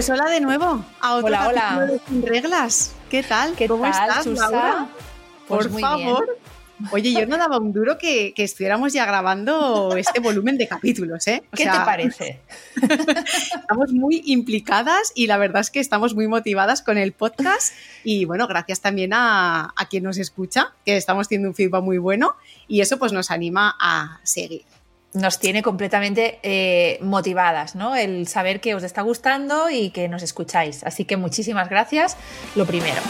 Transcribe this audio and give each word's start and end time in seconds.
Pues 0.00 0.08
hola 0.08 0.30
de 0.30 0.40
nuevo 0.40 0.82
a 1.02 1.16
otro 1.16 1.26
Hola, 1.26 1.86
de 1.86 2.00
Sin 2.08 2.22
Reglas. 2.22 2.92
¿Qué 3.10 3.22
tal? 3.22 3.54
¿Qué 3.54 3.68
¿Cómo 3.68 3.82
tal, 3.82 4.08
estás? 4.08 4.24
Laura? 4.24 4.88
Pues 5.46 5.66
Por 5.66 5.78
favor. 5.78 6.38
Oye, 6.90 7.12
yo 7.12 7.26
no 7.26 7.36
daba 7.36 7.58
un 7.58 7.74
duro 7.74 7.98
que, 7.98 8.32
que 8.32 8.42
estuviéramos 8.42 8.94
ya 8.94 9.04
grabando 9.04 9.94
este 9.98 10.20
volumen 10.22 10.56
de 10.56 10.66
capítulos, 10.68 11.26
¿eh? 11.26 11.42
O 11.52 11.54
¿Qué 11.54 11.64
sea, 11.64 11.72
te 11.72 11.78
parece? 11.80 12.40
Estamos 13.60 13.92
muy 13.92 14.22
implicadas 14.24 15.12
y 15.14 15.26
la 15.26 15.36
verdad 15.36 15.60
es 15.60 15.70
que 15.70 15.80
estamos 15.80 16.14
muy 16.14 16.28
motivadas 16.28 16.80
con 16.80 16.96
el 16.96 17.12
podcast 17.12 17.74
y 18.02 18.24
bueno, 18.24 18.46
gracias 18.46 18.80
también 18.80 19.12
a, 19.12 19.74
a 19.76 19.88
quien 19.90 20.04
nos 20.04 20.16
escucha, 20.16 20.72
que 20.86 20.96
estamos 20.96 21.28
teniendo 21.28 21.50
un 21.50 21.54
feedback 21.54 21.82
muy 21.82 21.98
bueno 21.98 22.36
y 22.66 22.80
eso 22.80 22.98
pues 22.98 23.12
nos 23.12 23.30
anima 23.30 23.76
a 23.78 24.18
seguir. 24.22 24.64
Nos 25.12 25.38
tiene 25.40 25.62
completamente 25.62 26.38
eh, 26.42 26.98
motivadas, 27.02 27.74
¿no? 27.74 27.96
El 27.96 28.28
saber 28.28 28.60
que 28.60 28.74
os 28.74 28.84
está 28.84 29.02
gustando 29.02 29.68
y 29.68 29.90
que 29.90 30.08
nos 30.08 30.22
escucháis. 30.22 30.84
Así 30.84 31.04
que 31.04 31.16
muchísimas 31.16 31.68
gracias, 31.68 32.16
lo 32.54 32.64
primero. 32.64 33.00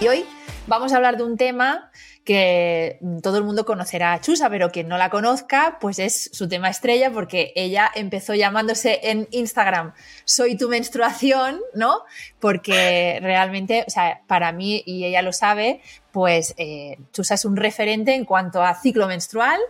Y 0.00 0.08
hoy 0.08 0.24
vamos 0.66 0.92
a 0.92 0.96
hablar 0.96 1.16
de 1.16 1.24
un 1.24 1.36
tema 1.36 1.90
que 2.24 3.00
todo 3.22 3.38
el 3.38 3.44
mundo 3.44 3.64
conocerá 3.64 4.12
a 4.12 4.20
Chusa, 4.20 4.48
pero 4.48 4.70
quien 4.70 4.86
no 4.86 4.96
la 4.96 5.10
conozca, 5.10 5.78
pues 5.80 5.98
es 5.98 6.30
su 6.32 6.48
tema 6.48 6.68
estrella, 6.70 7.10
porque 7.10 7.52
ella 7.56 7.90
empezó 7.94 8.34
llamándose 8.34 9.00
en 9.02 9.26
Instagram 9.32 9.92
Soy 10.24 10.56
tu 10.56 10.68
menstruación, 10.68 11.60
¿no? 11.74 12.02
Porque 12.38 13.18
realmente, 13.22 13.84
o 13.86 13.90
sea, 13.90 14.22
para 14.28 14.52
mí, 14.52 14.82
y 14.86 15.04
ella 15.04 15.22
lo 15.22 15.32
sabe, 15.32 15.80
pues 16.12 16.54
eh, 16.58 16.98
Chusa 17.12 17.34
es 17.34 17.44
un 17.44 17.56
referente 17.56 18.14
en 18.14 18.24
cuanto 18.24 18.62
a 18.62 18.74
ciclo 18.74 19.08
menstrual. 19.08 19.60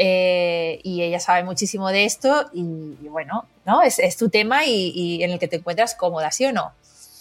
eh, 0.00 0.78
y 0.84 1.02
ella 1.02 1.18
sabe 1.18 1.42
muchísimo 1.42 1.88
de 1.88 2.04
esto 2.04 2.48
y, 2.52 2.62
bueno, 3.08 3.46
¿no? 3.66 3.82
Es, 3.82 3.98
es 3.98 4.16
tu 4.16 4.28
tema 4.28 4.64
y, 4.64 5.20
en 5.24 5.32
el 5.32 5.40
que 5.40 5.48
te 5.48 5.56
encuentras 5.56 5.96
cómoda, 5.96 6.30
¿sí 6.30 6.44
o 6.44 6.52
no? 6.52 6.72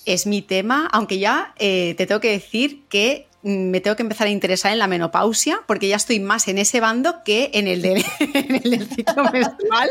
Es 0.06 0.28
mi 0.28 0.44
tema, 0.44 0.88
aunque 0.94 1.18
ya 1.18 1.56
eh, 1.58 1.96
te 1.98 2.06
tengo 2.06 2.22
que 2.22 2.32
decir 2.32 2.86
que 2.88 3.27
me 3.44 3.80
tengo 3.82 3.96
que 3.96 4.02
empezar 4.04 4.28
a 4.28 4.32
interesar 4.32 4.72
en 4.74 4.80
la 4.80 4.88
menopausia, 4.88 5.60
porque 5.68 5.88
ya 5.88 5.96
estoy 5.96 6.20
más 6.20 6.48
en 6.48 6.58
ese 6.58 6.80
bando 6.80 7.24
que 7.24 7.52
en 7.54 7.68
el 7.68 7.82
del, 7.82 8.04
en 8.20 8.56
el 8.56 8.72
del 8.72 8.88
ciclo 8.90 9.24
menstrual. 9.32 9.90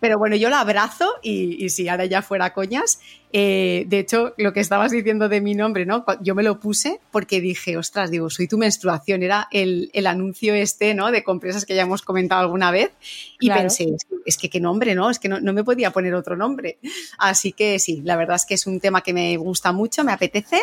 Pero 0.00 0.18
bueno, 0.18 0.34
yo 0.36 0.48
la 0.50 0.60
abrazo 0.60 1.08
y, 1.22 1.64
y 1.64 1.68
si 1.68 1.88
ahora 1.88 2.06
ya 2.06 2.22
fuera 2.22 2.52
coñas. 2.52 2.98
eh, 3.32 3.84
de 3.86 3.98
hecho, 4.00 4.34
lo 4.36 4.52
que 4.52 4.60
estabas 4.60 4.90
diciendo 4.90 5.28
de 5.28 5.40
mi 5.40 5.54
nombre, 5.54 5.86
¿no? 5.86 6.04
Yo 6.22 6.34
me 6.34 6.42
lo 6.42 6.58
puse 6.60 6.98
porque 7.10 7.40
dije, 7.40 7.76
ostras, 7.76 8.10
digo, 8.10 8.28
soy 8.30 8.48
tu 8.48 8.58
menstruación. 8.58 9.22
Era 9.22 9.48
el, 9.52 9.90
el 9.94 10.06
anuncio 10.06 10.54
este, 10.54 10.94
¿no? 10.94 11.10
De 11.12 11.22
compresas 11.22 11.64
que 11.64 11.74
ya 11.74 11.82
hemos 11.82 12.02
comentado 12.02 12.40
alguna 12.40 12.70
vez. 12.70 12.90
Y 13.38 13.46
Claro. 13.46 13.60
pensé, 13.62 13.84
es 13.84 14.04
que, 14.04 14.16
es 14.26 14.36
que 14.38 14.50
qué 14.50 14.60
nombre, 14.60 14.94
¿no? 14.94 15.08
Es 15.10 15.18
que 15.18 15.28
no, 15.28 15.40
no 15.40 15.52
me 15.52 15.62
podía 15.62 15.92
poner 15.92 16.14
otro 16.14 16.36
nombre. 16.36 16.78
Así 17.18 17.52
que 17.52 17.78
sí, 17.78 18.00
la 18.04 18.16
verdad 18.16 18.36
es 18.36 18.44
que 18.46 18.54
es 18.54 18.66
un 18.66 18.80
tema 18.80 19.02
que 19.02 19.12
me 19.12 19.36
gusta 19.36 19.72
mucho, 19.72 20.02
me 20.04 20.12
apetece 20.12 20.60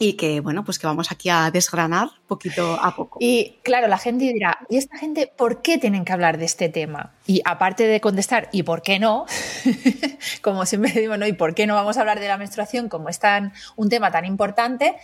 y 0.00 0.12
que, 0.12 0.40
bueno, 0.40 0.64
pues 0.64 0.78
que 0.78 0.86
vamos 0.86 1.10
aquí 1.10 1.28
a 1.28 1.50
desgranar 1.50 2.10
poquito 2.28 2.78
a 2.80 2.94
poco. 2.94 3.18
Y 3.20 3.56
claro, 3.64 3.88
la 3.88 3.98
gente 3.98 4.32
dirá, 4.32 4.58
¿y 4.70 4.76
esta 4.76 4.96
gente 4.96 5.32
por 5.36 5.60
qué 5.60 5.76
tienen 5.78 6.04
que 6.04 6.12
hablar 6.12 6.38
de 6.38 6.44
este 6.44 6.68
tema? 6.68 7.14
Y 7.26 7.42
aparte 7.44 7.84
de 7.86 8.00
contestar, 8.00 8.48
¿y 8.52 8.62
por 8.62 8.82
qué 8.82 9.00
no? 9.00 9.26
como 10.42 10.66
siempre 10.66 10.92
digo, 10.92 11.16
¿no? 11.16 11.26
¿Y 11.26 11.32
por 11.32 11.54
qué 11.54 11.66
no 11.66 11.74
vamos 11.74 11.96
a 11.96 12.00
hablar 12.00 12.20
de 12.20 12.28
la 12.28 12.38
menstruación 12.38 12.88
como 12.88 13.08
es 13.08 13.18
tan, 13.18 13.52
un 13.74 13.88
tema 13.88 14.12
tan 14.12 14.24
importante? 14.24 14.94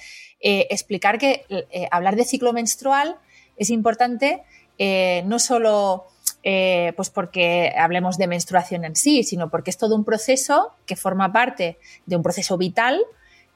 Eh, 0.40 0.68
explicar 0.70 1.18
que 1.18 1.44
eh, 1.48 1.88
hablar 1.90 2.14
de 2.16 2.24
ciclo 2.24 2.52
menstrual 2.52 3.16
es 3.56 3.70
importante 3.70 4.42
eh, 4.78 5.22
no 5.26 5.38
solo 5.38 6.04
pues 6.96 7.08
porque 7.08 7.72
hablemos 7.74 8.18
de 8.18 8.26
menstruación 8.26 8.84
en 8.84 8.96
sí, 8.96 9.24
sino 9.24 9.48
porque 9.48 9.70
es 9.70 9.78
todo 9.78 9.96
un 9.96 10.04
proceso 10.04 10.74
que 10.84 10.94
forma 10.94 11.32
parte 11.32 11.78
de 12.04 12.16
un 12.16 12.22
proceso 12.22 12.58
vital 12.58 13.02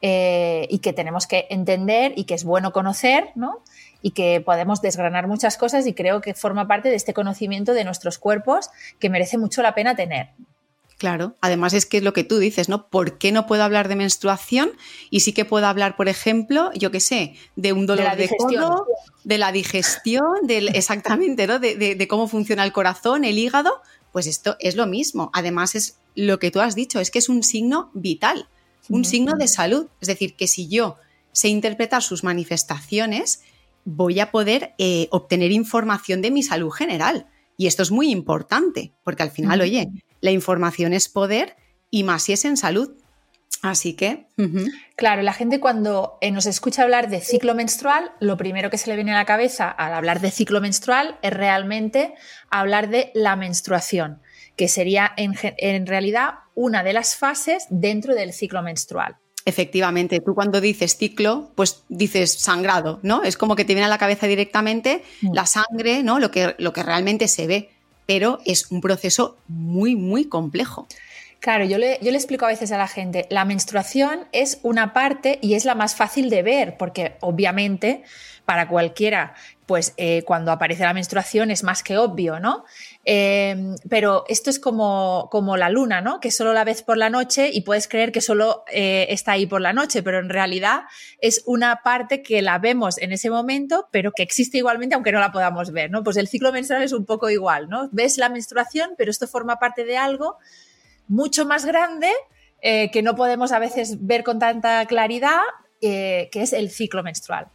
eh, 0.02 0.66
y 0.70 0.78
que 0.78 0.92
tenemos 0.92 1.26
que 1.26 1.46
entender 1.50 2.12
y 2.16 2.24
que 2.24 2.34
es 2.34 2.44
bueno 2.44 2.72
conocer, 2.72 3.30
¿no? 3.34 3.62
Y 4.02 4.12
que 4.12 4.40
podemos 4.40 4.80
desgranar 4.80 5.26
muchas 5.26 5.56
cosas 5.56 5.86
y 5.86 5.94
creo 5.94 6.20
que 6.20 6.34
forma 6.34 6.68
parte 6.68 6.88
de 6.88 6.94
este 6.94 7.14
conocimiento 7.14 7.72
de 7.74 7.84
nuestros 7.84 8.18
cuerpos 8.18 8.70
que 9.00 9.10
merece 9.10 9.38
mucho 9.38 9.60
la 9.62 9.74
pena 9.74 9.96
tener. 9.96 10.28
Claro, 10.98 11.36
además 11.40 11.74
es 11.74 11.86
que 11.86 11.98
es 11.98 12.02
lo 12.02 12.12
que 12.12 12.24
tú 12.24 12.38
dices, 12.38 12.68
¿no? 12.68 12.88
¿Por 12.88 13.18
qué 13.18 13.30
no 13.30 13.46
puedo 13.46 13.62
hablar 13.62 13.86
de 13.86 13.94
menstruación? 13.94 14.72
Y 15.10 15.20
sí 15.20 15.32
que 15.32 15.44
puedo 15.44 15.64
hablar, 15.66 15.94
por 15.96 16.08
ejemplo, 16.08 16.72
yo 16.74 16.90
qué 16.90 16.98
sé, 16.98 17.34
de 17.54 17.72
un 17.72 17.86
dolor 17.86 18.04
la 18.04 18.16
de, 18.16 18.22
digestión. 18.22 18.62
codo, 18.64 18.86
de 19.22 19.38
la 19.38 19.52
digestión, 19.52 20.24
del, 20.44 20.68
exactamente, 20.74 21.46
¿no? 21.46 21.60
De, 21.60 21.76
de- 21.76 21.94
de 21.94 22.08
cómo 22.08 22.26
funciona 22.26 22.64
el 22.64 22.72
corazón, 22.72 23.24
el 23.24 23.38
hígado. 23.38 23.80
Pues 24.12 24.26
esto 24.26 24.56
es 24.58 24.74
lo 24.74 24.86
mismo. 24.86 25.30
Además, 25.34 25.76
es 25.76 25.98
lo 26.16 26.40
que 26.40 26.50
tú 26.50 26.60
has 26.60 26.74
dicho, 26.74 26.98
es 26.98 27.12
que 27.12 27.20
es 27.20 27.28
un 27.28 27.44
signo 27.44 27.90
vital, 27.94 28.48
un 28.88 29.04
signo 29.04 29.34
de 29.36 29.48
salud. 29.48 29.88
Es 30.00 30.08
decir, 30.08 30.34
que 30.34 30.46
si 30.46 30.68
yo 30.68 30.96
sé 31.32 31.48
interpretar 31.48 32.02
sus 32.02 32.24
manifestaciones, 32.24 33.42
voy 33.84 34.20
a 34.20 34.30
poder 34.30 34.74
eh, 34.78 35.08
obtener 35.10 35.52
información 35.52 36.20
de 36.22 36.30
mi 36.30 36.42
salud 36.42 36.70
general. 36.70 37.26
Y 37.56 37.66
esto 37.66 37.82
es 37.82 37.90
muy 37.90 38.10
importante, 38.10 38.92
porque 39.02 39.22
al 39.22 39.30
final, 39.30 39.60
oye, 39.60 39.88
la 40.20 40.30
información 40.30 40.92
es 40.92 41.08
poder 41.08 41.56
y 41.90 42.04
más 42.04 42.22
si 42.22 42.32
es 42.32 42.44
en 42.44 42.56
salud. 42.56 42.92
Así 43.62 43.94
que, 43.94 44.28
Claro, 44.94 45.22
la 45.22 45.32
gente 45.32 45.58
cuando 45.58 46.16
eh, 46.20 46.30
nos 46.30 46.46
escucha 46.46 46.82
hablar 46.82 47.08
de 47.08 47.20
ciclo 47.20 47.56
menstrual, 47.56 48.12
lo 48.20 48.36
primero 48.36 48.70
que 48.70 48.78
se 48.78 48.88
le 48.88 48.94
viene 48.94 49.12
a 49.12 49.16
la 49.16 49.24
cabeza 49.24 49.68
al 49.68 49.94
hablar 49.94 50.20
de 50.20 50.30
ciclo 50.30 50.60
menstrual 50.60 51.18
es 51.22 51.32
realmente 51.32 52.14
hablar 52.50 52.88
de 52.88 53.10
la 53.14 53.34
menstruación, 53.34 54.20
que 54.58 54.68
sería 54.68 55.12
en, 55.16 55.34
en 55.56 55.86
realidad 55.86 56.40
una 56.54 56.82
de 56.82 56.92
las 56.92 57.16
fases 57.16 57.66
dentro 57.70 58.14
del 58.14 58.34
ciclo 58.34 58.60
menstrual. 58.62 59.16
efectivamente, 59.46 60.20
tú 60.20 60.34
cuando 60.34 60.60
dices 60.60 60.98
ciclo, 60.98 61.50
pues 61.54 61.82
dices 61.88 62.34
sangrado, 62.34 62.98
¿no? 63.02 63.22
Es 63.22 63.38
como 63.38 63.56
que 63.56 63.64
te 63.64 63.72
viene 63.72 63.86
a 63.86 63.88
la 63.88 63.96
cabeza 63.96 64.26
directamente 64.26 65.02
Mm. 65.22 65.32
la 65.32 65.46
sangre, 65.46 66.02
¿no? 66.02 66.18
Lo 66.18 66.30
que, 66.30 66.54
lo 66.58 66.74
que 66.74 66.82
realmente 66.82 67.28
se 67.28 67.46
ve, 67.46 67.70
pero 68.04 68.40
es 68.44 68.70
un 68.70 68.82
proceso 68.82 69.38
muy, 69.46 69.96
muy 69.96 70.26
complejo. 70.26 70.86
Claro, 71.40 71.64
yo 71.64 71.78
le, 71.78 71.98
yo 72.02 72.10
le 72.10 72.18
explico 72.18 72.44
a 72.44 72.48
veces 72.48 72.72
a 72.72 72.76
la 72.78 72.88
gente, 72.88 73.26
la 73.30 73.44
menstruación 73.46 74.26
es 74.32 74.58
una 74.62 74.92
parte 74.92 75.38
y 75.40 75.54
es 75.54 75.64
la 75.64 75.74
más 75.74 75.94
fácil 75.94 76.28
de 76.28 76.42
ver, 76.42 76.76
porque 76.76 77.14
obviamente 77.20 78.02
para 78.44 78.66
cualquiera, 78.68 79.34
pues 79.68 79.92
eh, 79.98 80.22
cuando 80.24 80.50
aparece 80.50 80.82
la 80.82 80.94
menstruación 80.94 81.50
es 81.50 81.62
más 81.62 81.82
que 81.82 81.98
obvio, 81.98 82.40
¿no? 82.40 82.64
Eh, 83.04 83.74
pero 83.90 84.24
esto 84.26 84.48
es 84.48 84.58
como, 84.58 85.28
como 85.30 85.58
la 85.58 85.68
luna, 85.68 86.00
¿no? 86.00 86.20
Que 86.20 86.30
solo 86.30 86.54
la 86.54 86.64
ves 86.64 86.82
por 86.82 86.96
la 86.96 87.10
noche 87.10 87.50
y 87.52 87.60
puedes 87.60 87.86
creer 87.86 88.10
que 88.10 88.22
solo 88.22 88.64
eh, 88.72 89.08
está 89.10 89.32
ahí 89.32 89.44
por 89.44 89.60
la 89.60 89.74
noche, 89.74 90.02
pero 90.02 90.20
en 90.20 90.30
realidad 90.30 90.84
es 91.20 91.42
una 91.44 91.82
parte 91.84 92.22
que 92.22 92.40
la 92.40 92.58
vemos 92.58 92.96
en 92.96 93.12
ese 93.12 93.28
momento, 93.28 93.88
pero 93.92 94.12
que 94.12 94.22
existe 94.22 94.56
igualmente 94.56 94.94
aunque 94.94 95.12
no 95.12 95.20
la 95.20 95.32
podamos 95.32 95.70
ver, 95.70 95.90
¿no? 95.90 96.02
Pues 96.02 96.16
el 96.16 96.28
ciclo 96.28 96.50
menstrual 96.50 96.82
es 96.82 96.94
un 96.94 97.04
poco 97.04 97.28
igual, 97.28 97.68
¿no? 97.68 97.90
Ves 97.92 98.16
la 98.16 98.30
menstruación, 98.30 98.94
pero 98.96 99.10
esto 99.10 99.28
forma 99.28 99.58
parte 99.58 99.84
de 99.84 99.98
algo 99.98 100.38
mucho 101.08 101.44
más 101.44 101.66
grande 101.66 102.10
que 102.60 103.02
no 103.02 103.14
podemos 103.14 103.52
a 103.52 103.60
veces 103.60 104.04
ver 104.04 104.24
con 104.24 104.38
tanta 104.38 104.84
claridad, 104.86 105.42
que 105.80 106.28
es 106.32 106.52
el 106.52 106.70
ciclo 106.70 107.02
menstrual. 107.02 107.48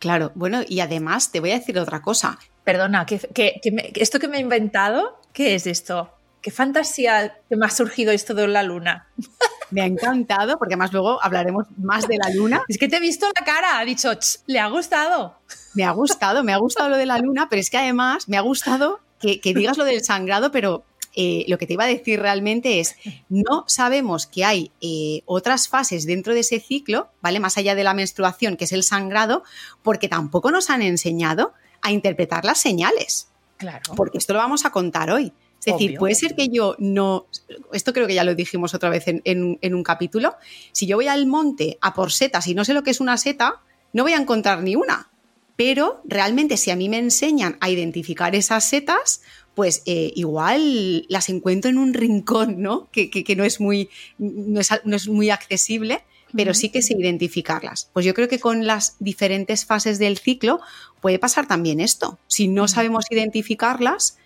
Claro, 0.00 0.32
bueno, 0.34 0.62
y 0.66 0.80
además 0.80 1.30
te 1.30 1.38
voy 1.40 1.52
a 1.52 1.58
decir 1.58 1.78
otra 1.78 2.02
cosa. 2.02 2.38
Perdona, 2.64 3.06
que, 3.06 3.18
que- 3.18 3.60
que 3.62 3.70
me- 3.70 3.92
que 3.92 4.02
esto 4.02 4.18
que 4.18 4.26
me 4.28 4.38
he 4.38 4.40
inventado, 4.40 5.20
¿qué 5.32 5.54
es 5.54 5.66
esto? 5.68 6.10
¿Qué 6.40 6.50
fantasía 6.50 7.36
que 7.48 7.56
me 7.56 7.66
ha 7.66 7.70
surgido 7.70 8.10
esto 8.10 8.34
de 8.34 8.48
la 8.48 8.62
luna? 8.64 9.06
Me 9.72 9.82
ha 9.82 9.86
encantado, 9.86 10.58
porque 10.58 10.74
además 10.74 10.92
luego 10.92 11.22
hablaremos 11.22 11.66
más 11.78 12.08
de 12.08 12.16
la 12.18 12.28
luna. 12.34 12.60
Es 12.66 12.76
que 12.76 12.88
te 12.88 12.96
he 12.96 13.00
visto 13.00 13.26
la 13.38 13.44
cara, 13.44 13.78
ha 13.78 13.84
dicho, 13.84 14.12
"Ch, 14.12 14.40
le 14.46 14.58
ha 14.58 14.66
gustado. 14.66 15.36
Me 15.74 15.84
ha 15.84 15.92
gustado, 15.92 16.42
me 16.42 16.52
ha 16.52 16.56
gustado 16.56 16.88
lo 16.88 16.96
de 16.96 17.06
la 17.06 17.18
luna, 17.18 17.46
pero 17.48 17.60
es 17.60 17.70
que 17.70 17.76
además 17.78 18.28
me 18.28 18.36
ha 18.36 18.40
gustado 18.40 18.98
que, 19.20 19.40
que 19.40 19.54
digas 19.54 19.78
lo 19.78 19.84
del 19.84 20.02
sangrado, 20.02 20.50
pero 20.50 20.82
eh, 21.16 21.44
lo 21.48 21.58
que 21.58 21.66
te 21.66 21.72
iba 21.74 21.84
a 21.84 21.88
decir 21.88 22.20
realmente 22.20 22.80
es, 22.80 22.94
no 23.28 23.64
sabemos 23.66 24.26
que 24.26 24.44
hay 24.44 24.70
eh, 24.80 25.22
otras 25.26 25.68
fases 25.68 26.06
dentro 26.06 26.34
de 26.34 26.40
ese 26.40 26.60
ciclo, 26.60 27.08
¿vale? 27.20 27.40
Más 27.40 27.56
allá 27.58 27.74
de 27.74 27.84
la 27.84 27.94
menstruación, 27.94 28.56
que 28.56 28.64
es 28.64 28.72
el 28.72 28.82
sangrado, 28.82 29.42
porque 29.82 30.08
tampoco 30.08 30.50
nos 30.50 30.70
han 30.70 30.82
enseñado 30.82 31.52
a 31.82 31.90
interpretar 31.92 32.44
las 32.44 32.58
señales. 32.60 33.28
Claro. 33.56 33.94
Porque 33.96 34.18
esto 34.18 34.32
lo 34.32 34.38
vamos 34.38 34.64
a 34.64 34.70
contar 34.70 35.10
hoy. 35.10 35.32
Es 35.58 35.66
decir, 35.74 35.98
puede 35.98 36.14
ser 36.14 36.34
que 36.34 36.48
yo 36.48 36.74
no, 36.78 37.26
esto 37.74 37.92
creo 37.92 38.06
que 38.06 38.14
ya 38.14 38.24
lo 38.24 38.34
dijimos 38.34 38.72
otra 38.72 38.88
vez 38.88 39.06
en, 39.08 39.20
en- 39.24 39.58
en 39.60 39.74
un 39.74 39.82
capítulo, 39.82 40.36
si 40.72 40.86
yo 40.86 40.96
voy 40.96 41.06
al 41.08 41.26
monte 41.26 41.76
a 41.82 41.92
por 41.92 42.12
setas 42.12 42.46
y 42.46 42.54
no 42.54 42.64
sé 42.64 42.72
lo 42.72 42.82
que 42.82 42.90
es 42.92 43.00
una 43.00 43.18
seta, 43.18 43.60
no 43.92 44.02
voy 44.04 44.14
a 44.14 44.16
encontrar 44.16 44.62
ni 44.62 44.74
una. 44.76 45.10
Pero 45.56 46.00
realmente 46.04 46.56
si 46.56 46.70
a 46.70 46.76
mí 46.76 46.88
me 46.88 46.96
enseñan 46.96 47.58
a 47.60 47.68
identificar 47.68 48.34
esas 48.34 48.64
setas, 48.64 49.20
pues 49.60 49.82
eh, 49.84 50.10
igual 50.16 51.04
las 51.10 51.28
encuentro 51.28 51.70
en 51.70 51.76
un 51.76 51.92
rincón, 51.92 52.62
¿no? 52.62 52.88
Que, 52.92 53.10
que- 53.10 53.24
que 53.24 53.36
no, 53.36 53.44
es 53.44 53.60
muy, 53.60 53.90
no, 54.18 54.58
es, 54.58 54.70
no 54.84 54.96
es 54.96 55.06
muy 55.06 55.28
accesible, 55.28 56.02
pero 56.34 56.54
sí 56.54 56.70
que 56.70 56.80
sé 56.80 56.94
identificarlas. 56.98 57.90
Pues 57.92 58.06
yo 58.06 58.14
creo 58.14 58.26
que 58.28 58.38
con 58.38 58.66
las 58.66 58.96
diferentes 59.00 59.66
fases 59.66 59.98
del 59.98 60.16
ciclo 60.16 60.60
puede 61.02 61.18
pasar 61.18 61.46
también 61.46 61.78
esto. 61.80 62.18
Si 62.26 62.48
no 62.48 62.68
sabemos 62.68 63.04
identificarlas, 63.10 64.16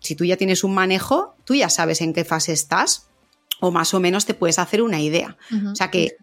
si 0.00 0.16
tú 0.16 0.24
ya 0.24 0.36
tienes 0.36 0.64
un 0.64 0.74
manejo, 0.74 1.34
tú 1.44 1.54
ya 1.54 1.68
sabes 1.68 2.00
en 2.00 2.12
qué 2.12 2.24
fase 2.24 2.52
estás 2.52 3.06
o 3.60 3.70
más 3.70 3.94
o 3.94 4.00
menos 4.00 4.26
te 4.26 4.34
puedes 4.34 4.58
hacer 4.58 4.82
una 4.82 5.00
idea. 5.00 5.36
O 5.72 5.76
sea 5.76 5.90
que 5.90 6.16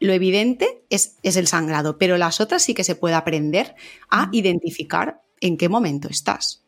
lo 0.00 0.12
evidente 0.14 0.82
es, 0.90 1.16
es 1.22 1.36
el 1.36 1.46
sangrado, 1.46 1.96
pero 1.98 2.16
las 2.18 2.40
otras 2.40 2.62
sí 2.62 2.74
que 2.74 2.82
se 2.84 2.96
puede 2.96 3.14
aprender 3.14 3.74
a 4.10 4.28
identificar 4.32 5.20
en 5.40 5.56
qué 5.56 5.68
momento 5.68 6.08
estás. 6.08 6.62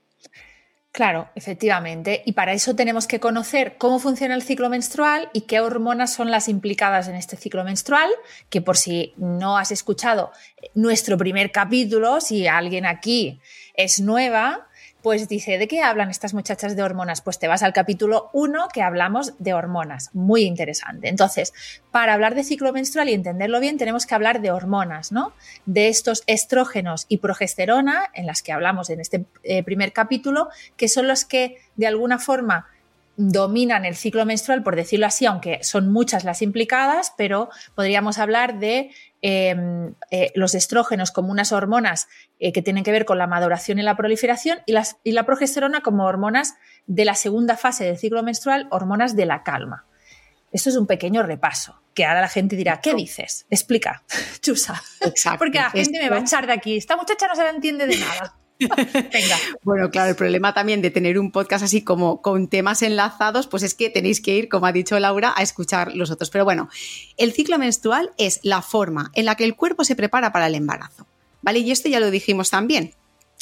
Claro, 0.92 1.30
efectivamente. 1.34 2.22
Y 2.26 2.32
para 2.32 2.52
eso 2.52 2.76
tenemos 2.76 3.06
que 3.06 3.18
conocer 3.18 3.78
cómo 3.78 3.98
funciona 3.98 4.34
el 4.34 4.42
ciclo 4.42 4.68
menstrual 4.68 5.30
y 5.32 5.42
qué 5.42 5.60
hormonas 5.60 6.12
son 6.12 6.30
las 6.30 6.48
implicadas 6.48 7.08
en 7.08 7.14
este 7.14 7.38
ciclo 7.38 7.64
menstrual, 7.64 8.10
que 8.50 8.60
por 8.60 8.76
si 8.76 9.14
no 9.16 9.56
has 9.56 9.72
escuchado 9.72 10.32
nuestro 10.74 11.16
primer 11.16 11.50
capítulo, 11.50 12.20
si 12.20 12.46
alguien 12.46 12.84
aquí 12.84 13.40
es 13.72 14.00
nueva, 14.00 14.68
pues 15.02 15.28
dice, 15.28 15.58
¿de 15.58 15.66
qué 15.66 15.82
hablan 15.82 16.10
estas 16.10 16.32
muchachas 16.32 16.76
de 16.76 16.82
hormonas? 16.82 17.20
Pues 17.20 17.38
te 17.38 17.48
vas 17.48 17.62
al 17.62 17.72
capítulo 17.72 18.30
1 18.32 18.68
que 18.72 18.82
hablamos 18.82 19.34
de 19.38 19.52
hormonas. 19.52 20.10
Muy 20.14 20.42
interesante. 20.42 21.08
Entonces, 21.08 21.52
para 21.90 22.14
hablar 22.14 22.34
de 22.36 22.44
ciclo 22.44 22.72
menstrual 22.72 23.08
y 23.08 23.14
entenderlo 23.14 23.58
bien, 23.58 23.78
tenemos 23.78 24.06
que 24.06 24.14
hablar 24.14 24.40
de 24.40 24.52
hormonas, 24.52 25.10
¿no? 25.10 25.32
De 25.66 25.88
estos 25.88 26.22
estrógenos 26.26 27.06
y 27.08 27.18
progesterona, 27.18 28.10
en 28.14 28.26
las 28.26 28.42
que 28.42 28.52
hablamos 28.52 28.90
en 28.90 29.00
este 29.00 29.24
eh, 29.42 29.64
primer 29.64 29.92
capítulo, 29.92 30.48
que 30.76 30.88
son 30.88 31.08
los 31.08 31.24
que 31.24 31.58
de 31.74 31.88
alguna 31.88 32.18
forma 32.18 32.68
dominan 33.16 33.84
el 33.84 33.96
ciclo 33.96 34.24
menstrual, 34.24 34.62
por 34.62 34.76
decirlo 34.76 35.06
así, 35.06 35.26
aunque 35.26 35.62
son 35.62 35.92
muchas 35.92 36.24
las 36.24 36.42
implicadas, 36.42 37.12
pero 37.16 37.50
podríamos 37.74 38.18
hablar 38.18 38.58
de 38.58 38.90
eh, 39.22 39.54
eh, 40.10 40.32
los 40.34 40.54
estrógenos 40.54 41.12
como 41.12 41.30
unas 41.30 41.52
hormonas 41.52 42.08
eh, 42.40 42.52
que 42.52 42.60
tienen 42.60 42.82
que 42.82 42.90
ver 42.90 43.04
con 43.04 43.18
la 43.18 43.28
maduración 43.28 43.78
y 43.78 43.82
la 43.82 43.96
proliferación 43.96 44.58
y, 44.66 44.72
las, 44.72 44.96
y 45.04 45.12
la 45.12 45.24
progesterona 45.24 45.80
como 45.80 46.04
hormonas 46.04 46.56
de 46.86 47.04
la 47.04 47.14
segunda 47.14 47.56
fase 47.56 47.84
del 47.84 47.98
ciclo 47.98 48.22
menstrual, 48.24 48.66
hormonas 48.70 49.14
de 49.14 49.26
la 49.26 49.44
calma. 49.44 49.86
Esto 50.50 50.68
es 50.68 50.76
un 50.76 50.86
pequeño 50.86 51.22
repaso, 51.22 51.80
que 51.94 52.04
ahora 52.04 52.20
la 52.20 52.28
gente 52.28 52.56
dirá, 52.56 52.80
¿qué 52.80 52.94
dices? 52.94 53.46
Explica, 53.48 54.02
Chusa. 54.42 54.82
Exacto. 55.00 55.38
Porque 55.38 55.58
la 55.58 55.70
gente 55.70 56.00
me 56.00 56.10
va 56.10 56.16
a 56.16 56.20
echar 56.20 56.46
de 56.46 56.52
aquí. 56.52 56.76
Esta 56.76 56.96
muchacha 56.96 57.28
no 57.28 57.36
se 57.36 57.44
la 57.44 57.50
entiende 57.50 57.86
de 57.86 57.96
nada. 57.96 58.36
Venga. 59.12 59.36
Bueno, 59.62 59.90
claro, 59.90 60.10
el 60.10 60.16
problema 60.16 60.54
también 60.54 60.82
de 60.82 60.90
tener 60.90 61.18
un 61.18 61.30
podcast 61.30 61.64
así 61.64 61.82
como 61.82 62.22
con 62.22 62.48
temas 62.48 62.82
enlazados, 62.82 63.46
pues 63.46 63.62
es 63.62 63.74
que 63.74 63.90
tenéis 63.90 64.20
que 64.20 64.36
ir, 64.36 64.48
como 64.48 64.66
ha 64.66 64.72
dicho 64.72 64.98
Laura, 64.98 65.32
a 65.36 65.42
escuchar 65.42 65.94
los 65.94 66.10
otros. 66.10 66.30
Pero 66.30 66.44
bueno, 66.44 66.68
el 67.16 67.32
ciclo 67.32 67.58
menstrual 67.58 68.10
es 68.18 68.40
la 68.42 68.62
forma 68.62 69.10
en 69.14 69.24
la 69.24 69.36
que 69.36 69.44
el 69.44 69.56
cuerpo 69.56 69.84
se 69.84 69.96
prepara 69.96 70.32
para 70.32 70.46
el 70.46 70.54
embarazo. 70.54 71.06
¿Vale? 71.42 71.58
Y 71.58 71.70
esto 71.70 71.88
ya 71.88 72.00
lo 72.00 72.10
dijimos 72.10 72.50
también. 72.50 72.94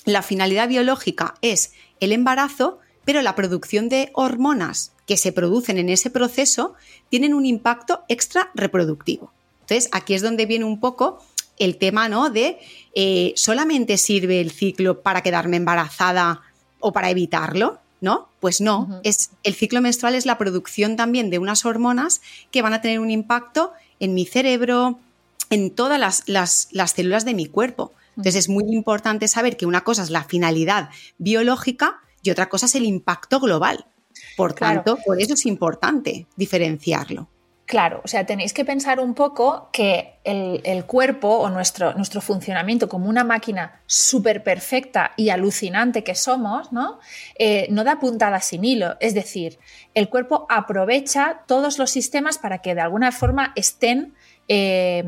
La 0.05 0.23
finalidad 0.23 0.69
biológica 0.69 1.35
es 1.43 1.73
el 2.01 2.13
embarazo, 2.13 2.79
pero 3.05 3.21
la 3.21 3.35
producción 3.35 3.89
de 3.89 4.11
hormonas 4.15 4.93
que 5.07 5.17
se 5.17 5.33
producen 5.33 5.77
en 5.79 5.89
ese 5.89 6.09
proceso 6.09 6.75
tienen 7.11 7.35
un 7.35 7.45
impacto 7.45 8.05
extra 8.09 8.51
reproductivo. 8.55 9.33
Entonces, 9.63 9.91
aquí 9.93 10.15
es 10.15 10.23
donde 10.23 10.47
viene 10.47 10.65
un 10.65 10.81
poco 10.81 11.23
el 11.61 11.77
tema, 11.77 12.09
¿no? 12.09 12.31
De 12.31 12.59
eh, 12.95 13.33
solamente 13.37 13.97
sirve 13.97 14.41
el 14.41 14.51
ciclo 14.51 15.01
para 15.03 15.23
quedarme 15.23 15.57
embarazada 15.59 16.41
o 16.81 16.93
para 16.93 17.11
evitarlo, 17.11 17.79
¿no? 18.01 18.29
Pues 18.41 18.61
no, 18.61 19.01
es, 19.05 19.31
el 19.45 19.55
ciclo 19.55 19.81
menstrual 19.81 20.15
es 20.17 20.27
la 20.27 20.39
producción 20.39 20.97
también 20.97 21.31
de 21.31 21.39
unas 21.39 21.65
hormonas 21.65 22.21
que 22.51 22.63
van 22.63 22.73
a 22.73 22.81
tener 22.81 22.99
un 22.99 23.11
impacto 23.11 23.73
en 24.01 24.15
mi 24.15 24.25
cerebro, 24.27 24.99
en 25.51 25.71
todas 25.71 26.01
las, 26.01 26.23
las- 26.27 26.69
las 26.73 26.93
células 26.93 27.25
de 27.25 27.35
mi 27.35 27.47
cuerpo. 27.47 27.93
Entonces 28.17 28.37
es 28.37 28.49
muy 28.49 28.65
importante 28.73 29.29
saber 29.29 29.57
que 29.57 29.67
una 29.67 29.83
cosa 29.85 30.03
es 30.03 30.11
la 30.11 30.25
finalidad 30.25 30.91
biológica 31.19 32.01
y 32.23 32.31
otra 32.31 32.49
cosa 32.49 32.67
es 32.67 32.75
el 32.75 32.85
impacto 32.85 33.39
global. 33.41 33.87
Por 34.37 34.55
Claro. 34.55 34.83
tanto, 34.83 34.99
por 35.07 35.21
eso 35.21 35.35
es 35.35 35.47
importante 35.47 36.27
diferenciarlo. 36.37 37.29
Claro, 37.71 38.01
o 38.05 38.09
sea, 38.09 38.27
tenéis 38.27 38.53
que 38.53 38.65
pensar 38.65 38.99
un 38.99 39.15
poco 39.15 39.71
que 39.73 40.19
el, 40.25 40.85
cuerpo 40.87 41.29
o 41.29 41.49
nuestro, 41.51 41.95
nuestro 41.95 42.21
funcionamiento 42.21 42.89
como 42.89 43.09
una 43.09 43.23
máquina 43.23 43.81
súper 43.87 44.43
perfecta 44.43 45.13
y 45.17 45.31
alucinante 45.31 46.03
que 46.03 46.17
somos, 46.17 46.73
¿no? 46.73 46.99
Eh, 47.39 47.69
no 47.71 47.85
da 47.85 48.01
puntada 48.01 48.41
sin 48.41 48.65
hilo. 48.65 48.97
Es 48.99 49.15
decir, 49.15 49.61
el 49.95 50.09
cuerpo 50.09 50.47
aprovecha 50.49 51.43
todos 51.47 51.79
los 51.79 51.91
sistemas 51.91 52.39
para 52.39 52.59
que 52.59 52.75
de 52.75 52.81
alguna 52.81 53.13
forma 53.13 53.53
estén 53.55 54.15
eh, 54.49 55.05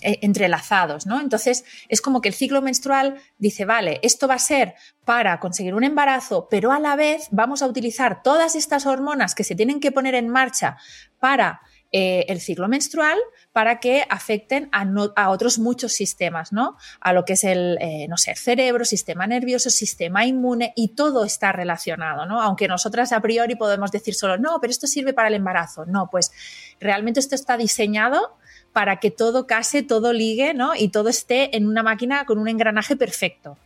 entrelazados, 0.00 1.04
¿no? 1.04 1.20
Entonces, 1.20 1.66
es 1.90 2.00
como 2.00 2.22
que 2.22 2.30
el 2.30 2.34
ciclo 2.34 2.62
menstrual 2.62 3.16
dice, 3.36 3.66
vale, 3.66 4.00
esto 4.02 4.26
va 4.26 4.36
a 4.36 4.38
ser 4.38 4.74
para 5.04 5.38
conseguir 5.38 5.74
un 5.74 5.84
embarazo, 5.84 6.48
pero 6.50 6.72
a 6.72 6.80
la 6.80 6.96
vez 6.96 7.28
vamos 7.30 7.60
a 7.60 7.66
utilizar 7.66 8.22
todas 8.22 8.56
estas 8.56 8.86
hormonas 8.86 9.34
que 9.34 9.44
se 9.44 9.54
tienen 9.54 9.80
que 9.80 9.92
poner 9.92 10.14
en 10.14 10.30
marcha 10.30 10.78
para 11.20 11.60
eh, 11.98 12.26
el 12.28 12.40
ciclo 12.42 12.68
menstrual 12.68 13.16
para 13.52 13.80
que 13.80 14.04
afecten 14.10 14.68
a, 14.70 14.84
no- 14.84 15.14
a 15.16 15.30
otros 15.30 15.58
muchos 15.58 15.92
sistemas, 15.92 16.52
¿no? 16.52 16.76
A 17.00 17.14
lo 17.14 17.24
que 17.24 17.32
es 17.32 17.44
el, 17.44 17.78
eh, 17.80 18.06
no 18.06 18.18
sé, 18.18 18.34
cerebro, 18.34 18.84
sistema 18.84 19.26
nervioso, 19.26 19.70
sistema 19.70 20.26
inmune 20.26 20.74
y 20.76 20.88
todo 20.88 21.24
está 21.24 21.52
relacionado, 21.52 22.26
¿no? 22.26 22.42
Aunque 22.42 22.68
nosotras 22.68 23.12
a 23.12 23.20
priori 23.22 23.54
podemos 23.54 23.90
decir 23.90 24.14
solo, 24.14 24.36
no, 24.36 24.58
pero 24.60 24.70
esto 24.70 24.86
sirve 24.86 25.14
para 25.14 25.28
el 25.28 25.34
embarazo. 25.34 25.86
No, 25.86 26.10
pues 26.10 26.30
realmente 26.80 27.18
esto 27.20 27.34
está 27.34 27.56
diseñado 27.56 28.36
para 28.74 28.96
que 29.00 29.10
todo 29.10 29.46
case, 29.46 29.82
todo 29.82 30.12
ligue, 30.12 30.52
¿no? 30.52 30.74
Y 30.74 30.88
todo 30.88 31.08
esté 31.08 31.56
en 31.56 31.66
una 31.66 31.82
máquina 31.82 32.26
con 32.26 32.38
un 32.38 32.48
engranaje 32.48 32.94
perfecto. 32.94 33.56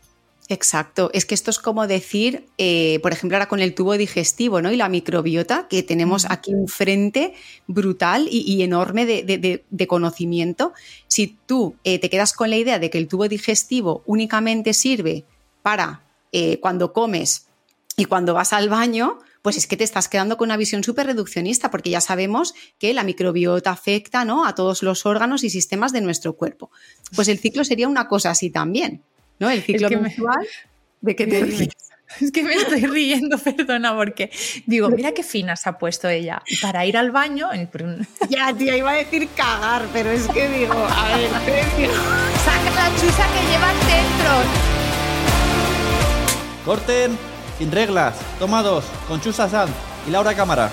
Exacto, 0.51 1.09
es 1.13 1.25
que 1.25 1.33
esto 1.33 1.49
es 1.49 1.59
como 1.59 1.87
decir, 1.87 2.45
eh, 2.57 2.99
por 3.01 3.13
ejemplo, 3.13 3.37
ahora 3.37 3.47
con 3.47 3.61
el 3.61 3.73
tubo 3.73 3.95
digestivo 3.97 4.61
¿no? 4.61 4.69
y 4.69 4.75
la 4.75 4.89
microbiota, 4.89 5.69
que 5.69 5.81
tenemos 5.81 6.25
aquí 6.29 6.53
un 6.53 6.67
frente 6.67 7.33
brutal 7.67 8.27
y, 8.29 8.39
y 8.41 8.61
enorme 8.61 9.05
de, 9.05 9.23
de- 9.23 9.37
de- 9.37 9.63
de 9.69 9.87
conocimiento. 9.87 10.73
Si 11.07 11.37
tú 11.45 11.75
eh, 11.85 11.99
te 11.99 12.09
quedas 12.09 12.33
con 12.33 12.49
la 12.49 12.57
idea 12.57 12.79
de 12.79 12.89
que 12.89 12.97
el 12.97 13.07
tubo 13.07 13.29
digestivo 13.29 14.03
únicamente 14.05 14.73
sirve 14.73 15.23
para 15.61 16.03
eh, 16.33 16.59
cuando 16.59 16.91
comes 16.91 17.47
y 17.95 18.03
cuando 18.03 18.33
vas 18.33 18.51
al 18.51 18.67
baño, 18.67 19.19
pues 19.41 19.55
es 19.55 19.67
que 19.67 19.77
te 19.77 19.85
estás 19.85 20.09
quedando 20.09 20.35
con 20.35 20.47
una 20.49 20.57
visión 20.57 20.83
súper 20.83 21.05
reduccionista, 21.07 21.71
porque 21.71 21.91
ya 21.91 22.01
sabemos 22.01 22.53
que 22.77 22.93
la 22.93 23.05
microbiota 23.05 23.71
afecta 23.71 24.25
¿no? 24.25 24.45
a 24.45 24.53
todos 24.53 24.83
los 24.83 25.05
órganos 25.05 25.45
y 25.45 25.49
sistemas 25.49 25.93
de 25.93 26.01
nuestro 26.01 26.33
cuerpo. 26.33 26.71
Pues 27.15 27.29
el 27.29 27.39
ciclo 27.39 27.63
sería 27.63 27.87
una 27.87 28.09
cosa 28.09 28.31
así 28.31 28.49
también, 28.49 29.01
¿no? 29.41 29.49
El 29.49 29.61
ciclo 29.61 29.89
que 29.89 29.97
me- 29.97 30.03
menstrual, 30.03 30.47
¿de 31.01 31.15
qué 31.17 31.27
te 31.27 31.41
ríes? 31.43 31.69
Es 32.19 32.29
que 32.33 32.43
me 32.43 32.53
estoy 32.53 32.81
riendo, 32.87 33.37
perdona, 33.43 33.95
porque 33.95 34.29
digo, 34.65 34.89
mira 34.89 35.13
qué 35.13 35.23
fina 35.23 35.55
se 35.55 35.69
ha 35.69 35.77
puesto 35.77 36.09
ella. 36.09 36.41
Y 36.45 36.57
para 36.57 36.85
ir 36.85 36.97
al 36.97 37.09
baño, 37.11 37.53
en- 37.53 37.69
Ya, 38.29 38.53
tía, 38.53 38.75
iba 38.75 38.91
a 38.91 38.95
decir 38.95 39.29
cagar, 39.35 39.83
pero 39.93 40.09
es 40.11 40.27
que 40.27 40.47
digo, 40.49 40.73
a 40.73 41.15
ver, 41.15 41.29
saca 41.29 42.69
la 42.75 42.89
chusa 42.99 43.25
que 43.33 43.49
llevas 43.49 43.75
dentro. 43.87 44.31
Corten, 46.65 47.17
sin 47.57 47.71
reglas, 47.71 48.15
toma 48.39 48.61
dos, 48.61 48.83
con 49.07 49.21
Chusa 49.21 49.47
Sanz 49.49 49.71
y 50.07 50.11
Laura 50.11 50.35
Cámara. 50.35 50.69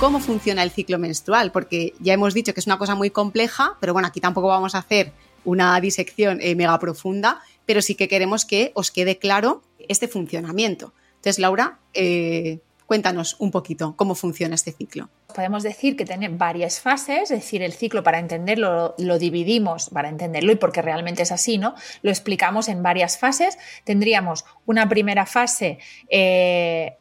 ¿Cómo 0.00 0.20
funciona 0.20 0.62
el 0.62 0.70
ciclo 0.70 0.96
menstrual? 0.96 1.50
Porque 1.50 1.92
ya 1.98 2.12
hemos 2.12 2.32
dicho 2.32 2.54
que 2.54 2.60
es 2.60 2.66
una 2.66 2.78
cosa 2.78 2.94
muy 2.94 3.10
compleja, 3.10 3.76
pero 3.80 3.92
bueno, 3.92 4.06
aquí 4.06 4.20
tampoco 4.20 4.46
vamos 4.46 4.76
a 4.76 4.78
hacer 4.78 5.10
una 5.44 5.80
disección 5.80 6.38
eh, 6.40 6.54
mega 6.54 6.78
profunda, 6.78 7.40
pero 7.66 7.82
sí 7.82 7.96
que 7.96 8.06
queremos 8.06 8.44
que 8.44 8.70
os 8.74 8.92
quede 8.92 9.18
claro 9.18 9.60
este 9.88 10.06
funcionamiento. 10.06 10.92
Entonces, 11.16 11.40
Laura, 11.40 11.80
eh, 11.94 12.60
cuéntanos 12.86 13.34
un 13.40 13.50
poquito 13.50 13.94
cómo 13.96 14.14
funciona 14.14 14.54
este 14.54 14.70
ciclo. 14.70 15.08
Podemos 15.34 15.64
decir 15.64 15.96
que 15.96 16.04
tiene 16.04 16.28
varias 16.28 16.78
fases, 16.78 17.32
es 17.32 17.40
decir, 17.40 17.62
el 17.62 17.72
ciclo 17.72 18.04
para 18.04 18.20
entenderlo 18.20 18.94
lo 18.98 19.18
dividimos, 19.18 19.90
para 19.90 20.08
entenderlo 20.08 20.52
y 20.52 20.56
porque 20.56 20.80
realmente 20.80 21.24
es 21.24 21.32
así, 21.32 21.58
¿no? 21.58 21.74
Lo 22.02 22.10
explicamos 22.10 22.68
en 22.68 22.84
varias 22.84 23.18
fases. 23.18 23.58
Tendríamos 23.82 24.44
una 24.64 24.88
primera 24.88 25.26
fase 25.26 25.80
eh, 26.08 26.96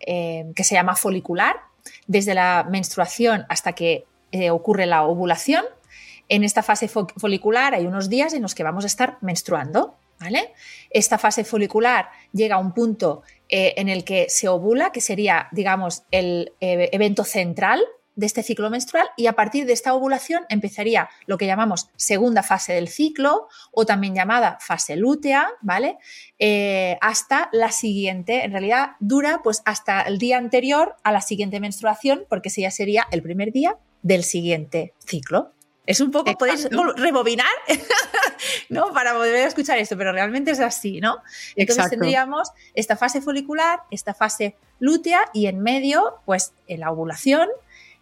que 0.56 0.64
se 0.64 0.74
llama 0.74 0.96
folicular, 0.96 1.67
desde 2.08 2.34
la 2.34 2.66
menstruación 2.70 3.46
hasta 3.50 3.74
que 3.74 4.06
eh, 4.32 4.50
ocurre 4.50 4.86
la 4.86 5.04
ovulación. 5.04 5.66
En 6.30 6.44
esta 6.44 6.62
fase 6.64 6.90
fo- 6.90 7.12
folicular 7.18 7.74
hay 7.74 7.86
unos 7.86 8.10
días 8.10 8.34
en 8.34 8.42
los 8.42 8.54
que 8.56 8.64
vamos 8.64 8.84
a 8.84 8.88
estar 8.88 9.18
menstruando. 9.22 9.96
Esta 10.90 11.18
fase 11.18 11.44
folicular 11.44 12.10
llega 12.34 12.56
a 12.56 12.60
un 12.60 12.74
punto 12.74 13.22
eh, 13.50 13.76
en 13.78 13.88
el 13.88 14.04
que 14.04 14.28
se 14.30 14.48
ovula, 14.48 14.92
que 14.92 15.00
sería, 15.00 15.48
digamos, 15.52 16.04
el 16.12 16.54
eh, 16.60 16.90
evento 16.92 17.24
central 17.24 17.82
de 18.18 18.26
este 18.26 18.44
ciclo 18.44 18.70
menstrual 18.70 19.08
y 19.16 19.28
a 19.28 19.34
partir 19.34 19.66
de 19.66 19.74
esta 19.74 19.94
ovulación 19.94 20.44
empezaría 20.50 21.08
lo 21.28 21.38
que 21.38 21.46
llamamos 21.46 21.90
segunda 21.96 22.44
fase 22.44 22.74
del 22.74 22.90
ciclo 22.90 23.48
o 23.72 23.86
también 23.86 24.16
llamada 24.16 24.58
fase 24.60 24.98
lútea, 24.98 25.48
¿vale? 25.62 25.98
Eh, 26.40 26.98
hasta 27.00 27.50
la 27.54 27.72
siguiente, 27.72 28.44
en 28.44 28.52
realidad 28.52 28.92
dura 29.00 29.42
pues 29.44 29.62
hasta 29.66 30.02
el 30.02 30.18
día 30.18 30.38
anterior 30.38 30.96
a 31.04 31.12
la 31.12 31.22
siguiente 31.22 31.60
menstruación 31.60 32.26
porque 32.28 32.50
ese 32.50 32.62
ya 32.62 32.72
sería 32.72 33.08
el 33.12 33.22
primer 33.22 33.52
día 33.52 33.78
del 34.02 34.24
siguiente 34.24 34.94
ciclo. 34.98 35.54
Es 35.86 36.02
un 36.02 36.12
poco, 36.12 36.34
podéis 36.34 36.68
rebobinar, 36.98 37.48
¿no? 38.70 38.92
Para 38.92 39.14
volver 39.14 39.46
a 39.46 39.48
escuchar 39.48 39.78
esto, 39.78 39.98
pero 39.98 40.12
realmente 40.12 40.52
es 40.52 40.60
así, 40.60 41.00
¿no? 41.00 41.20
Entonces 41.56 41.90
tendríamos 41.90 42.52
esta 42.74 42.98
fase 42.98 43.22
folicular, 43.22 43.80
esta 43.90 44.14
fase 44.14 44.58
lútea 44.80 45.22
y 45.34 45.46
en 45.46 45.62
medio, 45.62 46.20
pues 46.26 46.54
la 46.68 46.92
ovulación, 46.92 47.48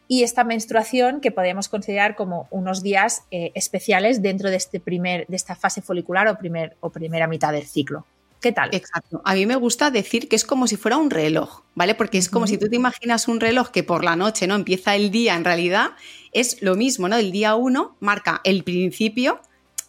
y 0.08 0.24
esta 0.24 0.44
menstruación 0.44 1.22
que 1.22 1.32
podemos 1.32 1.70
considerar 1.70 2.16
como 2.16 2.48
unos 2.52 2.84
días 2.84 3.24
eh, 3.32 3.52
especiales 3.56 4.22
dentro 4.22 4.50
de, 4.50 4.58
este 4.58 4.80
primer, 4.80 5.26
de 5.28 5.36
esta 5.36 5.56
fase 5.56 5.82
folicular 5.82 6.28
o, 6.28 6.38
primer, 6.38 6.76
o 6.80 6.90
primera 6.90 7.28
mitad 7.28 7.54
del 7.54 7.66
ciclo. 7.66 8.06
¿Qué 8.42 8.52
tal? 8.52 8.70
Exacto. 8.74 9.22
A 9.26 9.34
mí 9.34 9.46
me 9.48 9.56
gusta 9.56 9.90
decir 9.90 10.30
que 10.30 10.36
es 10.36 10.46
como 10.46 10.68
si 10.68 10.78
fuera 10.78 10.98
un 10.98 11.10
reloj, 11.10 11.64
¿vale? 11.74 11.96
Porque 11.96 12.20
es 12.20 12.30
como 12.30 12.46
si 12.46 12.60
tú 12.60 12.70
te 12.70 12.76
imaginas 12.76 13.28
un 13.28 13.40
reloj 13.40 13.70
que 13.70 13.84
por 13.84 14.04
la 14.04 14.16
noche, 14.16 14.46
¿no? 14.46 14.54
Empieza 14.54 14.96
el 14.96 15.10
día, 15.10 15.36
en 15.36 15.44
realidad 15.44 15.92
es 16.32 16.62
lo 16.62 16.76
mismo, 16.76 17.08
¿no? 17.08 17.16
El 17.16 17.32
día 17.32 17.56
uno 17.56 17.96
marca 18.02 18.42
el 18.44 18.64
principio 18.64 19.42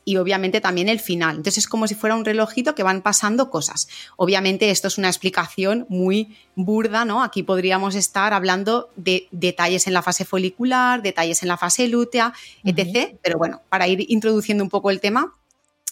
y 0.07 0.19
obviamente 0.19 0.61
también 0.61 0.89
el 0.89 1.01
final. 1.01 1.31
Entonces 1.37 1.59
es 1.59 1.69
como 1.69 1.89
si 1.89 1.97
fuera 1.97 2.15
un 2.15 2.25
relojito 2.25 2.77
que 2.77 2.85
van 2.85 3.03
pasando 3.03 3.51
cosas. 3.51 3.89
Obviamente 4.17 4.71
esto 4.71 4.87
es 4.87 4.99
una 4.99 5.09
explicación 5.09 5.85
muy 5.89 6.37
burda, 6.55 7.05
¿no? 7.05 7.25
Aquí 7.25 7.43
podríamos 7.43 7.97
estar 7.97 8.33
hablando 8.33 8.89
de 8.95 9.27
detalles 9.33 9.89
en 9.89 9.95
la 9.95 10.03
fase 10.03 10.25
folicular, 10.25 11.03
detalles 11.03 11.43
en 11.43 11.49
la 11.49 11.57
fase 11.57 11.89
lútea, 11.89 12.33
etc. 12.65 13.17
Pero 13.21 13.37
bueno, 13.37 13.63
para 13.69 13.89
ir 13.89 14.07
introduciendo 14.09 14.63
un 14.63 14.71
poco 14.71 14.93
el 14.93 15.01
tema, 15.01 15.35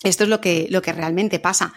esto 0.04 0.22
es 0.22 0.30
lo 0.30 0.40
que, 0.40 0.68
lo 0.70 0.80
que 0.80 0.92
realmente 0.92 1.40
pasa. 1.40 1.74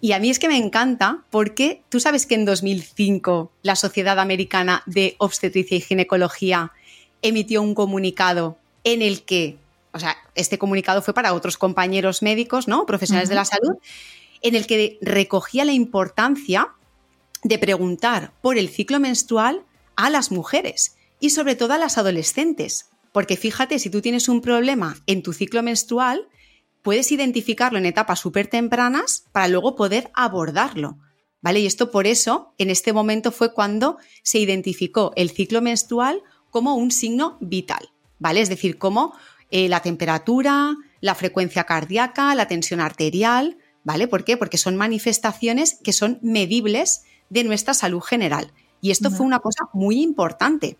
Y 0.00 0.12
a 0.12 0.20
mí 0.20 0.30
es 0.30 0.38
que 0.38 0.46
me 0.46 0.58
encanta 0.58 1.24
porque 1.28 1.82
tú 1.88 1.98
sabes 1.98 2.24
que 2.24 2.36
en 2.36 2.44
2005 2.44 3.50
la 3.62 3.74
Sociedad 3.74 4.20
Americana 4.20 4.84
de 4.86 5.16
Obstetricia 5.18 5.76
y 5.76 5.80
Ginecología 5.80 6.70
emitió 7.20 7.62
un 7.62 7.74
comunicado 7.74 8.58
en 8.84 9.02
el 9.02 9.22
que 9.22 9.58
o 9.92 9.98
sea, 9.98 10.16
este 10.34 10.58
comunicado 10.58 11.02
fue 11.02 11.14
para 11.14 11.34
otros 11.34 11.56
compañeros 11.56 12.22
médicos, 12.22 12.68
¿no? 12.68 12.86
Profesionales 12.86 13.28
de 13.28 13.34
la 13.34 13.44
salud, 13.44 13.76
en 14.42 14.54
el 14.54 14.66
que 14.66 14.98
recogía 15.02 15.64
la 15.64 15.72
importancia 15.72 16.74
de 17.42 17.58
preguntar 17.58 18.32
por 18.42 18.58
el 18.58 18.68
ciclo 18.68 19.00
menstrual 19.00 19.64
a 19.96 20.10
las 20.10 20.30
mujeres 20.30 20.96
y 21.18 21.30
sobre 21.30 21.56
todo 21.56 21.74
a 21.74 21.78
las 21.78 21.98
adolescentes. 21.98 22.90
Porque 23.12 23.36
fíjate, 23.36 23.78
si 23.78 23.90
tú 23.90 24.00
tienes 24.00 24.28
un 24.28 24.40
problema 24.40 24.96
en 25.06 25.22
tu 25.22 25.32
ciclo 25.32 25.62
menstrual, 25.62 26.28
puedes 26.82 27.10
identificarlo 27.12 27.78
en 27.78 27.86
etapas 27.86 28.20
súper 28.20 28.46
tempranas 28.46 29.24
para 29.32 29.48
luego 29.48 29.76
poder 29.76 30.10
abordarlo. 30.14 30.98
¿Vale? 31.42 31.60
Y 31.60 31.66
esto 31.66 31.90
por 31.90 32.06
eso, 32.06 32.54
en 32.58 32.68
este 32.68 32.92
momento 32.92 33.32
fue 33.32 33.54
cuando 33.54 33.96
se 34.22 34.38
identificó 34.38 35.12
el 35.16 35.30
ciclo 35.30 35.62
menstrual 35.62 36.22
como 36.50 36.74
un 36.74 36.90
signo 36.90 37.38
vital. 37.40 37.90
¿Vale? 38.18 38.42
Es 38.42 38.50
decir, 38.50 38.76
como 38.76 39.14
eh, 39.50 39.68
la 39.68 39.80
temperatura, 39.80 40.76
la 41.00 41.14
frecuencia 41.14 41.64
cardíaca, 41.64 42.34
la 42.34 42.46
tensión 42.46 42.80
arterial, 42.80 43.58
¿vale? 43.84 44.08
¿Por 44.08 44.24
qué? 44.24 44.36
Porque 44.36 44.58
son 44.58 44.76
manifestaciones 44.76 45.78
que 45.82 45.92
son 45.92 46.18
medibles 46.22 47.02
de 47.28 47.44
nuestra 47.44 47.74
salud 47.74 48.00
general. 48.00 48.52
Y 48.80 48.90
esto 48.90 49.10
fue 49.10 49.26
una 49.26 49.40
cosa 49.40 49.64
muy 49.72 50.02
importante. 50.02 50.76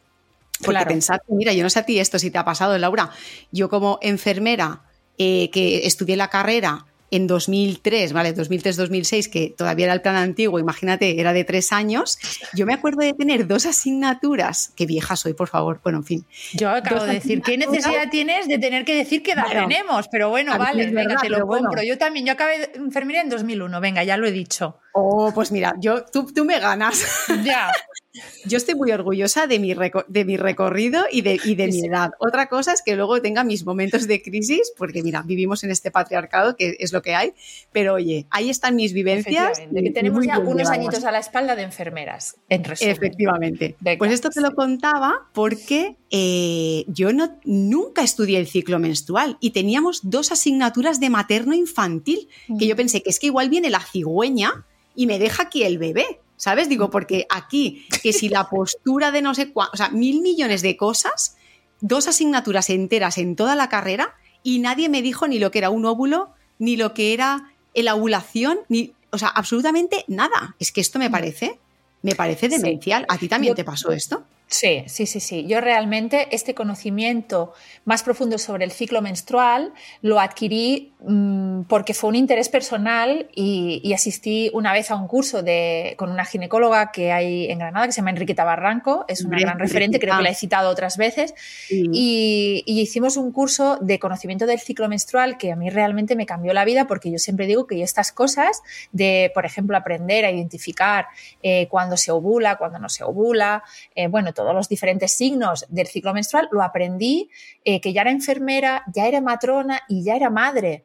Porque 0.65 0.85
pensad, 0.87 1.19
mira, 1.29 1.53
yo 1.53 1.63
no 1.63 1.71
sé 1.71 1.79
a 1.79 1.87
ti 1.87 1.99
esto 1.99 2.19
si 2.19 2.31
te 2.31 2.39
ha 2.39 2.45
pasado, 2.45 2.77
Laura. 2.79 3.11
Yo 3.51 3.69
como 3.69 3.99
enfermera 4.03 4.83
eh, 5.19 5.51
que 5.51 5.87
estudié 5.87 6.17
la 6.17 6.29
carrera 6.29 6.87
en 7.11 7.27
2003, 7.27 8.13
¿vale? 8.13 8.35
2003-2006, 8.35 9.31
que 9.31 9.55
todavía 9.57 9.87
era 9.87 9.95
el 9.95 10.03
plan 10.03 10.17
antiguo, 10.17 10.59
imagínate, 10.59 11.21
era 11.21 11.33
de 11.33 11.45
tres 11.45 11.73
años. 11.73 12.19
Yo 12.55 12.67
me 12.67 12.75
acuerdo 12.75 13.01
de 13.01 13.13
tener 13.15 13.47
dos 13.47 13.67
asignaturas, 13.67 14.73
qué 14.77 14.87
vieja 14.87 15.17
soy, 15.17 15.35
por 15.35 15.49
favor, 15.49 15.81
bueno, 15.83 15.99
en 15.99 16.05
fin. 16.05 16.27
Yo 16.53 16.71
acabo 16.71 17.05
de 17.05 17.15
decir, 17.15 17.43
¿qué 17.43 17.57
necesidad 17.59 18.09
tienes 18.11 18.49
de 18.49 18.59
tener 18.59 18.85
que 18.85 18.95
decir 18.95 19.23
que 19.23 19.33
edad 19.33 19.47
tenemos? 19.49 20.09
Pero 20.09 20.29
bueno, 20.31 20.57
vale, 20.59 20.91
venga, 20.91 21.17
te 21.17 21.29
lo 21.29 21.47
compro. 21.47 21.83
Yo 21.83 21.99
también, 21.99 22.27
yo 22.27 22.33
acabé 22.33 22.59
de 22.59 22.71
enfermería 22.77 23.23
en 23.23 23.29
2001, 23.31 23.81
venga, 23.81 24.05
ya 24.05 24.17
lo 24.17 24.27
he 24.27 24.33
dicho. 24.33 24.79
Oh, 24.93 25.33
pues 25.35 25.53
mira, 25.53 25.75
yo, 25.79 26.05
tú, 26.05 26.27
tú 26.33 26.45
me 26.45 26.59
ganas. 26.59 27.05
Ya. 27.45 27.71
Yo 28.45 28.57
estoy 28.57 28.75
muy 28.75 28.91
orgullosa 28.91 29.47
de 29.47 29.61
mi, 29.61 29.73
de 30.09 30.25
mi 30.25 30.37
recorrido 30.37 31.05
y 31.13 31.23
de, 31.23 31.39
y 31.45 31.55
de 31.55 31.69
mi 31.69 31.87
edad. 31.87 32.11
Otra 32.19 32.49
cosa 32.49 32.73
es 32.73 32.83
que 32.83 32.97
luego 32.97 33.23
tenga 33.23 33.45
mis 33.45 33.65
momentos 33.65 34.09
de 34.09 34.21
crisis, 34.21 34.73
porque 34.77 35.03
mira, 35.03 35.23
vivimos 35.23 35.63
en 35.63 35.71
este 35.71 35.93
patriarcado, 35.93 36.57
que 36.57 36.77
es 36.81 36.93
lo 36.93 37.03
que 37.03 37.15
hay, 37.15 37.35
pero 37.71 37.95
oye, 37.95 38.27
ahí 38.31 38.51
están 38.51 38.75
mis 38.75 38.93
vivencias. 38.93 39.63
tenemos 39.95 40.27
ya 40.27 40.41
unos 40.41 40.69
añitos 40.71 41.05
a 41.05 41.13
la 41.13 41.21
espalda 41.21 41.55
de 41.55 41.63
enfermeras, 41.63 42.37
en 42.49 42.65
resumen. 42.65 42.95
Efectivamente. 42.95 43.77
pues 43.99 44.13
esto 44.13 44.31
te 44.31 44.41
lo 44.41 44.55
contaba 44.55 45.29
porque 45.33 45.97
eh, 46.11 46.85
yo 46.89 47.13
no, 47.13 47.39
nunca 47.45 48.03
estudié 48.03 48.39
el 48.39 48.49
ciclo 48.49 48.81
menstrual 48.81 49.39
y 49.41 49.51
teníamos 49.51 50.01
dos 50.03 50.33
asignaturas 50.33 50.99
de 50.99 51.11
materno 51.11 51.55
infantil, 51.55 52.29
que 52.59 52.67
yo 52.67 52.75
pensé 52.75 53.03
que 53.03 53.11
es 53.11 53.21
que 53.21 53.27
igual 53.27 53.51
viene 53.51 53.71
la 53.71 53.81
cigüeña 53.81 54.67
y 54.97 55.07
me 55.07 55.19
deja 55.21 55.45
aquí 55.45 55.63
el 55.63 55.79
bebé. 55.79 56.21
¿Sabes? 56.41 56.71
Digo, 56.71 56.89
porque 56.89 57.27
aquí, 57.29 57.87
que 58.03 58.15
si 58.15 58.31
la 58.31 58.49
postura 58.49 59.11
de 59.11 59.21
no 59.21 59.35
sé 59.35 59.53
cuánto, 59.53 59.75
o 59.75 59.77
sea, 59.77 59.91
mil 59.91 60.23
millones 60.23 60.63
de 60.63 60.75
cosas, 60.75 61.37
dos 61.83 62.09
asignaturas 62.09 62.71
enteras 62.71 63.19
en 63.19 63.37
toda 63.37 63.55
la 63.55 63.69
carrera 63.69 64.15
y 64.43 64.59
nadie 64.59 64.89
me 64.89 65.03
dijo 65.03 65.29
ni 65.29 65.39
lo 65.39 65.51
que 65.51 65.59
era 65.59 65.69
un 65.69 65.85
óvulo, 65.85 66.31
ni 66.59 66.79
lo 66.79 66.95
que 66.95 67.13
era 67.13 67.53
la 67.75 67.95
ovulación, 67.95 68.61
ni, 68.71 68.95
o 69.11 69.19
sea, 69.19 69.29
absolutamente 69.29 70.07
nada. 70.09 70.57
Es 70.59 70.73
que 70.73 70.81
esto 70.81 70.99
me 70.99 71.11
parece, 71.11 71.59
me 72.01 72.15
parece 72.15 72.49
demencial. 72.49 73.05
¿A 73.11 73.19
ti 73.19 73.29
también 73.29 73.55
te 73.55 73.63
pasó 73.63 73.93
esto? 73.93 74.25
Sí, 74.51 74.83
sí, 74.89 75.07
sí, 75.07 75.21
sí. 75.21 75.47
Yo 75.47 75.61
realmente 75.61 76.27
este 76.33 76.57
conocimiento 76.57 77.53
más 77.85 78.03
profundo 78.03 78.37
sobre 78.37 78.65
el 78.65 78.73
ciclo 78.73 79.01
menstrual 79.01 79.73
lo 80.03 80.19
adquirí 80.19 80.93
mm, 81.05 81.63
porque 81.69 81.95
fue 81.95 82.11
un 82.11 82.17
interés 82.17 82.49
personal 82.49 83.29
y, 83.33 83.93
asistí 83.95 84.51
una 84.53 84.73
vez 84.73 84.91
a 84.91 84.97
un 84.97 85.07
curso 85.07 85.43
de, 85.43 85.95
con 85.97 86.11
una 86.11 86.25
ginecóloga 86.25 86.91
que 86.91 87.13
hay 87.13 87.49
en 87.49 87.59
Granada 87.61 87.87
que 87.87 87.93
se 87.93 87.99
llama 87.99 88.11
Enriqueta 88.11 88.45
Barranco, 88.45 89.05
es 89.07 89.25
una 89.25 89.39
gran 89.39 89.59
referente, 89.59 90.01
creo 90.01 90.17
que 90.17 90.23
la 90.23 90.31
he 90.31 90.35
citado 90.35 90.71
otras 90.71 90.97
veces, 90.97 91.35
y, 91.69 92.65
hicimos 92.67 93.17
un 93.17 93.31
curso 93.31 93.79
de 93.81 93.99
conocimiento 94.01 94.47
del 94.47 94.59
ciclo 94.59 94.89
menstrual 94.89 95.39
que 95.39 95.53
a 95.53 95.57
mí 95.57 95.71
realmente 95.71 96.17
me 96.17 96.27
cambió 96.27 96.53
la 96.55 96.65
vida 96.65 96.87
porque 96.87 97.11
yo 97.11 97.19
siempre 97.19 97.47
digo 97.47 97.67
que 97.67 97.83
estas 97.83 98.11
cosas 98.11 98.63
de, 98.91 99.31
por 99.35 99.45
ejemplo, 99.45 99.77
aprender 99.77 100.25
a 100.25 100.31
identificar 100.31 101.07
eh, 101.43 101.69
cuándo 101.69 101.97
se 101.97 102.11
ovula, 102.11 102.57
cuándo 102.57 102.79
no 102.79 102.89
se 102.89 103.05
ovula, 103.05 103.63
eh, 103.95 104.09
bueno, 104.09 104.33
todos 104.41 104.55
los 104.55 104.69
diferentes 104.69 105.13
signos 105.13 105.67
del 105.69 105.87
ciclo 105.87 106.15
menstrual, 106.15 106.49
lo 106.51 106.63
aprendí 106.63 107.31
eh, 107.65 107.81
que 107.81 107.93
ya 107.93 108.03
era 108.03 108.11
enfermera, 108.11 108.83
ya 108.93 109.07
era 109.07 109.21
matrona 109.21 109.81
y 109.89 110.03
ya 110.03 110.17
era 110.17 110.31
madre. 110.31 110.85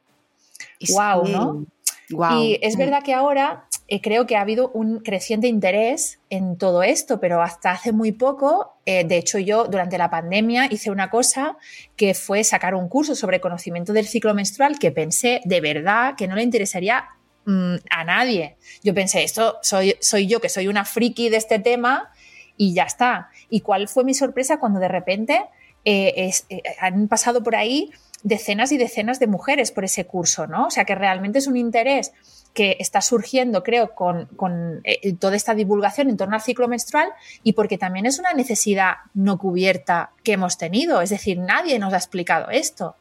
wow, 0.94 1.28
¿no? 1.28 1.66
Y 2.10 2.60
es 2.62 2.78
verdad 2.78 3.02
que 3.04 3.14
ahora 3.14 3.66
eh, 3.88 4.02
creo 4.02 4.28
que 4.28 4.36
ha 4.36 4.42
habido 4.42 4.70
un 4.70 5.00
creciente 5.00 5.48
interés 5.48 6.20
en 6.30 6.58
todo 6.58 6.84
esto, 6.84 7.20
pero 7.20 7.42
hasta 7.42 7.72
hace 7.72 7.92
muy 7.92 8.12
poco, 8.12 8.76
eh, 8.86 9.04
de 9.04 9.18
hecho 9.18 9.40
yo 9.40 9.66
durante 9.66 9.98
la 9.98 10.10
pandemia 10.10 10.68
hice 10.70 10.92
una 10.92 11.10
cosa 11.10 11.58
que 11.96 12.14
fue 12.14 12.44
sacar 12.44 12.76
un 12.76 12.90
curso 12.90 13.16
sobre 13.16 13.40
conocimiento 13.40 13.94
del 13.94 14.08
ciclo 14.08 14.34
menstrual 14.36 14.78
que 14.78 14.92
pensé 14.92 15.42
de 15.46 15.62
verdad 15.62 16.16
que 16.16 16.28
no 16.28 16.36
le 16.36 16.44
interesaría 16.44 17.06
mm, 17.46 17.76
a 17.90 18.04
nadie. 18.04 18.58
Yo 18.84 18.94
pensé, 18.94 19.24
esto 19.24 19.58
soy, 19.64 19.96
soy 20.00 20.28
yo 20.28 20.40
que 20.40 20.50
soy 20.50 20.68
una 20.68 20.86
friki 20.86 21.30
de 21.30 21.38
este 21.38 21.58
tema 21.58 22.12
y 22.58 22.74
ya 22.74 22.84
está. 22.84 23.30
¿Y 23.50 23.62
cuál 23.62 23.88
fue 23.88 24.04
mi 24.04 24.14
sorpresa 24.14 24.60
cuando 24.60 24.80
de 24.80 24.88
repente 24.88 25.46
eh, 25.84 26.32
eh, 26.50 26.64
han 26.80 27.08
pasado 27.08 27.44
por 27.44 27.56
ahí 27.56 27.92
decenas 28.24 28.72
y 28.72 28.78
decenas 28.78 29.20
de 29.20 29.28
mujeres 29.28 29.72
por 29.72 29.86
ese 29.86 30.06
curso, 30.06 30.48
¿no? 30.48 30.68
O 30.68 30.72
sea 30.72 30.84
que 30.84 30.96
realmente 30.96 31.40
es 31.40 31.48
un 31.48 31.58
interés 31.58 32.12
que 32.56 32.78
está 32.80 33.02
surgiendo, 33.02 33.64
creo, 33.64 33.94
con, 33.94 34.82
eh, 34.84 35.14
toda 35.14 35.36
esta 35.36 35.54
divulgación 35.54 36.10
en 36.10 36.18
torno 36.18 36.36
al 36.36 36.42
ciclo 36.42 36.68
menstrual 36.68 37.10
y 37.44 37.54
porque 37.54 37.78
también 37.78 38.06
es 38.06 38.18
una 38.18 38.34
necesidad 38.34 38.96
no 39.14 39.38
cubierta 39.38 40.12
que 40.24 40.34
hemos 40.34 40.58
tenido. 40.58 41.02
Es 41.02 41.12
decir, 41.12 41.38
nadie 41.38 41.78
nos 41.78 41.94
ha 41.94 41.98
explicado 41.98 42.50
esto. 42.50 42.96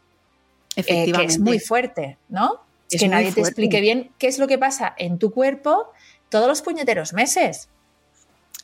Efectivamente. 0.76 1.18
que 1.18 1.32
es 1.32 1.38
muy 1.38 1.60
fuerte, 1.60 2.18
¿no? 2.28 2.60
Es 2.90 3.00
que 3.00 3.08
nadie 3.08 3.32
te 3.32 3.40
explique 3.40 3.80
bien 3.80 4.10
qué 4.18 4.26
es 4.26 4.38
lo 4.38 4.48
que 4.48 4.58
pasa 4.58 4.92
en 4.98 5.18
tu 5.18 5.30
cuerpo 5.30 5.92
todos 6.28 6.48
los 6.48 6.62
puñeteros 6.62 7.12
meses. 7.12 7.68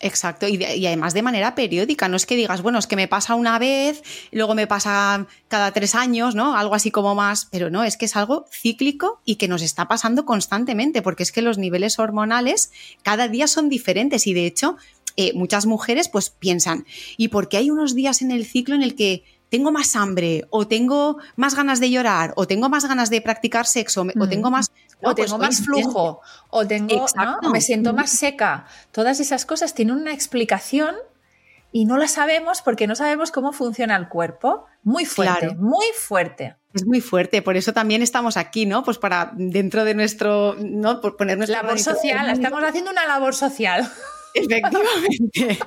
Exacto, 0.02 0.48
y, 0.48 0.56
y, 0.56 0.86
además 0.86 1.12
de 1.12 1.20
manera 1.20 1.54
periódica, 1.54 2.08
no 2.08 2.16
es 2.16 2.24
que 2.24 2.34
digas, 2.34 2.62
bueno, 2.62 2.78
es 2.78 2.86
que 2.86 2.96
me 2.96 3.06
pasa 3.06 3.34
una 3.34 3.58
vez, 3.58 4.02
luego 4.32 4.54
me 4.54 4.66
pasa 4.66 5.26
cada 5.48 5.72
tres 5.72 5.94
años, 5.94 6.34
¿no? 6.34 6.56
Algo 6.56 6.74
así 6.74 6.90
como 6.90 7.14
más, 7.14 7.48
pero 7.50 7.68
no, 7.68 7.84
es 7.84 7.98
que 7.98 8.06
es 8.06 8.16
algo 8.16 8.46
cíclico 8.50 9.20
y 9.26 9.34
que 9.34 9.46
nos 9.46 9.60
está 9.60 9.88
pasando 9.88 10.24
constantemente, 10.24 11.02
porque 11.02 11.22
es 11.22 11.32
que 11.32 11.42
los 11.42 11.58
niveles 11.58 11.98
hormonales 11.98 12.72
cada 13.02 13.28
día 13.28 13.46
son 13.46 13.68
diferentes 13.68 14.26
y 14.26 14.32
de 14.32 14.46
hecho 14.46 14.78
eh, 15.16 15.34
muchas 15.34 15.66
mujeres 15.66 16.08
pues 16.08 16.30
piensan, 16.30 16.86
¿y 17.18 17.28
por 17.28 17.50
qué 17.50 17.58
hay 17.58 17.70
unos 17.70 17.94
días 17.94 18.22
en 18.22 18.30
el 18.30 18.46
ciclo 18.46 18.74
en 18.74 18.82
el 18.82 18.94
que 18.94 19.24
tengo 19.50 19.70
más 19.70 19.96
hambre 19.96 20.46
o 20.48 20.66
tengo 20.66 21.18
más 21.36 21.54
ganas 21.54 21.78
de 21.78 21.90
llorar 21.90 22.32
o 22.36 22.46
tengo 22.46 22.70
más 22.70 22.86
ganas 22.86 23.10
de 23.10 23.20
practicar 23.20 23.66
sexo 23.66 24.06
o 24.18 24.28
tengo 24.28 24.50
más 24.50 24.70
o 25.02 25.14
tengo 25.14 25.38
pues, 25.38 25.48
más 25.48 25.64
flujo, 25.64 26.20
o 26.50 26.66
tengo, 26.66 27.06
¿no? 27.16 27.50
me 27.50 27.60
siento 27.60 27.92
más 27.92 28.10
seca. 28.10 28.66
Todas 28.92 29.20
esas 29.20 29.44
cosas 29.46 29.74
tienen 29.74 29.96
una 29.96 30.12
explicación 30.12 30.94
y 31.72 31.84
no 31.84 31.96
la 31.96 32.08
sabemos 32.08 32.62
porque 32.62 32.86
no 32.86 32.94
sabemos 32.96 33.30
cómo 33.30 33.52
funciona 33.52 33.96
el 33.96 34.08
cuerpo. 34.08 34.66
Muy 34.82 35.04
fuerte, 35.04 35.54
muy 35.56 35.86
fuerte. 35.96 36.56
Es 36.72 36.86
muy 36.86 37.00
fuerte, 37.00 37.42
por 37.42 37.56
eso 37.56 37.72
también 37.72 38.02
estamos 38.02 38.36
aquí, 38.36 38.64
¿no? 38.64 38.84
Pues 38.84 38.98
para 38.98 39.32
dentro 39.34 39.84
de 39.84 39.94
nuestro, 39.94 40.54
¿no? 40.60 41.00
Por 41.00 41.16
poner 41.16 41.36
nuestra 41.36 41.62
labor 41.62 41.78
social, 41.78 42.30
estamos 42.30 42.62
haciendo 42.62 42.90
una 42.90 43.06
labor 43.06 43.34
social. 43.34 43.90
Efectivamente. 44.34 45.58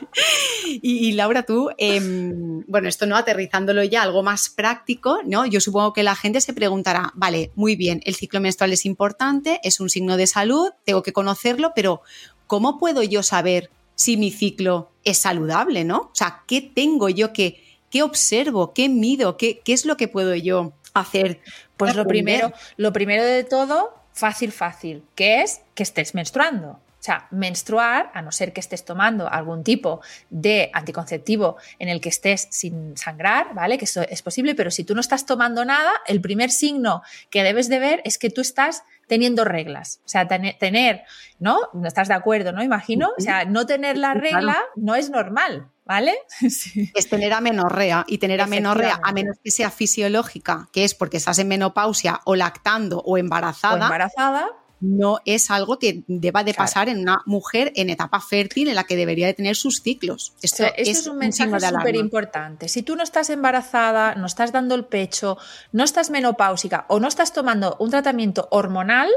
Y, 0.82 1.12
Laura, 1.14 1.44
tú, 1.44 1.70
em, 1.78 2.64
bueno, 2.68 2.88
esto 2.88 3.06
no 3.06 3.16
aterrizándolo 3.16 3.84
ya, 3.84 4.02
algo 4.02 4.24
más 4.24 4.50
práctico, 4.50 5.20
¿no? 5.26 5.46
Yo 5.46 5.60
supongo 5.60 5.94
que 5.94 6.04
la 6.04 6.16
gente 6.16 6.42
se 6.42 6.54
preguntará, 6.54 7.12
vale, 7.16 7.52
muy 7.56 7.76
bien, 7.76 8.02
el 8.06 8.16
ciclo 8.16 8.40
menstrual 8.40 8.74
es 8.74 8.86
importante, 8.86 9.60
es 9.64 9.80
un 9.80 9.90
signo 9.90 10.18
de 10.18 10.28
salud, 10.28 10.70
tengo 10.86 11.04
que 11.04 11.14
conocerlo, 11.14 11.74
pero 11.76 12.02
¿cómo 12.48 12.78
puedo 12.78 13.04
yo 13.04 13.24
saber 13.24 13.70
si 13.96 14.18
mi 14.18 14.32
ciclo 14.32 14.92
es 15.04 15.18
saludable, 15.18 15.84
¿no? 15.84 15.98
O 15.98 16.12
sea, 16.16 16.44
¿qué 16.48 16.62
tengo 16.62 17.10
yo 17.10 17.34
que, 17.34 17.64
qué 17.90 18.04
observo, 18.04 18.74
qué 18.74 18.90
mido, 18.90 19.38
qué, 19.38 19.60
qué 19.64 19.74
es 19.74 19.86
lo 19.86 19.98
que 19.98 20.08
puedo 20.08 20.36
yo 20.36 20.74
hacer? 20.94 21.42
Pues 21.78 21.96
lo 21.96 22.06
primero, 22.06 22.54
lo 22.78 22.94
primero 22.94 23.24
de 23.24 23.44
todo, 23.44 23.94
fácil, 24.14 24.52
fácil, 24.52 25.04
que 25.16 25.42
es 25.42 25.62
que 25.76 25.84
estés 25.84 26.16
menstruando. 26.16 26.80
O 27.04 27.06
sea, 27.06 27.28
menstruar, 27.32 28.12
a 28.14 28.22
no 28.22 28.32
ser 28.32 28.54
que 28.54 28.62
estés 28.62 28.86
tomando 28.86 29.30
algún 29.30 29.66
tipo 29.66 30.00
de 30.30 30.70
anticonceptivo 30.72 31.58
en 31.78 31.90
el 31.90 32.00
que 32.00 32.08
estés 32.08 32.48
sin 32.50 32.96
sangrar, 32.96 33.54
¿vale? 33.54 33.78
Que 33.78 33.84
eso 33.84 34.04
es 34.04 34.22
posible, 34.22 34.56
pero 34.56 34.72
si 34.72 34.86
tú 34.86 34.96
no 34.96 35.02
estás 35.02 35.26
tomando 35.26 35.66
nada, 35.66 35.92
el 36.08 36.22
primer 36.22 36.50
signo 36.50 37.02
que 37.30 37.44
debes 37.44 37.68
de 37.68 37.80
ver 37.80 38.02
es 38.06 38.18
que 38.18 38.30
tú 38.30 38.40
estás 38.40 38.84
teniendo 39.08 39.44
reglas. 39.44 40.00
O 40.06 40.08
sea, 40.08 40.26
tener, 40.30 41.04
¿no? 41.40 41.60
No 41.74 41.90
estás 41.90 42.08
de 42.08 42.14
acuerdo, 42.14 42.54
¿no? 42.54 42.64
Imagino. 42.64 43.10
O 43.18 43.22
sea, 43.22 43.44
no 43.44 43.66
tener 43.66 43.98
la 43.98 44.14
regla 44.14 44.56
no 44.78 44.96
es 44.96 45.10
normal, 45.10 45.68
¿vale? 45.84 46.14
Es 46.96 47.10
tener 47.10 47.34
amenorrea 47.34 48.06
y 48.08 48.20
tener 48.20 48.40
amenorrea, 48.40 49.02
a 49.04 49.12
menos 49.12 49.36
que 49.44 49.52
sea 49.52 49.72
fisiológica, 49.72 50.70
que 50.72 50.86
es 50.86 50.96
porque 50.96 51.18
estás 51.18 51.38
en 51.40 51.50
menopausia 51.50 52.22
o 52.24 52.38
lactando 52.38 53.00
o 53.00 53.18
embarazada. 53.18 53.74
O 53.74 53.84
embarazada 53.84 54.63
no 54.84 55.22
es 55.24 55.50
algo 55.50 55.80
que 55.80 56.04
deba 56.08 56.44
de 56.44 56.54
pasar 56.54 56.90
en 56.90 57.00
una 57.00 57.22
mujer 57.26 57.72
en 57.78 57.90
etapa 57.90 58.20
fértil 58.20 58.68
en 58.68 58.76
la 58.76 58.84
que 58.84 58.98
debería 58.98 59.28
de 59.28 59.34
tener 59.34 59.56
sus 59.56 59.82
ciclos. 59.82 60.34
Esto, 60.42 60.66
es, 60.76 61.08
un 61.08 61.18
mensaje 61.18 61.58
súper 61.58 61.96
importante. 61.96 62.68
Si 62.68 62.84
tú 62.84 62.98
no 62.98 63.04
estás 63.04 63.30
embarazada, 63.30 64.16
no 64.16 64.26
estás 64.26 64.52
dando 64.52 64.76
el 64.76 64.84
pecho, 64.84 65.38
no 65.72 65.86
estás 65.86 66.10
menopáusica 66.10 66.86
o 66.90 67.00
no 67.00 67.08
estás 67.08 67.32
tomando 67.32 67.78
un 67.80 67.92
tratamiento 67.92 68.50
hormonal, 68.52 69.10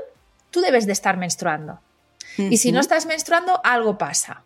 tú 0.53 0.61
debes 0.61 0.87
de 0.87 0.93
estar 0.93 1.17
menstruando. 1.17 1.81
Y 2.39 2.59
si 2.59 2.71
no 2.71 2.79
estás 2.79 3.07
menstruando, 3.07 3.61
algo 3.65 3.99
pasa. 3.99 4.45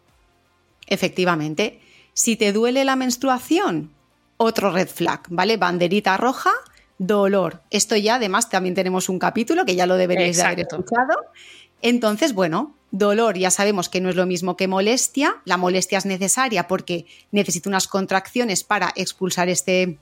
Efectivamente. 0.87 1.83
Si 2.15 2.37
te 2.37 2.53
duele 2.53 2.85
la 2.87 2.97
menstruación, 2.97 3.93
otro 4.39 4.71
red 4.71 4.89
flag, 4.89 5.23
¿vale? 5.29 5.59
Banderita 5.59 6.17
roja, 6.17 6.53
dolor. 7.01 7.63
Esto 7.71 7.97
ya 7.97 8.17
además 8.17 8.51
también 8.51 8.75
tenemos 8.75 9.09
un 9.09 9.19
capítulo 9.19 9.65
que 9.65 9.75
ya 9.75 9.87
lo 9.87 9.97
deberíais 9.97 10.39
haber 10.41 10.61
escuchado. 10.61 11.17
Entonces, 11.81 12.35
bueno, 12.35 12.77
dolor 12.91 13.39
ya 13.39 13.51
sabemos 13.51 13.89
que 13.89 14.03
no 14.03 14.11
es 14.11 14.17
lo 14.17 14.27
mismo 14.27 14.55
que 14.55 14.69
molestia. 14.69 15.41
La 15.47 15.57
molestia 15.57 15.97
es 15.97 16.05
necesaria 16.05 16.69
porque 16.69 17.07
necesito 17.33 17.71
unas 17.71 17.89
contracciones 17.89 18.65
para 18.65 18.93
expulsar 18.97 19.49
este, 19.49 19.99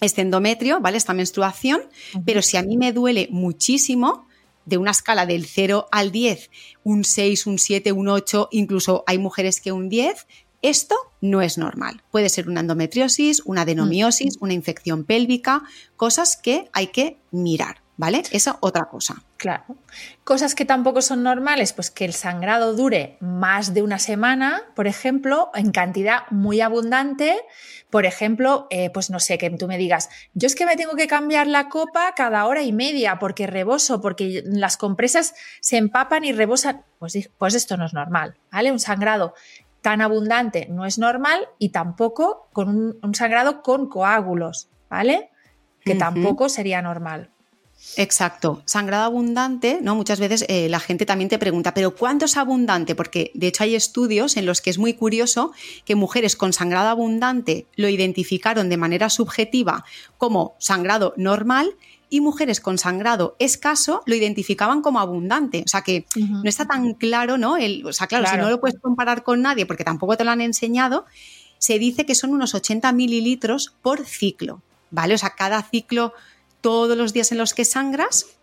este 0.00 0.22
endometrio, 0.22 0.80
¿vale? 0.80 0.96
Esta 0.96 1.12
menstruación. 1.12 1.82
Pero 2.24 2.40
si 2.40 2.56
a 2.56 2.62
mí 2.62 2.78
me 2.78 2.92
duele 2.92 3.28
muchísimo, 3.30 4.26
de 4.64 4.78
una 4.78 4.90
escala 4.90 5.24
del 5.26 5.46
0 5.46 5.88
al 5.90 6.12
10, 6.12 6.50
un 6.84 7.04
6, 7.04 7.46
un 7.46 7.58
7, 7.58 7.92
un 7.92 8.08
8, 8.08 8.48
incluso 8.52 9.02
hay 9.06 9.18
mujeres 9.18 9.60
que 9.60 9.72
un 9.72 9.88
10, 9.88 10.26
esto 10.62 10.96
no 11.20 11.42
es 11.42 11.58
normal. 11.58 12.02
Puede 12.10 12.28
ser 12.28 12.48
una 12.48 12.60
endometriosis, 12.60 13.42
una 13.44 13.62
adenomiosis, 13.62 14.36
mm. 14.38 14.44
una 14.44 14.52
infección 14.52 15.04
pélvica, 15.04 15.62
cosas 15.96 16.36
que 16.36 16.68
hay 16.72 16.88
que 16.88 17.18
mirar, 17.30 17.82
¿vale? 17.96 18.22
Esa 18.30 18.58
otra 18.60 18.86
cosa. 18.86 19.22
Claro. 19.36 19.64
Cosas 20.24 20.56
que 20.56 20.64
tampoco 20.64 21.00
son 21.00 21.22
normales, 21.22 21.72
pues 21.72 21.92
que 21.92 22.04
el 22.04 22.12
sangrado 22.12 22.74
dure 22.74 23.16
más 23.20 23.72
de 23.72 23.82
una 23.82 24.00
semana, 24.00 24.62
por 24.74 24.88
ejemplo, 24.88 25.50
en 25.54 25.70
cantidad 25.70 26.22
muy 26.30 26.60
abundante. 26.60 27.40
Por 27.88 28.04
ejemplo, 28.04 28.66
eh, 28.70 28.90
pues 28.90 29.10
no 29.10 29.20
sé, 29.20 29.38
que 29.38 29.48
tú 29.50 29.68
me 29.68 29.78
digas, 29.78 30.10
yo 30.34 30.46
es 30.46 30.54
que 30.54 30.66
me 30.66 30.76
tengo 30.76 30.96
que 30.96 31.06
cambiar 31.06 31.46
la 31.46 31.68
copa 31.68 32.12
cada 32.16 32.46
hora 32.46 32.62
y 32.62 32.72
media 32.72 33.18
porque 33.18 33.46
reboso, 33.46 34.00
porque 34.00 34.42
las 34.44 34.76
compresas 34.76 35.34
se 35.60 35.76
empapan 35.76 36.24
y 36.24 36.32
rebosan. 36.32 36.84
Pues, 36.98 37.30
pues 37.38 37.54
esto 37.54 37.76
no 37.76 37.86
es 37.86 37.94
normal, 37.94 38.36
¿vale? 38.50 38.72
Un 38.72 38.80
sangrado 38.80 39.34
tan 39.88 40.02
abundante 40.02 40.66
no 40.68 40.84
es 40.84 40.98
normal 40.98 41.48
y 41.58 41.70
tampoco 41.70 42.50
con 42.52 42.98
un, 43.02 43.14
sangrado 43.14 43.62
con 43.62 43.88
coágulos, 43.88 44.68
¿vale? 44.90 45.30
Que 45.80 45.94
tampoco 45.94 46.50
sería 46.50 46.82
normal. 46.82 47.30
Exacto, 47.96 48.60
sangrado 48.66 49.04
abundante, 49.04 49.78
¿no? 49.80 49.94
Muchas 49.94 50.20
veces 50.20 50.44
eh, 50.50 50.68
la 50.68 50.78
gente 50.78 51.06
también 51.06 51.30
te 51.30 51.38
pregunta, 51.38 51.72
¿pero 51.72 51.96
cuánto 51.96 52.26
es 52.26 52.36
abundante? 52.36 52.94
Porque 52.94 53.30
de 53.32 53.46
hecho 53.46 53.64
hay 53.64 53.76
estudios 53.76 54.36
en 54.36 54.44
los 54.44 54.60
que 54.60 54.68
es 54.68 54.76
muy 54.76 54.92
curioso 54.92 55.52
que 55.86 55.94
mujeres 55.94 56.36
con 56.36 56.52
sangrado 56.52 56.90
abundante 56.90 57.66
lo 57.76 57.88
identificaron 57.88 58.68
de 58.68 58.76
manera 58.76 59.08
subjetiva 59.08 59.86
como 60.18 60.54
sangrado 60.58 61.14
normal 61.16 61.70
y 62.10 62.20
mujeres 62.20 62.60
con 62.60 62.78
sangrado 62.78 63.36
escaso 63.38 64.02
lo 64.06 64.14
identificaban 64.14 64.82
como 64.82 65.00
abundante. 65.00 65.62
O 65.64 65.68
sea 65.68 65.82
que 65.82 66.06
no 66.16 66.48
está 66.48 66.66
tan 66.66 66.94
claro, 66.94 67.38
¿no? 67.38 67.56
El, 67.56 67.84
o 67.86 67.92
sea, 67.92 68.06
claro, 68.06 68.26
si 68.26 68.36
no 68.36 68.50
lo 68.50 68.60
puedes 68.60 68.80
comparar 68.80 69.22
con 69.22 69.42
nadie 69.42 69.66
porque 69.66 69.84
tampoco 69.84 70.16
te 70.16 70.24
lo 70.24 70.30
han 70.30 70.40
enseñado, 70.40 71.04
se 71.58 71.78
dice 71.78 72.06
que 72.06 72.14
son 72.14 72.30
unos 72.30 72.54
80 72.54 72.92
mililitros 72.92 73.74
por 73.82 74.04
ciclo, 74.06 74.62
¿vale? 74.90 75.14
O 75.14 75.18
sea, 75.18 75.30
cada 75.30 75.62
ciclo, 75.62 76.14
todos 76.60 76.96
los 76.96 77.12
días 77.12 77.32
en 77.32 77.38
los 77.38 77.54
que 77.54 77.64
sangras, 77.64 78.37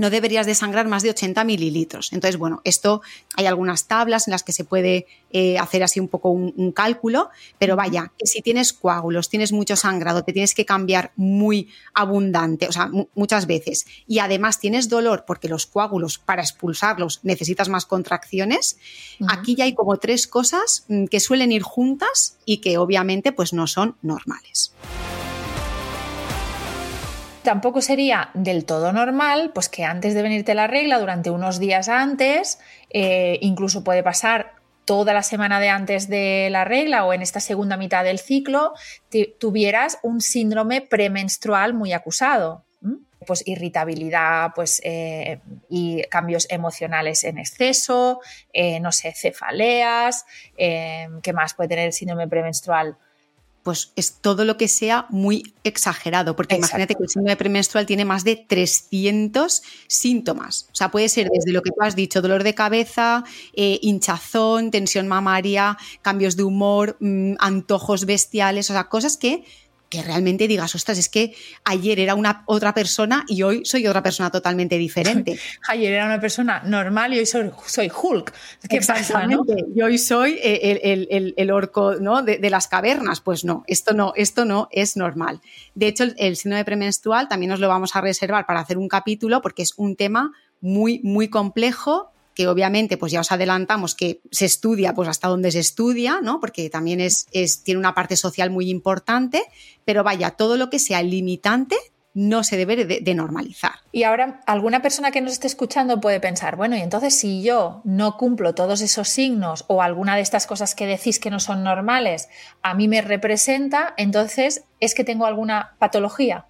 no 0.00 0.08
deberías 0.08 0.46
de 0.46 0.54
sangrar 0.54 0.88
más 0.88 1.02
de 1.02 1.10
80 1.10 1.44
mililitros. 1.44 2.14
Entonces, 2.14 2.38
bueno, 2.38 2.62
esto 2.64 3.02
hay 3.36 3.44
algunas 3.44 3.86
tablas 3.86 4.26
en 4.26 4.32
las 4.32 4.42
que 4.42 4.52
se 4.52 4.64
puede 4.64 5.06
eh, 5.30 5.58
hacer 5.58 5.82
así 5.82 6.00
un 6.00 6.08
poco 6.08 6.30
un, 6.30 6.72
cálculo, 6.72 7.28
pero 7.58 7.76
vaya, 7.76 8.10
que 8.18 8.26
si 8.26 8.40
tienes 8.40 8.72
coágulos, 8.72 9.28
tienes 9.28 9.52
mucho 9.52 9.76
sangrado, 9.76 10.24
te 10.24 10.32
tienes 10.32 10.54
que 10.54 10.64
cambiar 10.64 11.12
muy 11.16 11.68
abundante, 11.92 12.66
o 12.66 12.72
sea, 12.72 12.90
muchas 13.14 13.46
veces, 13.46 13.86
y 14.06 14.20
además 14.20 14.58
tienes 14.58 14.88
dolor 14.88 15.24
porque 15.26 15.48
los 15.48 15.66
coágulos, 15.66 16.18
para 16.18 16.42
expulsarlos, 16.42 17.20
necesitas 17.22 17.68
más 17.68 17.84
contracciones, 17.84 18.78
aquí 19.28 19.54
ya 19.54 19.64
hay 19.64 19.74
como 19.74 19.98
tres 19.98 20.26
cosas 20.26 20.84
mm, 20.88 21.06
que 21.06 21.20
suelen 21.20 21.52
ir 21.52 21.62
juntas 21.62 22.38
y 22.46 22.58
que 22.58 22.78
obviamente 22.78 23.32
pues 23.32 23.52
no 23.52 23.66
son 23.66 23.96
normales 24.00 24.72
tampoco 27.50 27.82
sería 27.82 28.30
del 28.32 28.64
todo 28.64 28.92
normal, 28.92 29.50
pues 29.52 29.68
que 29.68 29.82
antes 29.84 30.14
de 30.14 30.22
venirte 30.22 30.54
la 30.54 30.68
regla, 30.68 31.00
durante 31.00 31.30
unos 31.30 31.58
días 31.58 31.88
antes, 31.88 32.60
eh, 32.90 33.38
incluso 33.40 33.82
puede 33.82 34.04
pasar 34.04 34.54
toda 34.84 35.12
la 35.12 35.24
semana 35.24 35.58
de 35.58 35.68
antes 35.68 36.08
de 36.08 36.46
la 36.52 36.62
regla 36.62 37.04
o 37.04 37.12
en 37.12 37.22
esta 37.22 37.40
segunda 37.40 37.76
mitad 37.76 38.04
del 38.04 38.20
ciclo, 38.20 38.72
tuvieras 39.40 39.98
un 40.04 40.20
síndrome 40.20 40.80
premenstrual 40.80 41.74
muy 41.74 41.92
acusado. 41.92 42.66
Pues 43.26 43.42
irritabilidad, 43.44 44.52
pues 44.54 44.80
eh, 44.84 45.40
y 45.68 46.02
cambios 46.04 46.46
emocionales 46.50 47.24
en 47.24 47.38
exceso, 47.38 48.20
eh, 48.52 48.78
no 48.78 48.92
sé, 48.92 49.12
cefaleas, 49.12 50.24
¿qué 50.56 51.32
más 51.34 51.54
puede 51.54 51.68
tener 51.68 51.86
el 51.86 51.92
síndrome 51.92 52.28
premenstrual? 52.28 52.96
Pues 53.62 53.92
es 53.96 54.14
todo 54.20 54.44
lo 54.44 54.56
que 54.56 54.68
sea 54.68 55.06
muy 55.10 55.54
exagerado, 55.64 56.34
porque 56.34 56.56
imagínate 56.56 56.94
que 56.94 57.02
el 57.02 57.08
síndrome 57.08 57.36
premenstrual 57.36 57.86
tiene 57.86 58.04
más 58.04 58.24
de 58.24 58.36
300 58.36 59.62
síntomas. 59.86 60.66
O 60.72 60.74
sea, 60.74 60.90
puede 60.90 61.08
ser 61.08 61.28
desde 61.30 61.52
lo 61.52 61.62
que 61.62 61.70
tú 61.70 61.82
has 61.82 61.94
dicho, 61.94 62.22
dolor 62.22 62.42
de 62.42 62.54
cabeza, 62.54 63.24
eh, 63.54 63.78
hinchazón, 63.82 64.70
tensión 64.70 65.08
mamaria, 65.08 65.76
cambios 66.02 66.36
de 66.36 66.44
humor, 66.44 66.96
mm, 67.00 67.34
antojos 67.38 68.06
bestiales, 68.06 68.70
o 68.70 68.72
sea, 68.72 68.88
cosas 68.88 69.16
que 69.16 69.44
que 69.90 70.02
realmente 70.02 70.46
digas, 70.46 70.74
ostras, 70.76 70.98
es 70.98 71.08
que 71.08 71.34
ayer 71.64 71.98
era 71.98 72.14
una 72.14 72.44
otra 72.46 72.72
persona 72.72 73.24
y 73.26 73.42
hoy 73.42 73.64
soy 73.64 73.86
otra 73.88 74.02
persona 74.02 74.30
totalmente 74.30 74.78
diferente. 74.78 75.38
ayer 75.68 75.92
era 75.92 76.06
una 76.06 76.20
persona 76.20 76.62
normal 76.64 77.12
y 77.12 77.18
hoy 77.18 77.26
soy, 77.26 77.50
soy 77.66 77.90
Hulk. 77.90 78.32
¿Qué 78.68 78.80
pasa, 78.80 79.26
no? 79.26 79.44
Y 79.74 79.82
hoy 79.82 79.98
soy 79.98 80.38
el, 80.42 81.50
orco 81.50 81.96
¿no? 81.96 82.22
de, 82.22 82.50
las 82.50 82.68
cavernas. 82.68 83.20
Pues 83.20 83.44
no, 83.44 83.64
esto 83.66 83.92
no, 83.92 84.12
esto 84.14 84.44
no 84.44 84.68
es 84.70 84.96
normal. 84.96 85.40
De 85.74 85.88
hecho, 85.88 86.04
el, 86.04 86.14
el 86.18 86.36
síndrome 86.36 86.64
premenstrual 86.64 87.26
también 87.28 87.50
nos 87.50 87.58
lo 87.58 87.68
vamos 87.68 87.96
a 87.96 88.00
reservar 88.00 88.46
para 88.46 88.60
hacer 88.60 88.78
un 88.78 88.88
capítulo 88.88 89.42
porque 89.42 89.62
es 89.62 89.74
un 89.76 89.96
tema 89.96 90.30
muy, 90.60 91.00
muy 91.02 91.28
complejo 91.28 92.12
que 92.34 92.48
obviamente 92.48 92.96
pues 92.96 93.12
ya 93.12 93.20
os 93.20 93.32
adelantamos 93.32 93.94
que 93.94 94.20
se 94.30 94.46
estudia 94.46 94.94
pues 94.94 95.08
hasta 95.08 95.28
donde 95.28 95.50
se 95.50 95.60
estudia, 95.60 96.20
¿no? 96.22 96.40
Porque 96.40 96.70
también 96.70 97.00
es, 97.00 97.26
tiene 97.64 97.78
una 97.78 97.94
parte 97.94 98.16
social 98.16 98.50
muy 98.50 98.70
importante, 98.70 99.42
pero 99.84 100.04
vaya, 100.04 100.32
todo 100.32 100.56
lo 100.56 100.70
que 100.70 100.78
sea 100.78 101.02
limitante 101.02 101.76
no 102.12 102.42
se 102.42 102.56
debe 102.56 102.84
de, 102.84 103.14
normalizar. 103.14 103.72
Y 103.92 104.02
ahora 104.02 104.40
alguna 104.46 104.82
persona 104.82 105.12
que 105.12 105.20
nos 105.20 105.32
esté 105.32 105.46
escuchando 105.46 106.00
puede 106.00 106.18
pensar, 106.18 106.56
bueno, 106.56 106.76
y 106.76 106.80
entonces 106.80 107.16
si 107.16 107.42
yo 107.42 107.82
no 107.84 108.16
cumplo 108.16 108.52
todos 108.52 108.80
esos 108.80 109.08
signos 109.08 109.64
o 109.68 109.80
alguna 109.80 110.16
de 110.16 110.22
estas 110.22 110.48
cosas 110.48 110.74
que 110.74 110.86
decís 110.86 111.20
que 111.20 111.30
no 111.30 111.38
son 111.38 111.62
normales, 111.62 112.28
a 112.62 112.74
mí 112.74 112.88
me 112.88 113.00
representa, 113.00 113.94
entonces 113.96 114.64
es 114.80 114.94
que 114.94 115.04
tengo 115.04 115.24
alguna 115.24 115.76
patología 115.78 116.46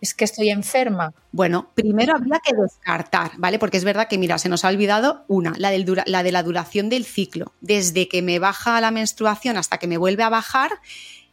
es 0.00 0.14
que 0.14 0.24
estoy 0.24 0.50
enferma. 0.50 1.12
Bueno, 1.32 1.70
primero 1.74 2.14
habría 2.14 2.40
que 2.44 2.54
descartar, 2.54 3.32
¿vale? 3.38 3.58
Porque 3.58 3.76
es 3.76 3.84
verdad 3.84 4.08
que, 4.08 4.18
mira, 4.18 4.38
se 4.38 4.48
nos 4.48 4.64
ha 4.64 4.68
olvidado 4.68 5.24
una, 5.28 5.54
la, 5.58 5.72
la 6.06 6.22
de 6.22 6.32
la 6.32 6.42
duración 6.42 6.88
del 6.88 7.04
ciclo. 7.04 7.52
Desde 7.60 8.08
que 8.08 8.22
me 8.22 8.38
baja 8.38 8.80
la 8.80 8.90
menstruación 8.90 9.56
hasta 9.56 9.78
que 9.78 9.86
me 9.86 9.98
vuelve 9.98 10.22
a 10.22 10.28
bajar, 10.28 10.70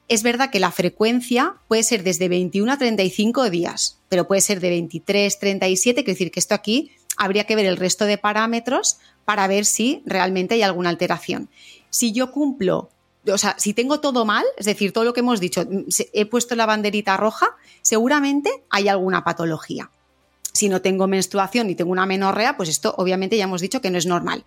es 0.07 0.23
verdad 0.23 0.51
que 0.51 0.59
la 0.59 0.71
frecuencia 0.71 1.55
puede 1.67 1.83
ser 1.83 2.03
desde 2.03 2.29
21 2.29 2.71
a 2.71 2.77
35 2.77 3.49
días, 3.49 3.99
pero 4.09 4.27
puede 4.27 4.41
ser 4.41 4.59
de 4.59 4.69
23, 4.69 5.39
37, 5.39 6.03
quiere 6.03 6.13
decir 6.13 6.31
que 6.31 6.39
esto 6.39 6.53
aquí 6.53 6.91
habría 7.17 7.45
que 7.45 7.55
ver 7.55 7.65
el 7.65 7.77
resto 7.77 8.05
de 8.05 8.17
parámetros 8.17 8.97
para 9.25 9.47
ver 9.47 9.65
si 9.65 10.03
realmente 10.05 10.55
hay 10.55 10.61
alguna 10.61 10.89
alteración. 10.89 11.49
Si 11.89 12.11
yo 12.11 12.31
cumplo 12.31 12.89
o 13.31 13.37
sea, 13.37 13.55
si 13.57 13.73
tengo 13.73 13.99
todo 13.99 14.25
mal, 14.25 14.45
es 14.57 14.65
decir, 14.65 14.91
todo 14.91 15.03
lo 15.03 15.13
que 15.13 15.21
hemos 15.21 15.39
dicho, 15.39 15.65
mm, 15.65 15.85
he 16.13 16.25
puesto 16.25 16.55
la 16.55 16.65
banderita 16.65 17.17
roja, 17.17 17.47
seguramente 17.81 18.49
hay 18.69 18.87
alguna 18.87 19.23
patología. 19.23 19.89
Si 20.53 20.69
no 20.69 20.81
tengo 20.81 21.07
menstruación 21.07 21.69
y 21.69 21.75
tengo 21.75 21.91
una 21.91 22.05
menorrea, 22.05 22.55
pues 22.55 22.69
esto 22.69 22.95
obviamente 22.97 23.35
ya 23.37 23.43
hemos 23.43 23.61
dicho 23.61 23.81
que 23.81 23.89
no 23.89 23.97
es 23.97 24.05
normal. 24.05 24.45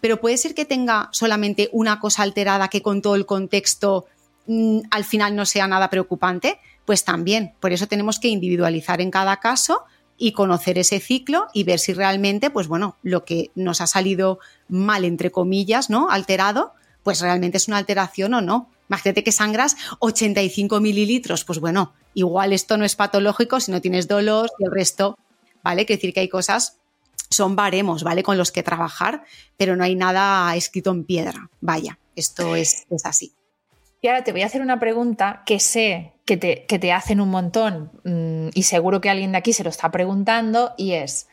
Pero 0.00 0.20
puede 0.20 0.36
ser 0.36 0.54
que 0.54 0.64
tenga 0.64 1.08
solamente 1.12 1.68
una 1.72 1.98
cosa 1.98 2.22
alterada 2.22 2.68
que 2.68 2.80
con 2.80 3.02
todo 3.02 3.16
el 3.16 3.26
contexto 3.26 4.06
mm, 4.46 4.80
al 4.90 5.04
final 5.04 5.34
no 5.34 5.44
sea 5.46 5.66
nada 5.66 5.90
preocupante, 5.90 6.60
pues 6.84 7.04
también. 7.04 7.52
Por 7.60 7.72
eso 7.72 7.88
tenemos 7.88 8.20
que 8.20 8.28
individualizar 8.28 9.00
en 9.00 9.10
cada 9.10 9.38
caso 9.38 9.82
y 10.16 10.32
conocer 10.32 10.78
ese 10.78 11.00
ciclo 11.00 11.46
y 11.54 11.64
ver 11.64 11.78
si 11.78 11.92
realmente, 11.92 12.50
pues 12.50 12.66
bueno, 12.66 12.96
lo 13.02 13.24
que 13.24 13.50
nos 13.54 13.80
ha 13.80 13.86
salido 13.86 14.40
mal, 14.68 15.04
entre 15.04 15.30
comillas, 15.30 15.90
¿no? 15.90 16.10
Alterado, 16.10 16.72
pues 17.08 17.22
realmente 17.22 17.56
es 17.56 17.68
una 17.68 17.78
alteración 17.78 18.34
o 18.34 18.42
no. 18.42 18.68
Imagínate 18.90 19.24
que 19.24 19.32
sangras 19.32 19.78
85 20.00 20.78
mililitros, 20.78 21.42
pues 21.42 21.58
bueno, 21.58 21.94
igual 22.12 22.52
esto 22.52 22.76
no 22.76 22.84
es 22.84 22.96
patológico 22.96 23.60
si 23.60 23.72
no 23.72 23.80
tienes 23.80 24.08
dolor 24.08 24.50
y 24.58 24.66
el 24.66 24.70
resto, 24.70 25.16
¿vale? 25.64 25.86
Quiere 25.86 25.96
decir 25.96 26.12
que 26.12 26.20
hay 26.20 26.28
cosas, 26.28 26.76
son 27.30 27.56
baremos, 27.56 28.02
¿vale? 28.02 28.22
Con 28.22 28.36
los 28.36 28.52
que 28.52 28.62
trabajar, 28.62 29.24
pero 29.56 29.74
no 29.74 29.84
hay 29.84 29.94
nada 29.94 30.54
escrito 30.54 30.90
en 30.90 31.04
piedra. 31.04 31.48
Vaya, 31.62 31.98
esto 32.14 32.54
es, 32.54 32.84
así. 33.04 33.32
Y 34.02 34.08
ahora 34.08 34.22
te 34.22 34.32
voy 34.32 34.42
a 34.42 34.46
hacer 34.46 34.60
una 34.60 34.78
pregunta 34.78 35.44
que 35.46 35.60
sé 35.60 36.12
que 36.26 36.36
te, 36.36 36.66
que 36.66 36.78
te 36.78 36.92
hacen 36.92 37.22
un 37.22 37.30
montón 37.30 37.90
mm, 38.04 38.50
y 38.52 38.64
seguro 38.64 39.00
que 39.00 39.08
alguien 39.08 39.32
de 39.32 39.38
aquí 39.38 39.54
se 39.54 39.64
lo 39.64 39.70
está 39.70 39.90
preguntando 39.90 40.74
y 40.76 40.92
es, 40.92 41.26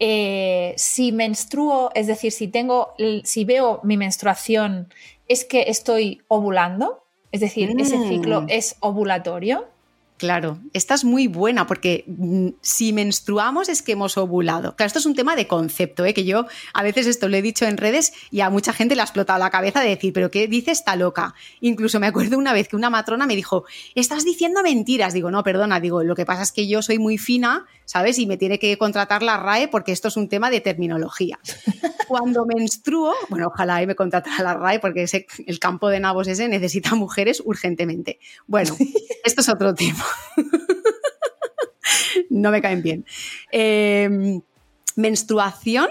eh, 0.00 0.74
si 0.76 1.12
menstruo, 1.12 1.90
es 1.94 2.06
decir, 2.06 2.32
si 2.32 2.48
tengo, 2.48 2.94
si 3.22 3.44
veo 3.44 3.80
mi 3.84 3.96
menstruación 3.96 4.92
es 5.28 5.44
que 5.44 5.64
estoy 5.68 6.22
ovulando, 6.28 7.04
es 7.32 7.40
decir, 7.40 7.74
ese 7.78 7.98
ciclo 8.08 8.42
mm. 8.42 8.46
es 8.48 8.76
ovulatorio. 8.80 9.66
Claro, 10.24 10.58
esta 10.72 10.94
es 10.94 11.04
muy 11.04 11.26
buena 11.26 11.66
porque 11.66 12.04
mm, 12.06 12.48
si 12.62 12.94
menstruamos 12.94 13.68
es 13.68 13.82
que 13.82 13.92
hemos 13.92 14.16
ovulado. 14.16 14.74
Claro, 14.74 14.86
esto 14.86 14.98
es 14.98 15.04
un 15.04 15.14
tema 15.14 15.36
de 15.36 15.46
concepto, 15.46 16.02
¿eh? 16.06 16.14
que 16.14 16.24
yo 16.24 16.46
a 16.72 16.82
veces 16.82 17.06
esto 17.06 17.28
lo 17.28 17.36
he 17.36 17.42
dicho 17.42 17.66
en 17.66 17.76
redes 17.76 18.14
y 18.30 18.40
a 18.40 18.48
mucha 18.48 18.72
gente 18.72 18.94
le 18.94 19.02
ha 19.02 19.04
explotado 19.04 19.38
la 19.38 19.50
cabeza 19.50 19.82
de 19.82 19.90
decir, 19.90 20.14
pero 20.14 20.30
¿qué 20.30 20.48
dice 20.48 20.70
esta 20.70 20.96
loca? 20.96 21.34
Incluso 21.60 22.00
me 22.00 22.06
acuerdo 22.06 22.38
una 22.38 22.54
vez 22.54 22.68
que 22.68 22.76
una 22.76 22.88
matrona 22.88 23.26
me 23.26 23.36
dijo, 23.36 23.64
estás 23.94 24.24
diciendo 24.24 24.62
mentiras. 24.62 25.12
Digo, 25.12 25.30
no, 25.30 25.42
perdona, 25.42 25.78
digo, 25.78 26.02
lo 26.02 26.14
que 26.14 26.24
pasa 26.24 26.42
es 26.42 26.52
que 26.52 26.66
yo 26.66 26.80
soy 26.80 26.98
muy 26.98 27.18
fina, 27.18 27.66
¿sabes? 27.84 28.18
Y 28.18 28.24
me 28.24 28.38
tiene 28.38 28.58
que 28.58 28.78
contratar 28.78 29.22
la 29.22 29.36
RAE 29.36 29.68
porque 29.68 29.92
esto 29.92 30.08
es 30.08 30.16
un 30.16 30.30
tema 30.30 30.48
de 30.48 30.62
terminología. 30.62 31.38
Cuando 32.08 32.46
menstruo, 32.46 33.12
bueno, 33.28 33.48
ojalá 33.48 33.84
me 33.86 33.94
contratara 33.94 34.42
la 34.42 34.54
RAE 34.54 34.78
porque 34.80 35.02
ese, 35.02 35.26
el 35.46 35.58
campo 35.58 35.90
de 35.90 36.00
nabos 36.00 36.28
ese 36.28 36.48
necesita 36.48 36.94
mujeres 36.94 37.42
urgentemente. 37.44 38.20
Bueno, 38.46 38.74
esto 39.24 39.42
es 39.42 39.48
otro 39.50 39.74
tema. 39.74 40.04
no 42.30 42.50
me 42.50 42.62
caen 42.62 42.82
bien. 42.82 43.04
Em, 43.50 44.40
menstruación 44.96 45.88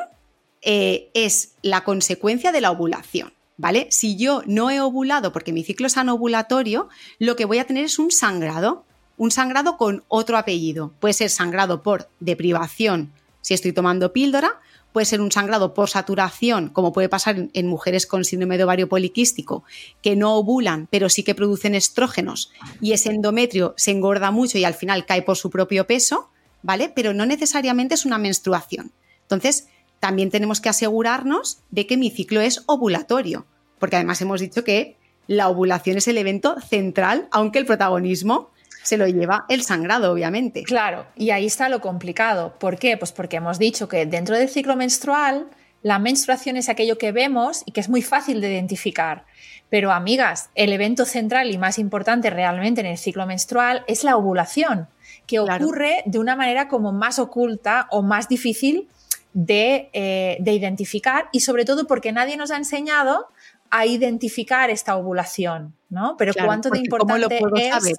eh, 0.62 1.09
es 1.13 1.55
la 1.62 1.83
consecuencia 1.83 2.51
de 2.51 2.62
la 2.62 2.71
ovulación. 2.71 3.33
¿Vale? 3.55 3.88
Si 3.91 4.17
yo 4.17 4.41
no 4.47 4.71
he 4.71 4.81
ovulado 4.81 5.31
porque 5.31 5.53
mi 5.53 5.63
ciclo 5.63 5.86
es 5.86 5.95
anovulatorio, 5.95 6.89
lo 7.19 7.36
que 7.36 7.45
voy 7.45 7.59
a 7.59 7.67
tener 7.67 7.86
es 7.86 7.99
un 7.99 8.09
sangrado, 8.09 8.83
un 9.15 9.29
sangrado 9.29 9.77
con 9.77 10.03
otro 10.07 10.38
apellido. 10.38 10.91
Puede 10.99 11.13
ser 11.13 11.29
sangrado 11.29 11.83
por 11.83 12.09
deprivación 12.19 13.13
si 13.43 13.53
estoy 13.53 13.73
tomando 13.73 14.13
píldora, 14.13 14.59
puede 14.93 15.06
ser 15.06 15.19
un 15.19 15.32
sangrado 15.32 15.73
por 15.73 15.89
saturación, 15.89 16.69
como 16.69 16.93
puede 16.93 17.10
pasar 17.10 17.49
en 17.51 17.67
mujeres 17.67 18.08
con 18.08 18.23
síndrome 18.23 18.58
de 18.58 18.63
ovario 18.63 18.88
poliquístico, 18.88 19.63
que 20.01 20.15
no 20.15 20.36
ovulan, 20.36 20.88
pero 20.89 21.10
sí 21.10 21.23
que 21.23 21.36
producen 21.36 21.75
estrógenos 21.75 22.51
y 22.79 22.93
ese 22.93 23.10
endometrio 23.10 23.73
se 23.75 23.91
engorda 23.91 24.32
mucho 24.32 24.58
y 24.58 24.63
al 24.63 24.75
final 24.75 25.06
cae 25.06 25.23
por 25.23 25.36
su 25.36 25.49
propio 25.49 25.86
peso, 25.86 26.29
¿vale? 26.62 26.91
Pero 26.95 27.13
no 27.13 27.25
necesariamente 27.25 27.95
es 27.95 28.06
una 28.06 28.19
menstruación. 28.19 28.91
Entonces, 29.23 29.67
también 29.99 30.29
tenemos 30.29 30.62
que 30.62 30.69
asegurarnos 30.69 31.60
de 31.71 31.88
que 31.88 31.97
mi 31.97 32.12
ciclo 32.12 32.39
es 32.41 32.63
ovulatorio, 32.67 33.45
porque 33.79 33.95
además 33.95 34.21
hemos 34.21 34.39
dicho 34.39 34.63
que 34.63 34.95
la 35.27 35.49
ovulación 35.49 35.97
es 35.97 36.08
el 36.08 36.17
evento 36.17 36.56
central, 36.62 37.27
aunque 37.32 37.60
el 37.60 37.65
protagonismo 37.65 38.49
se 38.84 38.98
lo 38.98 39.08
lleva 39.08 39.46
el 39.50 39.63
sangrado, 39.63 40.12
obviamente. 40.12 40.63
Claro, 40.63 41.08
y 41.15 41.32
ahí 41.32 41.46
está 41.46 41.69
lo 41.69 41.82
complicado. 41.82 42.54
¿Por 42.60 42.78
qué? 42.78 42.98
Pues 42.98 43.12
porque 43.12 43.38
hemos 43.38 43.58
dicho 43.58 43.88
que 43.88 44.06
dentro 44.06 44.38
del 44.38 44.50
ciclo 44.50 44.76
menstrual, 44.76 45.48
la 45.82 46.00
menstruación 46.00 46.58
es 46.58 46.69
aquello 46.69 46.98
que 46.98 47.12
vemos 47.12 47.63
y 47.65 47.72
que 47.72 47.82
es 47.82 47.89
muy 47.89 48.02
fácil 48.02 48.41
de 48.41 48.52
identificar. 48.52 49.26
Pero 49.69 49.91
amigas, 49.91 50.50
el 50.54 50.72
evento 50.72 51.06
central 51.06 51.50
y 51.50 51.58
más 51.58 51.80
importante 51.80 52.30
realmente 52.30 52.82
en 52.82 52.88
el 52.88 52.98
ciclo 52.98 53.26
menstrual 53.26 53.84
es 53.88 54.04
la 54.04 54.17
ovulación, 54.17 54.88
que 55.26 55.39
ocurre 55.39 56.04
de 56.06 56.19
una 56.19 56.36
manera 56.36 56.67
como 56.67 56.91
más 56.91 57.17
oculta 57.19 57.88
o 57.89 58.04
más 58.04 58.28
difícil 58.28 58.88
de, 59.34 59.89
eh, 59.93 60.38
identificar 60.46 61.30
y 61.32 61.39
sobre 61.39 61.65
todo 61.65 61.88
porque 61.88 62.12
nadie 62.12 62.38
nos 62.38 62.52
ha 62.52 62.58
enseñado 62.58 63.30
a 63.72 63.88
identificar 63.88 64.69
esta 64.69 64.96
ovulación, 64.96 65.74
¿no? 65.89 66.15
Pero 66.17 66.34
cuánto 66.34 66.69
de 66.69 66.80
importante 66.80 67.39
es... 67.39 67.96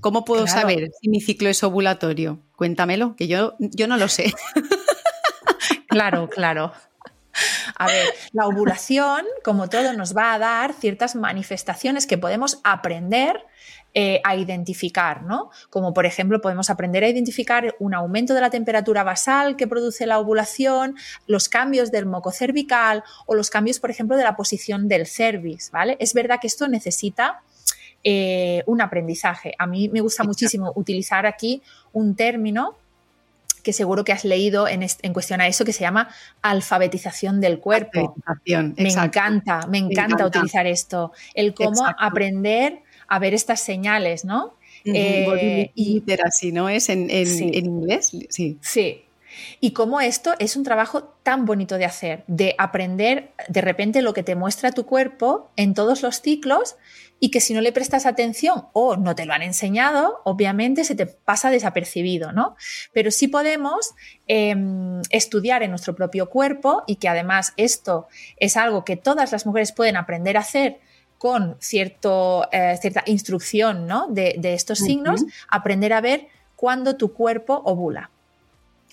¿Cómo 0.00 0.24
puedo 0.24 0.46
saber 0.46 0.90
si 1.00 1.08
mi 1.08 1.20
ciclo 1.20 1.48
es 1.48 1.62
ovulatorio? 1.62 2.40
Cuéntamelo, 2.56 3.16
que 3.16 3.28
yo, 3.28 3.54
yo 3.58 3.86
no 3.86 3.96
lo 3.96 4.08
sé. 4.08 4.32
claro, 5.88 6.28
claro. 6.28 6.72
A 7.76 7.86
ver, 7.86 8.08
la 8.32 8.46
ovulación, 8.46 9.24
como 9.44 9.68
todo, 9.68 9.92
nos 9.92 10.16
va 10.16 10.34
a 10.34 10.38
dar 10.38 10.72
ciertas 10.72 11.14
manifestaciones 11.14 12.06
que 12.06 12.18
podemos 12.18 12.60
aprender 12.64 13.40
eh, 13.92 14.20
a 14.22 14.36
identificar, 14.36 15.22
¿no? 15.22 15.50
Como 15.68 15.92
por 15.92 16.06
ejemplo, 16.06 16.40
podemos 16.40 16.70
aprender 16.70 17.02
a 17.02 17.08
identificar 17.08 17.74
un 17.80 17.92
aumento 17.92 18.34
de 18.34 18.40
la 18.40 18.50
temperatura 18.50 19.02
basal 19.02 19.56
que 19.56 19.66
produce 19.66 20.06
la 20.06 20.20
ovulación, 20.20 20.96
los 21.26 21.48
cambios 21.48 21.90
del 21.90 22.06
moco 22.06 22.30
cervical 22.30 23.02
o 23.26 23.34
los 23.34 23.50
cambios, 23.50 23.80
por 23.80 23.90
ejemplo, 23.90 24.16
de 24.16 24.22
la 24.22 24.36
posición 24.36 24.86
del 24.86 25.08
cervix, 25.08 25.72
¿vale? 25.72 25.96
Es 25.98 26.14
verdad 26.14 26.38
que 26.40 26.46
esto 26.46 26.68
necesita 26.68 27.42
eh, 28.04 28.62
un 28.66 28.80
aprendizaje. 28.80 29.54
A 29.58 29.66
mí 29.66 29.88
me 29.88 30.00
gusta 30.00 30.24
muchísimo 30.24 30.72
utilizar 30.74 31.26
aquí 31.26 31.62
un 31.92 32.14
término 32.14 32.76
que 33.62 33.72
seguro 33.72 34.04
que 34.04 34.12
has 34.12 34.24
leído 34.24 34.66
en, 34.68 34.80
cuestión 35.12 35.40
a 35.40 35.46
eso, 35.46 35.64
que 35.64 35.72
se 35.72 35.80
llama 35.80 36.08
alfabetización 36.42 37.40
del 37.40 37.58
cuerpo. 37.58 38.14
me 38.46 38.88
encanta, 38.88 39.66
me 39.68 39.78
encanta, 39.78 40.26
utilizar 40.26 40.66
esto. 40.66 41.12
El 41.34 41.54
cómo 41.54 41.86
aprender 41.98 42.80
a 43.06 43.18
ver 43.18 43.34
estas 43.34 43.60
señales, 43.60 44.24
¿no? 44.24 44.54
Eh, 44.84 45.70
y, 45.74 46.02
así, 46.24 46.52
¿no? 46.52 46.68
Es 46.68 46.88
en, 46.88 47.10
inglés, 47.10 48.16
sí. 48.30 48.58
Sí. 48.60 49.04
Y 49.60 49.72
cómo 49.72 50.00
esto 50.00 50.34
es 50.38 50.56
un 50.56 50.64
trabajo 50.64 51.14
tan 51.22 51.44
bonito 51.44 51.78
de 51.78 51.84
hacer, 51.84 52.24
de 52.26 52.54
aprender 52.58 53.32
de 53.48 53.60
repente 53.60 54.02
lo 54.02 54.14
que 54.14 54.22
te 54.22 54.34
muestra 54.34 54.72
tu 54.72 54.86
cuerpo 54.86 55.50
en 55.56 55.74
todos 55.74 56.02
los 56.02 56.20
ciclos 56.20 56.76
y 57.20 57.30
que 57.30 57.40
si 57.40 57.52
no 57.52 57.60
le 57.60 57.72
prestas 57.72 58.06
atención 58.06 58.66
o 58.72 58.96
no 58.96 59.14
te 59.14 59.26
lo 59.26 59.34
han 59.34 59.42
enseñado, 59.42 60.22
obviamente 60.24 60.84
se 60.84 60.94
te 60.94 61.06
pasa 61.06 61.50
desapercibido, 61.50 62.32
¿no? 62.32 62.56
Pero 62.92 63.10
sí 63.10 63.28
podemos 63.28 63.90
em, 64.26 65.02
estudiar 65.10 65.62
en 65.62 65.70
nuestro 65.70 65.94
propio 65.94 66.30
cuerpo 66.30 66.82
y 66.86 66.96
que 66.96 67.08
además 67.08 67.52
esto 67.56 68.08
es 68.38 68.56
algo 68.56 68.84
que 68.84 68.96
todas 68.96 69.32
las 69.32 69.44
mujeres 69.44 69.72
pueden 69.72 69.96
aprender 69.96 70.36
a 70.38 70.40
hacer 70.40 70.80
con 71.20 71.56
cierto, 71.60 72.48
eh, 72.50 72.78
cierta 72.80 73.02
instrucción 73.04 73.86
¿no? 73.86 74.08
de, 74.08 74.40
estos 74.42 74.78
signos, 74.78 75.22
aprender 75.48 75.92
a 75.92 76.00
ver 76.00 76.28
cuándo 76.56 76.96
tu 76.96 77.12
cuerpo 77.12 77.60
ovula. 77.66 78.10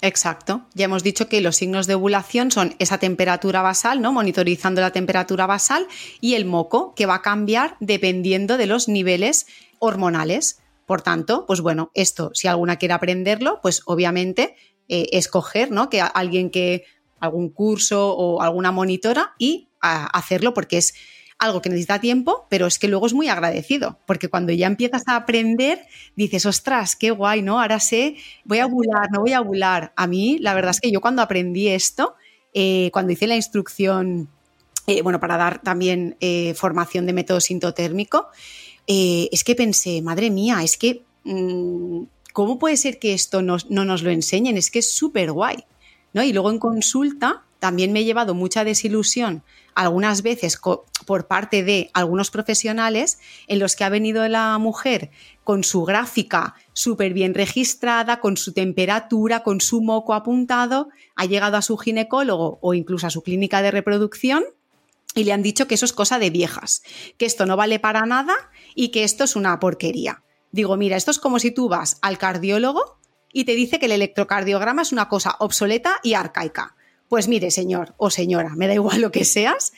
Exacto. 0.02 0.62
Ya 0.74 0.86
hemos 0.86 1.04
dicho 1.04 1.28
que 1.28 1.42
los 1.42 1.56
signos 1.56 1.88
de 1.88 1.96
ovulación 1.96 2.52
son 2.52 2.76
esa 2.78 3.00
temperatura 3.00 3.62
basal, 3.62 4.02
¿no? 4.02 4.14
Monitorizando 4.14 4.80
la 4.80 4.92
temperatura 4.92 5.48
basal 5.48 5.88
y 6.22 6.36
el 6.36 6.46
moco, 6.46 6.94
que 6.96 7.08
va 7.08 7.16
a 7.16 7.22
cambiar 7.22 7.78
dependiendo 7.80 8.58
de 8.58 8.68
los 8.68 8.88
niveles 8.88 9.48
hormonales. 9.80 10.60
Por 10.86 11.02
tanto, 11.02 11.46
pues 11.48 11.62
bueno, 11.62 11.92
esto, 11.96 12.32
si 12.34 12.48
alguna 12.48 12.78
quiere 12.78 12.94
aprenderlo, 12.94 13.60
pues 13.62 13.82
obviamente 13.86 14.56
eh, 14.88 15.10
escoger, 15.12 15.72
¿no? 15.72 15.90
Que 15.90 16.02
alguien 16.02 16.52
que 16.52 16.86
algún 17.20 17.50
curso 17.50 18.16
o 18.16 18.42
alguna 18.42 18.72
monitora 18.72 19.34
y 19.40 19.70
hacerlo 19.82 20.54
porque 20.54 20.78
es 20.78 20.94
algo 21.40 21.62
que 21.62 21.70
necesita 21.70 22.00
tiempo, 22.00 22.48
pero 22.50 22.66
es 22.66 22.80
que 22.80 22.88
luego 22.88 23.06
es 23.06 23.14
muy 23.14 23.28
agradecido, 23.28 24.00
porque 24.06 24.28
cuando 24.28 24.52
ya 24.54 24.68
empiezas 24.68 25.04
a 25.08 25.16
aprender, 25.16 25.86
dices, 26.16 26.46
ostras, 26.46 26.96
qué 26.96 27.12
guay, 27.12 27.42
¿no? 27.42 27.62
Ahora 27.62 27.80
sé, 27.80 28.16
voy 28.44 28.60
a 28.60 28.66
bular, 28.66 29.10
no 29.12 29.22
voy 29.22 29.34
a 29.34 29.42
bular. 29.42 29.94
A 29.96 30.08
mí, 30.08 30.40
la 30.40 30.54
verdad 30.54 30.72
es 30.72 30.82
que 30.82 30.92
yo 30.92 31.00
cuando 31.00 31.22
aprendí 31.22 31.68
esto, 31.68 32.16
eh, 32.54 32.90
cuando 32.92 33.12
hice 33.12 33.28
la 33.28 33.36
instrucción, 33.36 34.30
eh, 34.88 35.02
bueno, 35.04 35.20
para 35.20 35.38
dar 35.38 35.62
también 35.62 36.16
eh, 36.22 36.54
formación 36.56 37.06
de 37.06 37.14
método 37.14 37.40
sintotérmico, 37.40 38.28
es 38.88 39.44
que 39.44 39.54
pensé, 39.54 40.02
madre 40.02 40.32
mía, 40.32 40.64
es 40.64 40.78
que, 40.78 41.04
mm, 41.26 42.04
¿cómo 42.32 42.58
puede 42.58 42.78
ser 42.78 43.00
que 43.00 43.14
esto 43.14 43.42
no 43.42 43.58
nos 43.68 44.02
lo 44.02 44.10
enseñen? 44.12 44.56
Es 44.56 44.72
que 44.72 44.80
es 44.80 44.90
súper 44.90 45.34
guay, 45.34 45.66
¿no? 46.14 46.24
Y 46.24 46.32
luego 46.32 46.50
en 46.52 46.58
consulta 46.58 47.44
también 47.60 47.92
me 47.92 48.02
he 48.02 48.06
llevado 48.06 48.34
mucha 48.34 48.64
desilusión 48.64 49.44
algunas 49.76 50.24
veces 50.24 50.60
por 51.06 51.28
parte 51.28 51.64
de 51.64 51.92
algunos 51.94 52.32
profesionales 52.32 53.20
en 53.48 53.60
los 53.60 53.76
que 53.76 53.84
ha 53.84 53.90
venido 53.90 54.28
la 54.28 54.58
mujer 54.58 55.12
con 55.44 55.64
su 55.64 55.86
gráfica 55.86 56.56
súper 56.74 57.14
bien 57.14 57.36
registrada, 57.36 58.20
con 58.20 58.38
su 58.38 58.54
temperatura, 58.54 59.44
con 59.44 59.62
su 59.62 59.82
moco 59.82 60.16
apuntado, 60.16 60.90
ha 61.16 61.26
llegado 61.26 61.58
a 61.58 61.62
su 61.62 61.78
ginecólogo 61.78 62.58
o 62.62 62.74
incluso 62.74 63.06
a 63.06 63.12
su 63.12 63.22
clínica 63.22 63.62
de 63.62 63.72
reproducción 63.72 64.44
y 65.14 65.24
le 65.24 65.34
han 65.34 65.44
dicho 65.44 65.68
que 65.68 65.76
eso 65.76 65.86
es 65.86 65.94
cosa 65.94 66.20
de 66.20 66.32
viejas, 66.32 66.84
que 67.18 67.26
esto 67.26 67.46
no 67.46 67.56
vale 67.56 67.80
para 67.80 68.06
nada 68.06 68.36
y 68.76 68.90
que 68.90 69.04
esto 69.04 69.24
es 69.24 69.36
una 69.36 69.60
porquería. 69.60 70.24
Digo, 70.52 70.76
mira, 70.78 70.98
esto 70.98 71.12
es 71.12 71.20
como 71.20 71.40
si 71.40 71.52
tú 71.52 71.70
vas 71.70 71.98
al 72.02 72.18
cardiólogo 72.18 73.00
y 73.32 73.46
te 73.46 73.54
dice 73.54 73.80
que 73.80 73.86
el 73.86 73.92
electrocardiograma 73.92 74.82
es 74.82 74.92
una 74.92 75.08
cosa 75.08 75.36
obsoleta 75.40 75.98
y 76.04 76.14
arcaica. 76.14 76.76
Pues 77.10 77.28
mire, 77.28 77.52
señor 77.52 77.94
o 77.98 78.10
señora, 78.10 78.52
me 78.56 78.68
da 78.68 78.74
igual 78.74 79.02
lo 79.02 79.12
que 79.12 79.24
seas, 79.24 79.72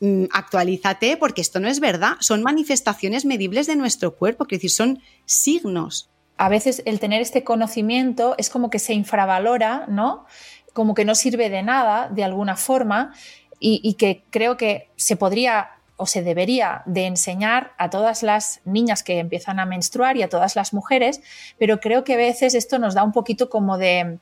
mm, 0.00 0.24
actualízate 0.32 1.16
porque 1.16 1.40
esto 1.40 1.58
no 1.60 1.68
es 1.68 1.80
verdad, 1.80 2.14
son 2.20 2.42
manifestaciones 2.42 3.24
medibles 3.24 3.66
de 3.66 3.76
nuestro 3.76 4.14
cuerpo, 4.14 4.44
es 4.44 4.50
decir, 4.50 4.70
son 4.70 5.02
signos. 5.24 6.10
A 6.36 6.50
veces 6.50 6.82
el 6.84 7.00
tener 7.00 7.22
este 7.22 7.44
conocimiento 7.44 8.34
es 8.36 8.50
como 8.50 8.68
que 8.68 8.78
se 8.78 8.92
infravalora, 8.92 9.86
¿no? 9.88 10.26
Como 10.74 10.94
que 10.94 11.06
no 11.06 11.14
sirve 11.14 11.48
de 11.48 11.62
nada 11.62 12.10
de 12.10 12.24
alguna 12.24 12.56
forma 12.56 13.14
y, 13.58 13.80
y 13.82 13.94
que 13.94 14.22
creo 14.30 14.58
que 14.58 14.90
se 14.96 15.16
podría 15.16 15.70
o 15.96 16.04
se 16.04 16.22
debería 16.22 16.82
de 16.84 17.06
enseñar 17.06 17.72
a 17.78 17.88
todas 17.88 18.22
las 18.22 18.60
niñas 18.66 19.02
que 19.02 19.18
empiezan 19.18 19.58
a 19.58 19.64
menstruar 19.64 20.18
y 20.18 20.22
a 20.22 20.28
todas 20.28 20.54
las 20.54 20.74
mujeres, 20.74 21.22
pero 21.58 21.80
creo 21.80 22.04
que 22.04 22.14
a 22.14 22.18
veces 22.18 22.54
esto 22.54 22.78
nos 22.78 22.94
da 22.94 23.02
un 23.02 23.12
poquito 23.12 23.48
como 23.48 23.78
de, 23.78 24.18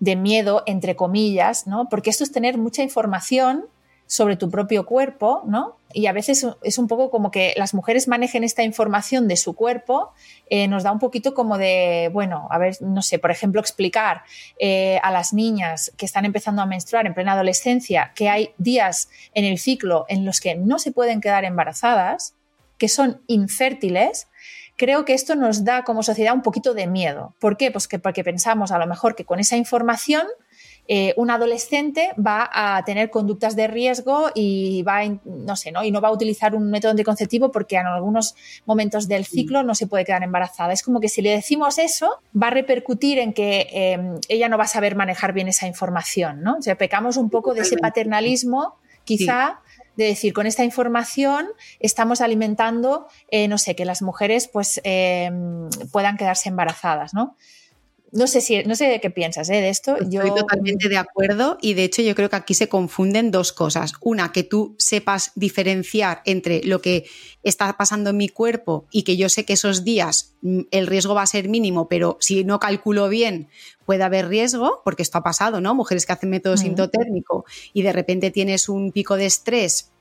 de 0.00 0.16
miedo, 0.16 0.62
entre 0.66 0.96
comillas, 0.96 1.66
¿no? 1.66 1.88
Porque 1.88 2.10
esto 2.10 2.24
es 2.24 2.32
tener 2.32 2.58
mucha 2.58 2.82
información 2.82 3.66
sobre 4.08 4.36
tu 4.36 4.50
propio 4.50 4.86
cuerpo, 4.86 5.42
¿no? 5.46 5.76
Y 5.92 6.06
a 6.06 6.12
veces 6.12 6.46
es 6.62 6.78
un 6.78 6.88
poco 6.88 7.10
como 7.10 7.30
que 7.30 7.54
las 7.56 7.74
mujeres 7.74 8.08
manejen 8.08 8.42
esta 8.42 8.62
información 8.62 9.28
de 9.28 9.36
su 9.36 9.54
cuerpo, 9.54 10.12
eh, 10.48 10.66
nos 10.66 10.82
da 10.82 10.92
un 10.92 10.98
poquito 10.98 11.34
como 11.34 11.58
de, 11.58 12.10
bueno, 12.12 12.48
a 12.50 12.58
ver, 12.58 12.76
no 12.80 13.02
sé, 13.02 13.18
por 13.18 13.30
ejemplo, 13.30 13.60
explicar 13.60 14.22
eh, 14.58 14.98
a 15.02 15.10
las 15.10 15.34
niñas 15.34 15.92
que 15.98 16.06
están 16.06 16.24
empezando 16.24 16.62
a 16.62 16.66
menstruar 16.66 17.06
en 17.06 17.14
plena 17.14 17.32
adolescencia 17.32 18.12
que 18.14 18.30
hay 18.30 18.50
días 18.56 19.10
en 19.34 19.44
el 19.44 19.58
ciclo 19.58 20.06
en 20.08 20.24
los 20.24 20.40
que 20.40 20.54
no 20.54 20.78
se 20.78 20.90
pueden 20.90 21.20
quedar 21.20 21.44
embarazadas, 21.44 22.34
que 22.78 22.88
son 22.88 23.20
infértiles, 23.26 24.28
creo 24.78 25.04
que 25.04 25.12
esto 25.12 25.34
nos 25.34 25.64
da 25.64 25.82
como 25.82 26.02
sociedad 26.02 26.32
un 26.32 26.40
poquito 26.40 26.72
de 26.72 26.86
miedo. 26.86 27.34
¿Por 27.38 27.58
qué? 27.58 27.70
Pues 27.70 27.88
que 27.88 27.98
porque 27.98 28.24
pensamos 28.24 28.70
a 28.70 28.78
lo 28.78 28.86
mejor 28.86 29.14
que 29.14 29.26
con 29.26 29.40
esa 29.40 29.56
información 29.56 30.26
eh, 30.86 31.12
un 31.18 31.30
adolescente 31.30 32.12
va 32.14 32.48
a 32.50 32.82
tener 32.84 33.10
conductas 33.10 33.56
de 33.56 33.66
riesgo 33.66 34.30
y 34.34 34.82
va, 34.84 35.00
no 35.24 35.54
sé, 35.56 35.70
¿no? 35.70 35.84
Y 35.84 35.90
no 35.90 36.00
va 36.00 36.08
a 36.08 36.12
utilizar 36.12 36.54
un 36.54 36.70
método 36.70 36.92
anticonceptivo 36.92 37.52
porque 37.52 37.76
en 37.76 37.86
algunos 37.86 38.34
momentos 38.64 39.06
del 39.06 39.26
ciclo 39.26 39.62
no 39.62 39.74
se 39.74 39.86
puede 39.86 40.06
quedar 40.06 40.22
embarazada. 40.22 40.72
Es 40.72 40.82
como 40.82 41.00
que 41.00 41.08
si 41.08 41.20
le 41.20 41.30
decimos 41.30 41.76
eso, 41.78 42.22
va 42.40 42.46
a 42.46 42.50
repercutir 42.50 43.18
en 43.18 43.34
que 43.34 43.66
em, 43.70 44.14
ella 44.28 44.48
no 44.48 44.56
va 44.56 44.64
a 44.64 44.68
saber 44.68 44.96
manejar 44.96 45.34
bien 45.34 45.48
esa 45.48 45.66
información, 45.66 46.40
¿no? 46.40 46.56
O 46.56 46.62
sea, 46.62 46.76
pecamos 46.76 47.18
un 47.18 47.28
poco 47.28 47.52
de 47.52 47.62
ese 47.62 47.76
paternalismo, 47.76 48.76
quizá 49.04 49.60
de 49.98 50.04
decir, 50.04 50.32
con 50.32 50.46
esta 50.46 50.64
información 50.64 51.48
estamos 51.80 52.20
alimentando, 52.20 53.08
eh, 53.32 53.48
no 53.48 53.58
sé, 53.58 53.74
que 53.74 53.84
las 53.84 54.00
mujeres 54.00 54.46
pues 54.46 54.80
eh, 54.84 55.28
puedan 55.90 56.16
quedarse 56.16 56.48
embarazadas, 56.48 57.14
¿no? 57.14 57.36
No 58.10 58.26
sé 58.26 58.40
si, 58.40 58.62
no 58.64 58.74
sé 58.74 59.00
qué 59.00 59.10
piensas 59.10 59.50
¿eh? 59.50 59.60
de 59.60 59.68
esto. 59.68 59.96
Estoy 59.96 60.10
yo... 60.10 60.34
totalmente 60.34 60.88
de 60.88 60.96
acuerdo 60.96 61.58
y 61.60 61.74
de 61.74 61.84
hecho 61.84 62.02
yo 62.02 62.14
creo 62.14 62.30
que 62.30 62.36
aquí 62.36 62.54
se 62.54 62.68
confunden 62.68 63.30
dos 63.30 63.52
cosas. 63.52 63.92
Una, 64.00 64.32
que 64.32 64.44
tú 64.44 64.74
sepas 64.78 65.32
diferenciar 65.34 66.22
entre 66.24 66.62
lo 66.64 66.80
que 66.80 67.04
está 67.42 67.76
pasando 67.76 68.10
en 68.10 68.16
mi 68.16 68.28
cuerpo 68.28 68.86
y 68.90 69.02
que 69.02 69.16
yo 69.16 69.28
sé 69.28 69.44
que 69.44 69.52
esos 69.54 69.84
días 69.84 70.34
mm, 70.42 70.60
el 70.70 70.86
riesgo 70.86 71.14
va 71.14 71.22
a 71.22 71.26
ser 71.26 71.48
mínimo, 71.48 71.88
pero 71.88 72.16
si 72.20 72.44
no 72.44 72.58
calculo 72.58 73.08
bien 73.08 73.48
puede 73.84 74.04
haber 74.04 74.28
riesgo, 74.28 74.82
porque 74.84 75.02
esto 75.02 75.18
ha 75.18 75.22
pasado, 75.22 75.60
¿no? 75.60 75.74
Mujeres 75.74 76.04
que 76.04 76.12
hacen 76.12 76.30
método 76.30 76.56
sintotérmico 76.58 77.46
y 77.72 77.82
de 77.82 77.92
repente 77.92 78.30
tienes 78.30 78.68
un 78.68 78.92
pico 78.92 79.16
de 79.16 79.26
estrés 79.26 79.92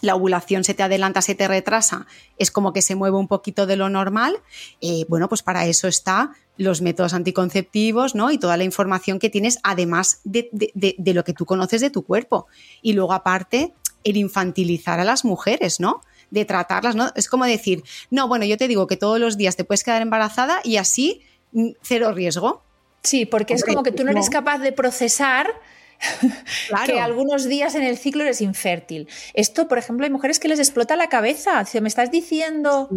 la 0.00 0.14
ovulación 0.14 0.64
se 0.64 0.74
te 0.74 0.82
adelanta, 0.82 1.22
se 1.22 1.34
te 1.34 1.48
retrasa, 1.48 2.06
es 2.38 2.50
como 2.50 2.72
que 2.72 2.82
se 2.82 2.94
mueve 2.94 3.16
un 3.16 3.28
poquito 3.28 3.66
de 3.66 3.76
lo 3.76 3.88
normal, 3.88 4.36
eh, 4.80 5.04
bueno, 5.08 5.28
pues 5.28 5.42
para 5.42 5.66
eso 5.66 5.88
está 5.88 6.32
los 6.58 6.80
métodos 6.80 7.14
anticonceptivos, 7.14 8.14
¿no? 8.14 8.30
Y 8.30 8.38
toda 8.38 8.56
la 8.56 8.64
información 8.64 9.18
que 9.18 9.30
tienes, 9.30 9.58
además 9.62 10.20
de, 10.24 10.48
lo 11.14 11.24
que 11.24 11.32
tú 11.32 11.44
conoces 11.44 11.80
de 11.80 11.90
tu 11.90 12.02
cuerpo. 12.02 12.46
Y 12.82 12.94
luego, 12.94 13.12
aparte, 13.12 13.74
el 14.04 14.16
infantilizar 14.16 15.00
a 15.00 15.04
las 15.04 15.24
mujeres, 15.24 15.80
¿no? 15.80 16.00
De 16.30 16.44
tratarlas, 16.44 16.96
¿no? 16.96 17.10
Es 17.14 17.28
como 17.28 17.44
decir, 17.44 17.82
no, 18.10 18.28
bueno, 18.28 18.44
yo 18.44 18.56
te 18.56 18.68
digo 18.68 18.86
que 18.86 18.96
todos 18.96 19.20
los 19.20 19.36
días 19.36 19.56
te 19.56 19.64
puedes 19.64 19.84
quedar 19.84 20.02
embarazada 20.02 20.60
y 20.64 20.76
así 20.76 21.22
mm, 21.52 21.70
cero 21.82 22.12
riesgo. 22.12 22.62
Sí, 23.02 23.26
porque 23.26 23.54
es 23.54 23.64
como 23.64 23.82
que 23.82 23.92
tú 23.92 24.04
no 24.04 24.10
eres 24.10 24.30
capaz 24.30 24.58
de 24.58 24.72
procesar 24.72 25.48
que 26.86 27.00
algunos 27.00 27.48
días 27.48 27.74
en 27.74 27.82
el 27.82 27.96
ciclo 27.96 28.22
eres 28.22 28.40
infértil. 28.40 29.08
Esto, 29.34 29.68
por 29.68 29.78
ejemplo, 29.78 30.04
hay 30.04 30.10
mujeres 30.10 30.38
que 30.38 30.48
les 30.48 30.58
explota 30.58 30.96
la 30.96 31.08
cabeza. 31.08 31.64
Si 31.64 31.80
me 31.80 31.88
estás 31.88 32.10
diciendo 32.10 32.88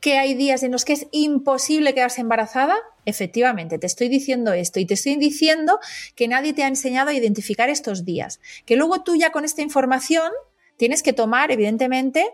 que 0.00 0.18
hay 0.18 0.34
días 0.34 0.62
en 0.62 0.72
los 0.72 0.84
que 0.84 0.94
es 0.94 1.06
imposible 1.12 1.94
quedarse 1.94 2.20
embarazada, 2.20 2.76
efectivamente, 3.04 3.78
te 3.78 3.86
estoy 3.86 4.08
diciendo 4.08 4.52
esto 4.52 4.80
y 4.80 4.86
te 4.86 4.94
estoy 4.94 5.16
diciendo 5.16 5.78
que 6.14 6.28
nadie 6.28 6.52
te 6.52 6.62
ha 6.62 6.68
enseñado 6.68 7.10
a 7.10 7.14
identificar 7.14 7.68
estos 7.68 8.04
días. 8.04 8.40
Que 8.64 8.76
luego 8.76 9.02
tú 9.02 9.16
ya 9.16 9.30
con 9.30 9.44
esta 9.44 9.62
información 9.62 10.30
tienes 10.76 11.02
que 11.02 11.12
tomar, 11.12 11.50
evidentemente, 11.50 12.26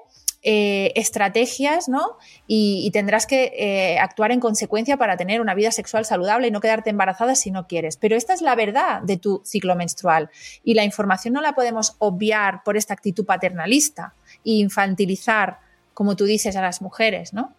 eh, 0.48 0.92
estrategias, 0.94 1.88
¿no? 1.88 2.18
Y, 2.46 2.88
tendrás 2.92 3.26
que 3.26 3.52
eh, 3.56 3.98
actuar 3.98 4.30
en 4.30 4.38
consecuencia 4.38 4.96
para 4.96 5.16
tener 5.16 5.40
una 5.40 5.54
vida 5.54 5.72
sexual 5.72 6.04
saludable 6.04 6.46
y 6.46 6.50
no 6.52 6.60
quedarte 6.60 6.88
embarazada 6.88 7.34
si 7.34 7.50
no 7.50 7.66
quieres. 7.66 7.96
Pero 7.96 8.14
esta 8.14 8.32
es 8.32 8.42
la 8.42 8.54
verdad 8.54 9.02
de 9.02 9.16
tu 9.16 9.42
ciclo 9.44 9.74
menstrual 9.74 10.30
y 10.62 10.74
la 10.74 10.84
información 10.84 11.34
no 11.34 11.40
la 11.40 11.56
podemos 11.56 11.96
obviar 11.98 12.62
por 12.62 12.76
esta 12.76 12.94
actitud 12.94 13.26
paternalista 13.26 14.14
e 14.44 14.52
infantilizar, 14.52 15.58
como 15.94 16.14
tú 16.14 16.26
dices, 16.26 16.54
a 16.54 16.62
las 16.62 16.80
mujeres, 16.80 17.32
¿no? 17.32 17.52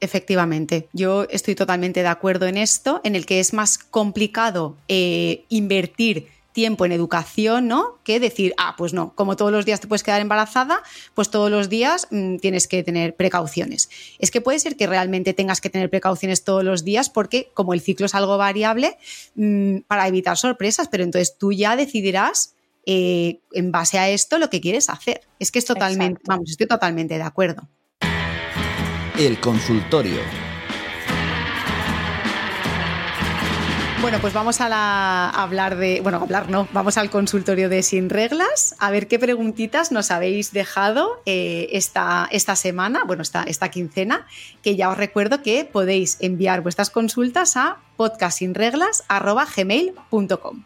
Efectivamente, 0.00 0.88
yo 0.94 1.24
estoy 1.28 1.54
totalmente 1.54 2.00
de 2.00 2.08
acuerdo 2.08 2.46
en 2.46 2.56
esto, 2.56 3.02
en 3.04 3.16
el 3.16 3.26
que 3.26 3.38
es 3.38 3.52
más 3.52 3.76
complicado 3.76 4.78
eh, 4.88 5.44
invertir 5.50 6.28
tiempo 6.60 6.84
en 6.84 6.92
educación, 6.92 7.68
¿no? 7.68 8.00
Que 8.04 8.20
decir, 8.20 8.52
ah, 8.58 8.74
pues 8.76 8.92
no, 8.92 9.14
como 9.14 9.34
todos 9.34 9.50
los 9.50 9.64
días 9.64 9.80
te 9.80 9.88
puedes 9.88 10.02
quedar 10.02 10.20
embarazada, 10.20 10.82
pues 11.14 11.30
todos 11.30 11.50
los 11.50 11.70
días 11.70 12.06
mm, 12.10 12.36
tienes 12.36 12.68
que 12.68 12.82
tener 12.82 13.16
precauciones. 13.16 13.88
Es 14.18 14.30
que 14.30 14.42
puede 14.42 14.58
ser 14.58 14.76
que 14.76 14.86
realmente 14.86 15.32
tengas 15.32 15.62
que 15.62 15.70
tener 15.70 15.88
precauciones 15.88 16.44
todos 16.44 16.62
los 16.62 16.84
días 16.84 17.08
porque 17.08 17.50
como 17.54 17.72
el 17.72 17.80
ciclo 17.80 18.04
es 18.04 18.14
algo 18.14 18.36
variable, 18.36 18.98
mm, 19.36 19.78
para 19.86 20.06
evitar 20.06 20.36
sorpresas, 20.36 20.88
pero 20.88 21.02
entonces 21.02 21.38
tú 21.38 21.50
ya 21.50 21.76
decidirás 21.76 22.54
eh, 22.84 23.40
en 23.52 23.72
base 23.72 23.98
a 23.98 24.10
esto 24.10 24.36
lo 24.36 24.50
que 24.50 24.60
quieres 24.60 24.90
hacer. 24.90 25.22
Es 25.38 25.50
que 25.50 25.60
es 25.60 25.64
totalmente, 25.64 26.20
vamos, 26.26 26.50
estoy 26.50 26.66
totalmente 26.66 27.14
de 27.16 27.22
acuerdo. 27.22 27.70
El 29.18 29.40
consultorio. 29.40 30.49
Bueno, 34.00 34.18
pues 34.22 34.32
vamos 34.32 34.62
a, 34.62 35.28
hablar 35.28 35.76
de, 35.76 36.00
bueno, 36.00 36.22
hablar 36.22 36.48
no, 36.48 36.66
vamos 36.72 36.96
al 36.96 37.10
consultorio 37.10 37.68
de 37.68 37.82
Sin 37.82 38.08
Reglas, 38.08 38.74
a 38.78 38.90
ver 38.90 39.08
qué 39.08 39.18
preguntitas 39.18 39.92
nos 39.92 40.10
habéis 40.10 40.52
dejado 40.52 41.20
eh, 41.26 41.68
esta, 41.72 42.26
esta, 42.32 42.56
semana, 42.56 43.04
bueno, 43.04 43.20
esta, 43.20 43.42
esta 43.42 43.68
quincena, 43.68 44.26
que 44.62 44.74
ya 44.74 44.88
os 44.88 44.96
recuerdo 44.96 45.42
que 45.42 45.66
podéis 45.66 46.16
enviar 46.20 46.62
vuestras 46.62 46.88
consultas 46.88 47.58
a 47.58 47.76
podcastsinreglas.gmail.com. 47.96 50.64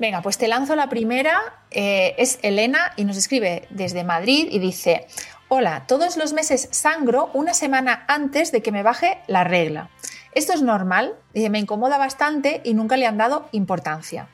Venga, 0.00 0.20
pues 0.20 0.36
te 0.36 0.48
lanzo 0.48 0.74
la 0.74 0.88
primera, 0.88 1.40
eh, 1.70 2.16
es 2.18 2.40
Elena 2.42 2.92
y 2.96 3.04
nos 3.04 3.16
escribe 3.16 3.68
desde 3.70 4.02
Madrid 4.02 4.48
y 4.50 4.58
dice, 4.58 5.06
hola, 5.46 5.84
todos 5.86 6.16
los 6.16 6.32
meses 6.32 6.66
sangro 6.72 7.30
una 7.34 7.54
semana 7.54 8.04
antes 8.08 8.50
de 8.50 8.62
que 8.62 8.72
me 8.72 8.82
baje 8.82 9.18
la 9.28 9.44
regla. 9.44 9.90
Esto 10.34 10.52
es 10.52 10.62
normal, 10.62 11.14
me 11.34 11.58
incomoda 11.58 11.98
bastante 11.98 12.60
y 12.64 12.74
nunca 12.74 12.96
le 12.96 13.06
han 13.06 13.18
dado 13.18 13.48
importancia. 13.52 14.28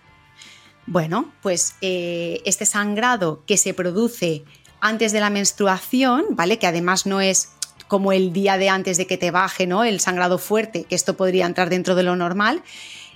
Bueno, 0.86 1.30
pues 1.42 1.74
eh, 1.82 2.40
este 2.44 2.66
sangrado 2.66 3.44
que 3.46 3.56
se 3.56 3.74
produce 3.74 4.44
antes 4.80 5.12
de 5.12 5.20
la 5.20 5.30
menstruación, 5.30 6.24
¿vale? 6.30 6.58
Que 6.58 6.66
además 6.66 7.06
no 7.06 7.20
es 7.20 7.50
como 7.86 8.12
el 8.12 8.32
día 8.32 8.56
de 8.56 8.68
antes 8.68 8.96
de 8.96 9.06
que 9.06 9.18
te 9.18 9.30
baje, 9.30 9.66
¿no? 9.66 9.84
El 9.84 10.00
sangrado 10.00 10.38
fuerte, 10.38 10.84
que 10.84 10.94
esto 10.94 11.16
podría 11.16 11.46
entrar 11.46 11.68
dentro 11.68 11.94
de 11.94 12.02
lo 12.02 12.16
normal, 12.16 12.62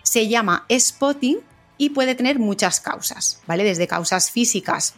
se 0.03 0.29
llama 0.29 0.66
spotting 0.70 1.38
y 1.79 1.90
puede 1.90 2.14
tener 2.14 2.38
muchas 2.38 2.81
causas, 2.81 3.40
¿vale? 3.47 3.64
Desde 3.64 3.87
causas 3.87 4.31
físicas 4.31 4.94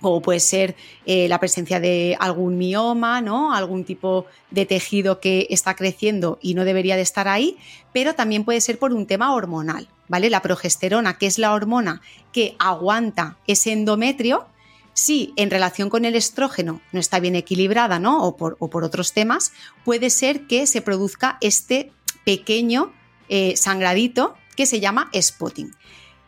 o 0.00 0.20
puede 0.20 0.40
ser 0.40 0.76
eh, 1.06 1.28
la 1.28 1.40
presencia 1.40 1.80
de 1.80 2.16
algún 2.20 2.58
mioma, 2.58 3.20
¿no? 3.20 3.54
algún 3.54 3.84
tipo 3.84 4.26
de 4.50 4.66
tejido 4.66 5.20
que 5.20 5.46
está 5.50 5.74
creciendo 5.74 6.38
y 6.42 6.54
no 6.54 6.64
debería 6.64 6.96
de 6.96 7.02
estar 7.02 7.28
ahí, 7.28 7.56
pero 7.92 8.14
también 8.14 8.44
puede 8.44 8.60
ser 8.60 8.78
por 8.78 8.92
un 8.92 9.06
tema 9.06 9.34
hormonal, 9.34 9.88
¿vale? 10.08 10.30
La 10.30 10.42
progesterona, 10.42 11.18
que 11.18 11.26
es 11.26 11.38
la 11.38 11.52
hormona 11.54 12.02
que 12.32 12.56
aguanta 12.58 13.38
ese 13.46 13.72
endometrio, 13.72 14.46
si 14.92 15.34
en 15.36 15.50
relación 15.50 15.90
con 15.90 16.04
el 16.04 16.14
estrógeno 16.14 16.80
no 16.92 17.00
está 17.00 17.20
bien 17.20 17.36
equilibrada, 17.36 17.98
¿no? 17.98 18.24
O 18.24 18.36
por, 18.36 18.56
otros 18.58 19.12
temas, 19.12 19.52
puede 19.84 20.08
ser 20.10 20.46
que 20.46 20.66
se 20.66 20.80
produzca 20.80 21.36
este 21.40 21.92
pequeño 22.24 22.92
eh, 23.28 23.56
sangradito 23.56 24.34
que 24.56 24.64
se 24.64 24.80
llama 24.80 25.10
spotting. 25.14 25.74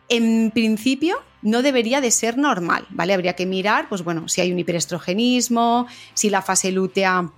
En 0.07 0.51
principio, 0.51 1.17
no 1.41 1.61
debería 1.61 2.01
de 2.01 2.11
ser 2.11 2.37
normal, 2.37 2.85
¿vale? 2.89 3.13
Habría 3.13 3.33
que 3.33 3.45
mirar, 3.45 3.87
pues 3.89 4.03
bueno, 4.03 4.27
si 4.27 4.41
hay 4.41 4.51
un 4.51 4.59
hiperestrogenismo, 4.59 5.87
si 6.13 6.29
la 6.29 6.41
fase 6.41 6.71
lútea 6.71 7.31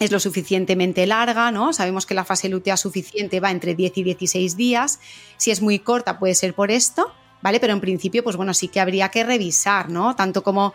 es 0.00 0.10
lo 0.10 0.20
suficientemente 0.20 1.06
larga, 1.06 1.50
¿no? 1.50 1.72
Sabemos 1.72 2.06
que 2.06 2.14
la 2.14 2.24
fase 2.24 2.48
lútea 2.48 2.76
suficiente 2.76 3.40
va 3.40 3.50
entre 3.50 3.74
10 3.74 3.98
y 3.98 4.02
16 4.02 4.56
días. 4.56 5.00
Si 5.36 5.50
es 5.50 5.60
muy 5.60 5.78
corta 5.78 6.18
puede 6.18 6.34
ser 6.34 6.54
por 6.54 6.70
esto, 6.70 7.12
¿vale? 7.42 7.60
Pero 7.60 7.72
en 7.72 7.80
principio, 7.80 8.24
pues 8.24 8.36
bueno, 8.36 8.54
sí 8.54 8.68
que 8.68 8.80
habría 8.80 9.10
que 9.10 9.22
revisar, 9.22 9.90
¿no? 9.90 10.16
Tanto 10.16 10.42
como 10.42 10.74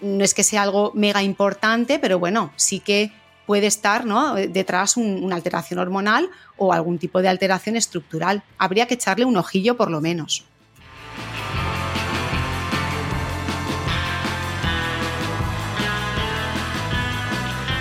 no 0.00 0.24
es 0.24 0.34
que 0.34 0.44
sea 0.44 0.62
algo 0.62 0.92
mega 0.94 1.22
importante, 1.22 1.98
pero 1.98 2.18
bueno, 2.18 2.52
sí 2.56 2.80
que 2.80 3.12
puede 3.46 3.66
estar 3.66 4.06
¿no? 4.06 4.34
detrás 4.34 4.96
una 4.96 5.34
alteración 5.34 5.80
hormonal 5.80 6.30
o 6.56 6.72
algún 6.72 6.98
tipo 6.98 7.20
de 7.20 7.28
alteración 7.28 7.74
estructural. 7.76 8.44
Habría 8.58 8.86
que 8.86 8.94
echarle 8.94 9.24
un 9.24 9.36
ojillo 9.36 9.76
por 9.76 9.90
lo 9.90 10.00
menos. 10.00 10.44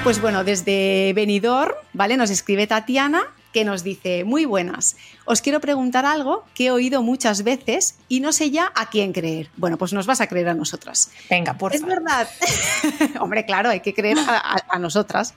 Pues 0.04 0.22
bueno, 0.22 0.44
desde 0.46 1.12
Benidorm, 1.14 1.74
¿vale? 1.94 2.16
Nos 2.16 2.30
escribe 2.30 2.68
Tatiana 2.68 3.24
que 3.54 3.66
nos 3.66 3.84
dice, 3.84 4.24
muy 4.24 4.46
buenas, 4.46 4.96
os 5.26 5.42
quiero 5.42 5.60
preguntar 5.60 6.06
algo 6.06 6.46
que 6.54 6.68
he 6.68 6.72
oído 6.72 7.02
muchas 7.04 7.44
veces 7.44 7.98
y 8.08 8.20
no 8.20 8.32
sé 8.32 8.52
ya 8.52 8.72
a 8.76 8.90
quién 8.90 9.12
creer. 9.12 9.50
Bueno, 9.58 9.78
pues 9.78 9.92
nos 9.92 10.06
vas 10.06 10.22
a 10.22 10.28
creer 10.28 10.50
a 10.50 10.54
nosotras. 10.54 11.12
Venga, 11.30 11.56
por 11.56 11.76
Es 11.76 11.84
verdad. 11.84 12.30
Hombre, 13.20 13.46
claro, 13.46 13.70
hay 13.70 13.82
que 13.82 13.94
creer 13.94 14.18
a, 14.20 14.80
nosotras. 14.80 15.34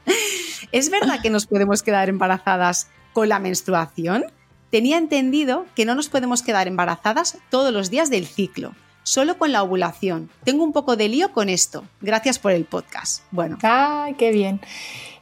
¿Es 0.73 0.91
verdad 0.91 1.21
que 1.21 1.31
nos 1.31 1.47
podemos 1.47 1.83
quedar 1.83 2.09
embarazadas 2.09 2.89
con 3.13 3.29
la 3.29 3.39
menstruación? 3.39 4.27
Tenía 4.71 4.97
entendido 4.97 5.67
que 5.75 5.85
no 5.85 5.95
nos 5.95 6.09
podemos 6.09 6.43
quedar 6.43 6.69
embarazadas 6.69 7.39
todos 7.51 7.73
los 7.73 7.91
días 7.91 8.11
del 8.11 8.27
ciclo 8.27 8.75
solo 9.03 9.39
con 9.39 9.53
la 9.53 9.63
ovulación. 9.63 10.31
Tengo 10.45 10.65
un 10.65 10.73
poco 10.73 10.97
de 10.97 11.09
lío 11.09 11.33
con 11.33 11.49
esto. 11.49 11.85
Gracias 12.01 12.39
por 12.39 12.53
el 12.53 12.65
podcast. 12.65 13.25
Bueno. 13.31 13.59
¡Ay, 13.63 14.15
qué 14.15 14.31
bien! 14.31 14.61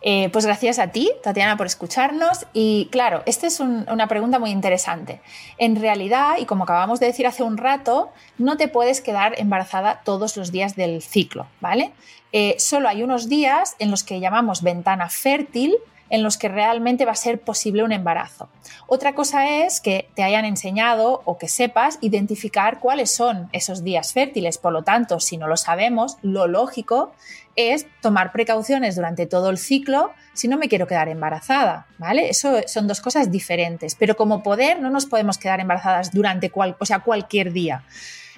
Eh, 0.02 0.30
pues 0.30 0.46
gracias 0.46 0.78
a 0.78 0.88
ti, 0.88 1.10
Tatiana, 1.22 1.56
por 1.56 1.66
escucharnos. 1.66 2.46
Y 2.52 2.88
claro, 2.90 3.22
esta 3.26 3.46
es 3.46 3.60
una 3.60 4.08
pregunta 4.08 4.38
muy 4.38 4.50
interesante. 4.50 5.20
En 5.58 5.76
realidad, 5.76 6.36
y 6.38 6.46
como 6.46 6.64
acabamos 6.64 7.00
de 7.00 7.06
decir 7.06 7.26
hace 7.26 7.42
un 7.42 7.58
rato, 7.58 8.10
no 8.38 8.56
te 8.56 8.68
puedes 8.68 9.00
quedar 9.00 9.38
embarazada 9.38 10.00
todos 10.04 10.36
los 10.36 10.52
días 10.52 10.76
del 10.76 11.02
ciclo, 11.02 11.46
¿vale? 11.60 11.92
Eh, 12.32 12.56
solo 12.58 12.88
hay 12.88 13.02
unos 13.02 13.28
días 13.28 13.76
en 13.78 13.90
los 13.90 14.04
que 14.04 14.20
llamamos 14.20 14.62
ventana 14.62 15.08
fértil, 15.08 15.74
en 16.10 16.22
los 16.22 16.36
que 16.36 16.48
realmente 16.48 17.04
va 17.04 17.12
a 17.12 17.16
ser 17.16 17.40
posible 17.40 17.84
un 17.84 17.92
embarazo. 17.92 18.48
Otra 18.86 19.14
cosa 19.14 19.64
es 19.64 19.80
que 19.80 20.08
te 20.14 20.22
hayan 20.22 20.44
enseñado 20.44 21.22
o 21.24 21.38
que 21.38 21.48
sepas 21.48 21.98
identificar 22.00 22.80
cuáles 22.80 23.10
son 23.10 23.48
esos 23.52 23.82
días 23.82 24.12
fértiles. 24.12 24.58
Por 24.58 24.72
lo 24.72 24.82
tanto, 24.82 25.20
si 25.20 25.36
no 25.36 25.46
lo 25.46 25.56
sabemos, 25.56 26.18
lo 26.22 26.46
lógico 26.46 27.12
es 27.56 27.86
tomar 28.00 28.32
precauciones 28.32 28.96
durante 28.96 29.26
todo 29.26 29.50
el 29.50 29.58
ciclo 29.58 30.12
si 30.34 30.48
no 30.48 30.56
me 30.56 30.68
quiero 30.68 30.86
quedar 30.86 31.08
embarazada, 31.08 31.86
¿vale? 31.98 32.28
Eso 32.28 32.60
son 32.66 32.86
dos 32.86 33.00
cosas 33.00 33.30
diferentes, 33.30 33.94
pero 33.94 34.16
como 34.16 34.42
poder 34.42 34.80
no 34.80 34.90
nos 34.90 35.06
podemos 35.06 35.38
quedar 35.38 35.60
embarazadas 35.60 36.12
durante 36.12 36.50
cual, 36.50 36.76
o 36.78 36.86
sea, 36.86 37.00
cualquier 37.00 37.52
día. 37.52 37.84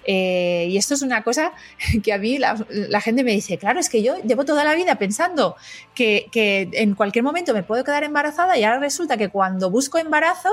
Eh, 0.04 0.66
y 0.68 0.76
esto 0.76 0.94
es 0.94 1.02
una 1.02 1.22
cosa 1.22 1.52
que 2.02 2.12
a 2.12 2.18
mí 2.18 2.38
la, 2.38 3.00
gente 3.00 3.24
me 3.24 3.32
dice, 3.32 3.58
claro, 3.58 3.80
es 3.80 3.88
que 3.88 4.02
yo 4.02 4.16
llevo 4.22 4.44
toda 4.44 4.64
la 4.64 4.74
vida 4.74 4.96
pensando 4.96 5.56
que, 5.94 6.28
en 6.72 6.94
cualquier 6.94 7.24
momento 7.24 7.54
me 7.54 7.62
puedo 7.62 7.84
quedar 7.84 8.04
embarazada 8.04 8.56
y 8.56 8.64
ahora 8.64 8.78
resulta 8.78 9.16
que 9.16 9.28
cuando 9.28 9.70
busco 9.70 9.98
embarazo 9.98 10.50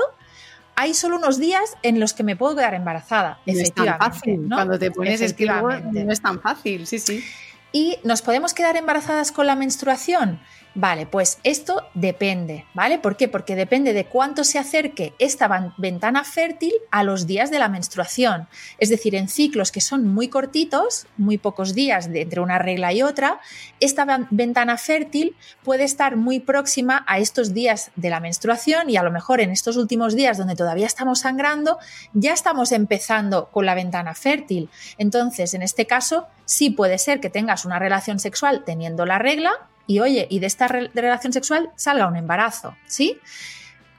hay 0.76 0.94
solo 0.94 1.16
unos 1.16 1.38
días 1.38 1.76
en 1.82 2.00
los 2.00 2.14
que 2.14 2.22
me 2.22 2.36
puedo 2.36 2.56
quedar 2.56 2.74
embarazada. 2.74 3.40
No 3.44 3.52
es 3.52 3.72
tan 3.72 3.98
fácil. 3.98 4.48
Cuando 4.48 4.78
te 4.78 4.90
pones 4.90 5.20
escribo, 5.20 5.70
no 5.70 6.12
es 6.12 6.22
tan 6.22 6.40
fácil, 6.40 6.86
sí, 6.86 6.98
sí. 6.98 7.24
¿Y 7.72 7.98
nos 8.02 8.22
podemos 8.22 8.54
quedar 8.54 8.76
embarazadas 8.76 9.30
con 9.30 9.46
la 9.46 9.54
menstruación? 9.54 10.40
Vale, 10.74 11.06
pues 11.06 11.38
esto 11.42 11.82
depende, 11.94 12.64
¿vale? 12.74 13.00
¿Por 13.00 13.16
qué? 13.16 13.26
Porque 13.26 13.56
depende 13.56 13.92
de 13.92 14.04
cuánto 14.04 14.44
se 14.44 14.56
acerque 14.56 15.14
esta 15.18 15.72
ventana 15.78 16.22
fértil 16.22 16.72
a 16.92 17.02
los 17.02 17.26
días 17.26 17.50
de 17.50 17.58
la 17.58 17.68
menstruación. 17.68 18.46
Es 18.78 18.88
decir, 18.88 19.16
en 19.16 19.28
ciclos 19.28 19.72
que 19.72 19.80
son 19.80 20.06
muy 20.06 20.28
cortitos, 20.28 21.08
muy 21.16 21.38
pocos 21.38 21.74
días 21.74 22.08
entre 22.12 22.40
una 22.40 22.60
regla 22.60 22.92
y 22.92 23.02
otra, 23.02 23.40
esta 23.80 24.28
ventana 24.30 24.76
fértil 24.76 25.34
puede 25.64 25.82
estar 25.82 26.14
muy 26.14 26.38
próxima 26.38 27.04
a 27.08 27.18
estos 27.18 27.52
días 27.52 27.90
de 27.96 28.10
la 28.10 28.20
menstruación 28.20 28.90
y 28.90 28.96
a 28.96 29.02
lo 29.02 29.10
mejor 29.10 29.40
en 29.40 29.50
estos 29.50 29.76
últimos 29.76 30.14
días 30.14 30.38
donde 30.38 30.54
todavía 30.54 30.86
estamos 30.86 31.20
sangrando, 31.20 31.78
ya 32.12 32.32
estamos 32.32 32.70
empezando 32.70 33.48
con 33.50 33.66
la 33.66 33.74
ventana 33.74 34.14
fértil. 34.14 34.70
Entonces, 34.98 35.52
en 35.54 35.62
este 35.62 35.88
caso, 35.88 36.28
sí 36.44 36.70
puede 36.70 36.98
ser 36.98 37.18
que 37.18 37.28
tengas 37.28 37.64
una 37.64 37.80
relación 37.80 38.20
sexual 38.20 38.62
teniendo 38.64 39.04
la 39.04 39.18
regla 39.18 39.50
y 39.90 39.98
oye, 39.98 40.28
y 40.30 40.38
de 40.38 40.46
esta 40.46 40.68
relación 40.68 41.32
sexual 41.32 41.72
salga 41.74 42.06
un 42.06 42.14
embarazo, 42.14 42.76
¿sí? 42.86 43.18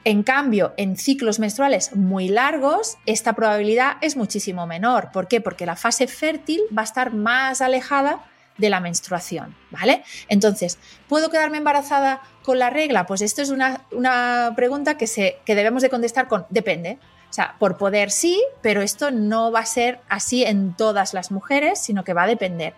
En 0.05 0.23
cambio, 0.23 0.73
en 0.77 0.95
ciclos 0.95 1.37
menstruales 1.37 1.93
muy 1.97 2.29
largos, 2.29 2.95
esta 3.05 3.33
probabilidad 3.33 3.97
es 3.99 4.15
muchísimo 4.15 4.65
menor. 4.65 5.09
¿Por 5.11 5.27
qué? 5.27 5.41
Porque 5.41 5.65
la 5.65 5.75
fase 5.75 6.07
fértil 6.07 6.61
va 6.75 6.83
a 6.83 6.85
estar 6.85 7.13
más 7.13 7.59
alejada 7.59 8.23
de 8.57 8.69
la 8.69 8.79
menstruación, 8.79 9.53
¿vale? 9.69 10.05
Entonces, 10.29 10.79
¿puedo 11.09 11.29
quedarme 11.29 11.57
embarazada 11.57 12.21
con 12.41 12.57
la 12.57 12.69
regla? 12.69 13.05
Pues 13.05 13.21
esto 13.21 13.41
es 13.41 13.49
una, 13.49 13.81
una 13.91 14.53
pregunta 14.55 14.95
que, 14.95 15.07
se, 15.07 15.39
que 15.45 15.55
debemos 15.55 15.81
de 15.81 15.89
contestar 15.89 16.29
con 16.29 16.45
depende. 16.49 16.99
O 17.29 17.33
sea, 17.33 17.57
por 17.59 17.75
poder 17.75 18.11
sí, 18.11 18.41
pero 18.61 18.81
esto 18.81 19.11
no 19.11 19.51
va 19.51 19.59
a 19.59 19.65
ser 19.65 19.99
así 20.07 20.45
en 20.45 20.73
todas 20.73 21.13
las 21.13 21.31
mujeres, 21.31 21.79
sino 21.79 22.05
que 22.05 22.13
va 22.13 22.23
a 22.23 22.27
depender 22.27 22.75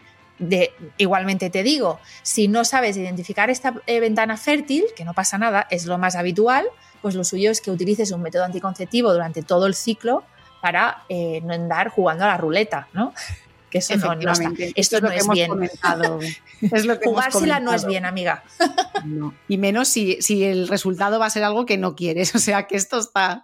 igualmente 0.98 1.50
te 1.50 1.64
digo, 1.64 2.00
si 2.22 2.48
no 2.48 2.66
sabes 2.66 2.98
identificar 2.98 3.50
esta 3.50 3.76
eh, 3.88 4.00
ventana 4.00 4.38
fértil, 4.38 4.86
que 4.96 5.06
no 5.06 5.14
pasa 5.14 5.38
nada, 5.38 5.68
es 5.70 5.86
lo 5.86 5.98
más 5.98 6.16
habitual, 6.16 6.66
pues 7.02 7.16
lo 7.16 7.24
suyo 7.24 7.52
es 7.52 7.62
que 7.62 7.72
utilices 7.72 8.12
un 8.12 8.22
método 8.22 8.46
anticonceptivo 8.46 9.14
durante 9.14 9.44
todo 9.44 9.68
el 9.68 9.76
ciclo 9.76 10.24
para 10.62 11.04
eh, 11.10 11.42
no 11.44 11.54
andar 11.54 11.90
jugando 11.90 12.24
a 12.24 12.28
la 12.28 12.38
ruleta, 12.38 12.88
¿no? 12.94 13.14
Que 13.70 13.80
eso 13.80 13.96
no, 13.98 14.14
no 14.14 14.32
está. 14.32 14.52
Esto 14.76 15.02
no 15.02 15.10
es, 15.10 15.28
bien. 15.28 15.50
Es 16.62 16.86
lo 16.86 17.00
que 17.00 17.08
Jugársela 17.08 17.60
no 17.60 17.74
es 17.74 17.88
bien, 17.88 18.06
amiga. 18.06 18.44
Y 19.48 19.58
menos 19.58 19.88
si, 19.88 20.22
si, 20.22 20.44
el 20.44 20.68
resultado 20.68 21.18
va 21.18 21.26
a 21.26 21.30
ser 21.32 21.44
algo 21.44 21.66
que 21.66 21.80
no 21.80 21.96
quieres. 21.96 22.36
O 22.36 22.40
sea 22.40 22.68
que 22.68 22.76
esto 22.76 23.00
está, 23.00 23.42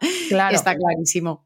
está 0.52 0.76
clarísimo. 0.76 1.44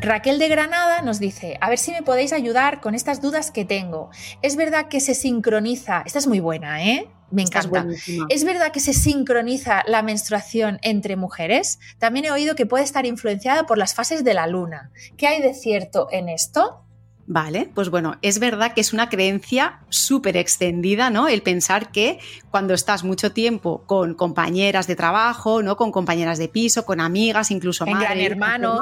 Raquel 0.00 0.38
de 0.38 0.48
Granada 0.48 1.02
nos 1.02 1.18
dice, 1.18 1.58
a 1.60 1.68
ver 1.68 1.78
si 1.78 1.92
me 1.92 2.02
podéis 2.02 2.32
ayudar 2.32 2.80
con 2.80 2.94
estas 2.94 3.20
dudas 3.20 3.50
que 3.50 3.66
tengo. 3.66 4.10
Es 4.40 4.56
verdad 4.56 4.88
que 4.88 5.00
se 5.00 5.14
sincroniza, 5.14 6.02
esta 6.06 6.18
es 6.18 6.26
muy 6.26 6.40
buena, 6.40 6.82
¿eh? 6.82 7.08
Me 7.30 7.42
encanta. 7.42 7.86
Es, 8.28 8.44
verdad 8.44 8.72
que 8.72 8.80
se 8.80 8.92
sincroniza 8.92 9.82
la 9.86 10.02
menstruación 10.02 10.78
entre 10.82 11.14
mujeres. 11.16 11.78
También 11.98 12.24
he 12.24 12.30
oído 12.32 12.56
que 12.56 12.66
puede 12.66 12.82
estar 12.82 13.06
influenciada 13.06 13.66
por 13.66 13.78
las 13.78 13.94
fases 13.94 14.24
de 14.24 14.34
la 14.34 14.48
luna. 14.48 14.90
¿Qué 15.16 15.28
hay 15.28 15.40
de 15.40 15.54
cierto 15.54 16.08
en 16.10 16.28
esto? 16.28 16.84
Vale, 17.26 17.70
pues 17.72 17.90
bueno, 17.90 18.16
es 18.22 18.40
verdad 18.40 18.74
que 18.74 18.80
es 18.80 18.92
una 18.92 19.08
creencia 19.08 19.78
súper 19.90 20.36
extendida, 20.36 21.10
¿no? 21.10 21.28
El 21.28 21.42
pensar 21.42 21.92
que 21.92 22.18
cuando 22.50 22.74
estás 22.74 23.04
mucho 23.04 23.30
tiempo 23.30 23.84
con 23.86 24.14
compañeras 24.14 24.88
de 24.88 24.96
trabajo, 24.96 25.62
¿no? 25.62 25.76
Con 25.76 25.92
compañeras 25.92 26.38
de 26.38 26.48
piso, 26.48 26.84
con 26.84 26.98
amigas, 27.00 27.52
incluso 27.52 27.86
en 27.86 27.96
gran 28.00 28.18
hermano 28.18 28.80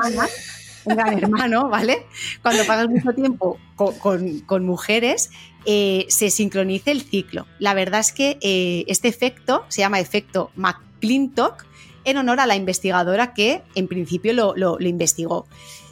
un 0.85 0.97
gran 0.97 1.19
hermano, 1.19 1.69
¿vale? 1.69 2.07
Cuando 2.43 2.65
pasas 2.65 2.89
mucho 2.89 3.13
tiempo 3.13 3.59
con, 3.77 4.65
mujeres, 4.65 5.31
eh, 5.65 6.07
se 6.09 6.31
sincroniza 6.31 6.91
el 6.91 7.03
ciclo. 7.03 7.47
La 7.59 7.75
verdad 7.75 8.01
es 8.01 8.13
que 8.13 8.39
eh, 8.41 8.85
este 8.89 9.09
efecto 9.09 9.65
se 9.69 9.81
llama 9.81 10.01
efecto 10.01 10.51
McClintock 10.57 11.67
en 12.05 12.17
honor 12.17 12.41
a 12.41 12.47
la 12.47 12.57
investigadora 12.57 13.35
que 13.35 13.63
en 13.75 13.89
principio 13.89 14.33
lo 14.33 14.81
investigó. 14.81 15.47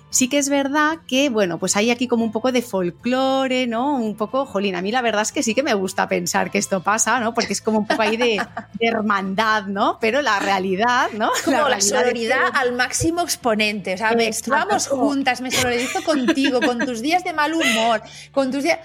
Sí 0.09 0.29
que 0.29 0.39
es 0.39 0.49
verdad 0.49 0.99
que, 1.07 1.29
bueno, 1.31 1.59
pues 1.59 1.77
hay 1.77 1.91
aquí 1.91 2.07
como 2.07 2.25
un 2.25 2.33
poco 2.33 2.53
de 2.53 2.63
folclore, 2.63 3.67
¿no? 3.67 3.97
Un 3.97 4.17
poco, 4.17 4.47
jolín, 4.47 4.77
a 4.77 4.83
mí 4.83 4.91
la 4.91 5.03
verdad 5.03 5.23
es 5.23 5.33
que 5.33 5.43
sí 5.43 5.55
que 5.55 5.63
me 5.63 5.75
gusta 5.75 6.09
pensar 6.09 6.51
que 6.51 6.59
esto 6.59 6.83
pasa, 6.83 7.19
¿no? 7.21 7.35
Porque 7.35 7.53
es 7.53 7.61
como 7.61 7.79
un 7.79 7.87
poco 7.87 8.03
ahí 8.03 8.17
de, 8.17 8.41
hermandad, 8.81 9.65
¿no? 9.65 9.99
Pero 10.01 10.23
la 10.23 10.39
realidad, 10.39 11.09
¿no? 11.15 11.31
Como 11.45 11.69
la, 11.69 11.81
sororidad 11.81 12.51
al 12.55 12.73
máximo 12.73 13.23
exponente. 13.23 13.95
O 13.95 13.99
sea, 13.99 14.17
vamos 14.47 14.89
juntas, 14.89 15.41
me 15.41 15.51
solidarizo 15.51 16.03
contigo, 16.03 16.61
con 16.61 16.79
tus 16.79 17.03
días 17.03 17.25
de 17.25 17.33
mal 17.33 17.53
humor, 17.53 18.01
con 18.33 18.51
tus 18.51 18.63
días. 18.63 18.79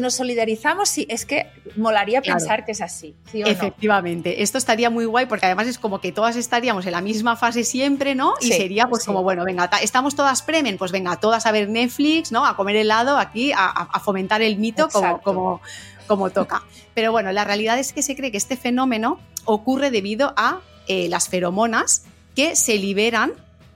Nos 0.00 0.14
solidarizamos, 0.14 0.88
sí, 0.88 1.06
es 1.10 1.26
que 1.26 1.48
molaría 1.76 2.22
pensar 2.22 2.64
que 2.64 2.72
es 2.72 2.80
así. 2.80 3.14
Efectivamente. 3.32 4.42
Esto 4.42 4.58
estaría 4.58 4.90
muy 4.90 5.04
guay 5.04 5.26
porque 5.26 5.46
además 5.46 5.66
es 5.66 5.78
como 5.78 6.00
que 6.00 6.12
todas 6.12 6.36
estaríamos 6.36 6.86
en 6.86 6.92
la 6.92 7.00
misma 7.00 7.36
fase 7.36 7.64
siempre, 7.64 8.14
¿no? 8.14 8.34
Y 8.40 8.52
sería 8.52 8.88
pues 8.88 9.04
como, 9.04 9.22
bueno, 9.22 9.44
venga, 9.44 9.68
estamos 9.82 10.14
todas 10.14 10.42
pues 10.76 10.92
venga, 10.92 11.16
todas 11.16 11.46
a 11.46 11.52
ver 11.52 11.68
Netflix, 11.68 12.32
¿no? 12.32 12.44
A 12.44 12.56
comer 12.56 12.76
helado 12.76 13.16
aquí, 13.16 13.52
a, 13.56 14.00
fomentar 14.00 14.42
el 14.42 14.58
mito 14.58 14.88
como, 14.88 15.20
como, 15.22 15.60
como, 16.06 16.30
toca. 16.30 16.64
Pero 16.94 17.12
bueno, 17.12 17.32
la 17.32 17.44
realidad 17.44 17.78
es 17.78 17.92
que 17.92 18.02
se 18.02 18.16
cree 18.16 18.30
que 18.30 18.36
este 18.36 18.56
fenómeno 18.56 19.20
ocurre 19.44 19.90
debido 19.90 20.34
a 20.36 20.60
eh, 20.88 21.08
las 21.08 21.28
feromonas 21.28 22.04
que 22.34 22.56
se 22.56 22.76
liberan 22.76 23.32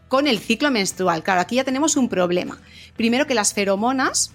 con 0.08 0.26
el 0.26 0.38
ciclo 0.38 0.70
menstrual. 0.70 1.22
Claro, 1.22 1.40
aquí 1.40 1.56
ya 1.56 1.64
tenemos 1.64 1.96
un 1.96 2.08
problema. 2.08 2.60
Primero 2.96 3.26
que 3.26 3.34
las 3.34 3.54
feromonas 3.54 4.32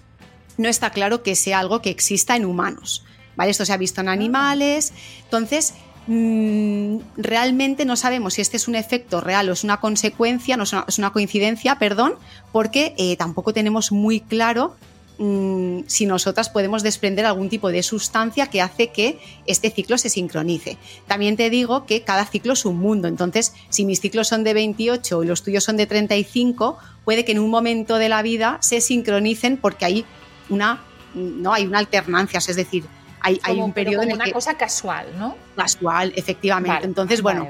no 0.56 0.68
está 0.68 0.90
claro 0.90 1.22
que 1.22 1.36
sea 1.36 1.60
algo 1.60 1.80
que 1.80 1.90
exista 1.90 2.34
en 2.34 2.44
humanos. 2.44 3.04
¿Vale? 3.36 3.52
Esto 3.52 3.64
se 3.64 3.72
ha 3.72 3.76
visto 3.76 4.00
en 4.00 4.08
animales. 4.08 4.92
Entonces, 5.22 5.74
Mm, 6.10 7.00
realmente 7.18 7.84
no 7.84 7.94
sabemos 7.94 8.32
si 8.34 8.40
este 8.40 8.56
es 8.56 8.66
un 8.66 8.74
efecto 8.74 9.20
real 9.20 9.50
o 9.50 9.52
es 9.52 9.62
una 9.62 9.78
consecuencia, 9.78 10.56
no 10.56 10.62
es 10.62 10.98
una, 10.98 11.10
coincidencia, 11.12 11.78
perdón, 11.78 12.14
porque 12.50 12.94
eh, 12.96 13.14
tampoco 13.18 13.52
tenemos 13.52 13.92
muy 13.92 14.20
claro 14.20 14.74
mm, 15.18 15.80
si 15.86 16.06
nosotras 16.06 16.48
podemos 16.48 16.82
desprender 16.82 17.26
algún 17.26 17.50
tipo 17.50 17.70
de 17.70 17.82
sustancia 17.82 18.46
que 18.46 18.62
hace 18.62 18.88
que 18.88 19.20
este 19.44 19.68
ciclo 19.70 19.98
se 19.98 20.08
sincronice. 20.08 20.78
También 21.06 21.36
te 21.36 21.50
digo 21.50 21.84
que 21.84 22.00
cada 22.04 22.24
ciclo 22.24 22.54
es 22.54 22.64
un 22.64 22.78
mundo, 22.78 23.06
entonces 23.06 23.52
si 23.68 23.84
mis 23.84 24.00
ciclos 24.00 24.28
son 24.28 24.44
de 24.44 24.54
28 24.54 25.24
y 25.24 25.26
los 25.26 25.42
tuyos 25.42 25.64
son 25.64 25.76
de 25.76 25.86
35, 25.86 26.78
puede 27.04 27.26
que 27.26 27.32
en 27.32 27.38
un 27.38 27.50
momento 27.50 27.96
de 27.96 28.08
la 28.08 28.22
vida 28.22 28.56
se 28.62 28.80
sincronicen 28.80 29.58
porque 29.58 29.84
hay 29.84 30.06
una, 30.48 30.82
no 31.14 31.52
hay 31.52 31.66
una 31.66 31.80
alternancia, 31.80 32.38
es 32.38 32.56
decir, 32.56 32.84
hay, 33.42 33.60
un 33.60 33.72
periodo 33.72 34.02
en 34.02 34.10
el 34.10 34.16
una 34.16 34.30
cosa 34.32 34.56
casual, 34.56 35.06
¿no? 35.18 35.36
Casual, 35.56 36.12
efectivamente. 36.16 36.84
Entonces, 36.84 37.22
bueno, 37.22 37.46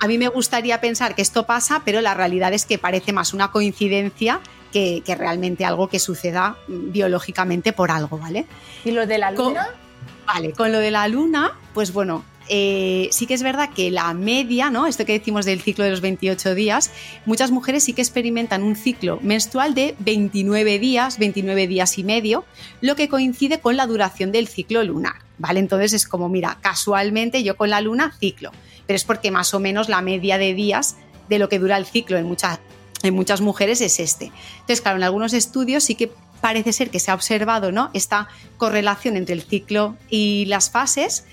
a 0.00 0.06
mí 0.06 0.18
me 0.18 0.28
gustaría 0.28 0.80
pensar 0.80 1.14
que 1.14 1.22
esto 1.22 1.46
pasa, 1.46 1.82
pero 1.84 2.00
la 2.00 2.14
realidad 2.14 2.52
es 2.52 2.66
que 2.66 2.78
parece 2.78 3.12
más 3.12 3.32
una 3.32 3.50
coincidencia 3.50 4.40
que, 4.72 5.02
realmente 5.16 5.64
algo 5.64 5.88
que 5.88 5.98
suceda 5.98 6.56
biológicamente 6.66 7.72
por 7.72 7.90
algo, 7.90 8.18
¿vale? 8.18 8.46
¿Y 8.84 8.90
lo 8.90 9.06
de 9.06 9.18
la 9.18 9.30
luna? 9.30 9.68
vale, 10.26 10.52
con 10.52 10.72
lo 10.72 10.78
de 10.78 10.90
la 10.90 11.06
luna, 11.08 11.52
pues 11.72 11.92
bueno, 11.92 12.24
eh, 12.48 13.08
sí 13.10 13.26
que 13.26 13.34
es 13.34 13.42
verdad 13.42 13.70
que 13.74 13.90
la 13.90 14.12
media, 14.14 14.70
¿no? 14.70 14.86
Esto 14.86 15.04
que 15.04 15.12
decimos 15.12 15.46
del 15.46 15.60
ciclo 15.60 15.84
de 15.84 15.90
los 15.90 16.00
28 16.00 16.54
días, 16.54 16.90
muchas 17.26 17.50
mujeres 17.50 17.84
sí 17.84 17.92
que 17.92 18.02
experimentan 18.02 18.62
un 18.62 18.76
ciclo 18.76 19.18
menstrual 19.22 19.74
de 19.74 19.94
29 20.00 20.78
días, 20.78 21.18
29 21.18 21.66
días 21.66 21.98
y 21.98 22.04
medio, 22.04 22.44
lo 22.80 22.96
que 22.96 23.08
coincide 23.08 23.60
con 23.60 23.76
la 23.76 23.86
duración 23.86 24.32
del 24.32 24.48
ciclo 24.48 24.82
lunar, 24.84 25.16
¿vale? 25.38 25.60
Entonces 25.60 25.92
es 25.92 26.06
como, 26.06 26.28
mira, 26.28 26.58
casualmente 26.60 27.42
yo 27.42 27.56
con 27.56 27.70
la 27.70 27.80
luna 27.80 28.14
ciclo, 28.18 28.52
pero 28.86 28.96
es 28.96 29.04
porque 29.04 29.30
más 29.30 29.54
o 29.54 29.60
menos 29.60 29.88
la 29.88 30.02
media 30.02 30.38
de 30.38 30.54
días 30.54 30.96
de 31.28 31.38
lo 31.38 31.48
que 31.48 31.58
dura 31.58 31.76
el 31.76 31.86
ciclo 31.86 32.18
en 32.18 32.26
muchas, 32.26 32.58
en 33.02 33.14
muchas 33.14 33.40
mujeres 33.40 33.80
es 33.80 34.00
este. 34.00 34.32
Entonces, 34.54 34.80
claro, 34.80 34.98
en 34.98 35.04
algunos 35.04 35.32
estudios 35.32 35.84
sí 35.84 35.94
que 35.94 36.10
parece 36.40 36.74
ser 36.74 36.90
que 36.90 37.00
se 37.00 37.10
ha 37.10 37.14
observado, 37.14 37.72
¿no? 37.72 37.90
Esta 37.94 38.28
correlación 38.58 39.16
entre 39.16 39.34
el 39.34 39.42
ciclo 39.42 39.96
y 40.10 40.44
las 40.44 40.70
fases, 40.70 41.24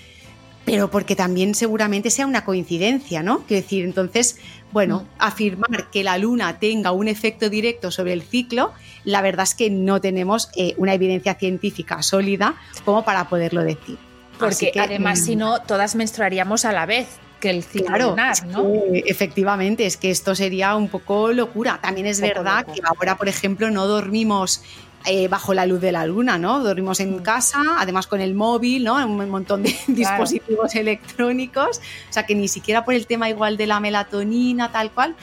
pero 0.64 0.90
porque 0.90 1.16
también 1.16 1.54
seguramente 1.54 2.10
sea 2.10 2.26
una 2.26 2.44
coincidencia, 2.44 3.22
¿no? 3.22 3.40
Quiero 3.46 3.62
decir, 3.62 3.84
entonces, 3.84 4.38
bueno, 4.70 5.00
mm. 5.00 5.06
afirmar 5.18 5.90
que 5.90 6.04
la 6.04 6.18
luna 6.18 6.58
tenga 6.58 6.92
un 6.92 7.08
efecto 7.08 7.50
directo 7.50 7.90
sobre 7.90 8.12
el 8.12 8.22
ciclo, 8.22 8.72
la 9.04 9.22
verdad 9.22 9.44
es 9.44 9.54
que 9.54 9.70
no 9.70 10.00
tenemos 10.00 10.50
eh, 10.56 10.74
una 10.76 10.94
evidencia 10.94 11.34
científica 11.34 12.02
sólida 12.02 12.54
como 12.84 13.04
para 13.04 13.28
poderlo 13.28 13.62
decir. 13.62 13.98
Porque 14.38 14.72
además, 14.78 15.20
mm, 15.20 15.24
si 15.24 15.36
no, 15.36 15.62
todas 15.62 15.94
menstruaríamos 15.94 16.64
a 16.64 16.72
la 16.72 16.86
vez 16.86 17.06
que 17.40 17.50
el 17.50 17.64
ciclo 17.64 18.10
lunar, 18.10 18.46
¿no? 18.46 18.64
efectivamente, 18.92 19.84
es 19.84 19.96
que 19.96 20.10
esto 20.10 20.34
sería 20.36 20.76
un 20.76 20.88
poco 20.88 21.32
locura. 21.32 21.80
También 21.82 22.06
es 22.06 22.20
verdad 22.20 22.64
que 22.64 22.80
ahora, 22.84 23.16
por 23.16 23.28
ejemplo, 23.28 23.68
no 23.70 23.88
dormimos 23.88 24.62
eh, 25.06 25.28
bajo 25.28 25.54
la 25.54 25.66
luz 25.66 25.80
de 25.80 25.92
la 25.92 26.06
luna, 26.06 26.38
¿no? 26.38 26.62
Dormimos 26.62 27.00
en 27.00 27.16
mm. 27.16 27.22
casa, 27.22 27.62
además 27.78 28.06
con 28.06 28.20
el 28.20 28.34
móvil, 28.34 28.84
¿no? 28.84 28.94
Un 29.04 29.28
montón 29.30 29.62
de 29.62 29.76
dispositivos 29.88 30.74
electrónicos, 30.74 31.78
o 32.08 32.12
sea 32.12 32.26
que 32.26 32.34
ni 32.34 32.48
siquiera 32.48 32.84
por 32.84 32.94
el 32.94 33.06
tema 33.06 33.28
igual 33.28 33.56
de 33.56 33.66
la 33.66 33.80
melatonina, 33.80 34.70
tal 34.70 34.90
cual. 34.92 35.16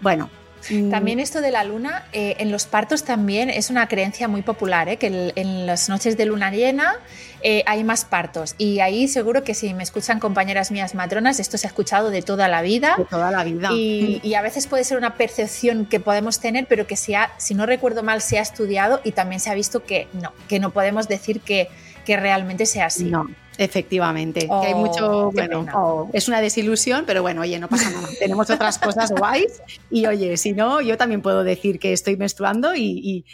Bueno, 0.00 0.30
Mm. 0.70 0.90
También 0.90 1.20
esto 1.20 1.40
de 1.40 1.50
la 1.50 1.64
luna, 1.64 2.06
eh, 2.12 2.36
en 2.38 2.50
los 2.50 2.66
partos 2.66 3.04
también 3.04 3.50
es 3.50 3.70
una 3.70 3.88
creencia 3.88 4.28
muy 4.28 4.42
popular, 4.42 4.88
¿eh? 4.88 4.96
que 4.96 5.32
en 5.34 5.66
las 5.66 5.88
noches 5.88 6.16
de 6.16 6.26
luna 6.26 6.50
llena 6.50 6.96
eh, 7.42 7.62
hay 7.66 7.84
más 7.84 8.04
partos. 8.04 8.54
Y 8.56 8.80
ahí 8.80 9.06
seguro 9.06 9.44
que 9.44 9.54
si 9.54 9.74
me 9.74 9.82
escuchan 9.82 10.18
compañeras 10.18 10.70
mías 10.70 10.94
matronas, 10.94 11.40
esto 11.40 11.58
se 11.58 11.66
ha 11.66 11.68
escuchado 11.68 12.10
de 12.10 12.22
toda 12.22 12.48
la 12.48 12.62
vida. 12.62 12.94
De 12.96 13.04
toda 13.04 13.30
la 13.30 13.44
vida. 13.44 13.70
Y, 13.72 14.34
a 14.34 14.42
veces 14.42 14.66
puede 14.66 14.82
ser 14.84 14.98
una 14.98 15.14
percepción 15.14 15.86
que 15.86 16.00
podemos 16.00 16.40
tener, 16.40 16.66
pero 16.66 16.86
que 16.86 16.96
si, 16.96 17.14
si 17.36 17.54
no 17.54 17.66
recuerdo 17.66 18.02
mal, 18.02 18.20
se 18.20 18.38
ha 18.38 18.42
estudiado 18.42 19.00
y 19.04 19.12
también 19.12 19.40
se 19.40 19.50
ha 19.50 19.54
visto 19.54 19.84
que 19.84 20.08
no, 20.14 20.32
que 20.48 20.58
no 20.58 20.70
podemos 20.70 21.06
decir 21.06 21.40
que, 21.40 21.68
que 22.04 22.16
realmente 22.16 22.66
sea 22.66 22.86
así. 22.86 23.04
No. 23.04 23.28
Efectivamente, 23.56 24.48
que 24.48 24.66
hay 24.66 24.74
mucho, 24.74 25.28
oh, 25.28 25.32
bueno, 25.32 25.66
oh, 25.74 26.10
es 26.12 26.26
una 26.26 26.40
desilusión, 26.40 27.04
pero 27.06 27.22
bueno, 27.22 27.42
oye, 27.42 27.58
no 27.58 27.68
pasa 27.68 27.90
nada. 27.90 28.08
Tenemos 28.18 28.50
otras 28.50 28.78
cosas 28.78 29.12
guays 29.12 29.62
y 29.90 30.06
oye, 30.06 30.36
si 30.36 30.52
no, 30.52 30.80
yo 30.80 30.96
también 30.96 31.22
puedo 31.22 31.44
decir 31.44 31.78
que 31.78 31.92
estoy 31.92 32.16
menstruando 32.16 32.74
y, 32.74 33.24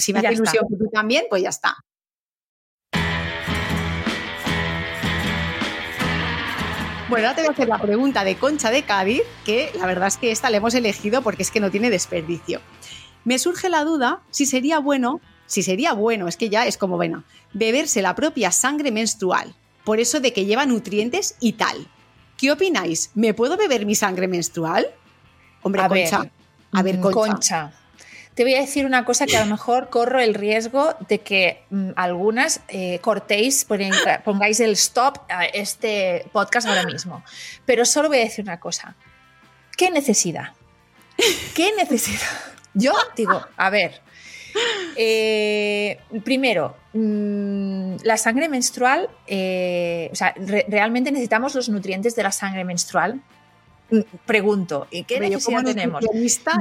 si 0.00 0.12
me 0.12 0.18
hace 0.18 0.32
ilusión 0.32 0.66
que 0.68 0.76
tú 0.76 0.90
también, 0.92 1.26
pues 1.30 1.42
ya 1.42 1.50
está. 1.50 1.76
Bueno, 7.08 7.28
ahora 7.28 7.36
te 7.36 7.42
voy 7.42 7.50
a 7.50 7.52
hacer 7.52 7.68
la 7.68 7.78
pregunta 7.78 8.24
de 8.24 8.36
Concha 8.36 8.70
de 8.70 8.84
Cádiz, 8.84 9.22
que 9.44 9.70
la 9.78 9.86
verdad 9.86 10.08
es 10.08 10.16
que 10.16 10.30
esta 10.30 10.48
la 10.48 10.56
hemos 10.56 10.74
elegido 10.74 11.20
porque 11.20 11.42
es 11.42 11.50
que 11.50 11.60
no 11.60 11.70
tiene 11.70 11.90
desperdicio. 11.90 12.60
Me 13.24 13.38
surge 13.38 13.68
la 13.68 13.84
duda 13.84 14.22
si 14.30 14.46
sería 14.46 14.78
bueno 14.78 15.20
si 15.46 15.62
sería 15.62 15.92
bueno, 15.92 16.28
es 16.28 16.36
que 16.36 16.48
ya 16.48 16.66
es 16.66 16.76
como, 16.76 16.96
bueno, 16.96 17.24
beberse 17.52 18.02
la 18.02 18.14
propia 18.14 18.50
sangre 18.50 18.90
menstrual, 18.90 19.54
por 19.84 20.00
eso 20.00 20.20
de 20.20 20.32
que 20.32 20.44
lleva 20.44 20.64
nutrientes 20.66 21.36
y 21.40 21.52
tal. 21.54 21.88
¿Qué 22.38 22.50
opináis? 22.50 23.10
¿Me 23.14 23.34
puedo 23.34 23.56
beber 23.56 23.86
mi 23.86 23.94
sangre 23.94 24.26
menstrual? 24.28 24.86
Hombre, 25.62 25.82
Concha. 25.86 26.30
a 26.72 26.82
ver, 26.82 27.00
Concha. 27.00 27.72
Te 28.34 28.44
voy 28.44 28.54
a 28.54 28.60
decir 28.62 28.86
una 28.86 29.04
cosa 29.04 29.26
que 29.26 29.36
a 29.36 29.44
lo 29.44 29.50
mejor 29.50 29.90
corro 29.90 30.18
el 30.18 30.32
riesgo 30.34 30.94
de 31.06 31.20
que 31.20 31.62
mm, 31.68 31.90
algunas 31.96 32.62
eh, 32.68 32.98
cortéis, 33.02 33.68
ponen- 33.68 34.22
pongáis 34.24 34.58
el 34.60 34.70
stop 34.72 35.18
a 35.28 35.44
este 35.44 36.24
podcast 36.32 36.66
ahora 36.66 36.84
mismo. 36.84 37.22
Pero 37.66 37.84
solo 37.84 38.08
voy 38.08 38.18
a 38.18 38.22
decir 38.22 38.42
una 38.44 38.58
cosa. 38.58 38.96
¿Qué 39.76 39.90
necesidad? 39.90 40.54
¿Qué 41.54 41.72
necesidad? 41.76 42.26
Yo 42.74 42.94
digo, 43.16 43.40
a 43.56 43.68
ver, 43.70 44.00
eh, 44.96 45.98
primero, 46.24 46.76
mm, 46.92 47.96
la 48.04 48.16
sangre 48.16 48.48
menstrual, 48.48 49.08
eh, 49.26 50.08
o 50.12 50.14
sea, 50.14 50.34
re- 50.36 50.66
¿realmente 50.68 51.10
necesitamos 51.12 51.54
los 51.54 51.68
nutrientes 51.68 52.14
de 52.14 52.22
la 52.22 52.32
sangre 52.32 52.64
menstrual? 52.64 53.20
Mm, 53.90 54.00
Pregunto, 54.26 54.86
¿y 54.90 55.04
qué 55.04 55.16
yo 55.16 55.20
necesidad 55.20 55.62
tenemos? 55.64 56.04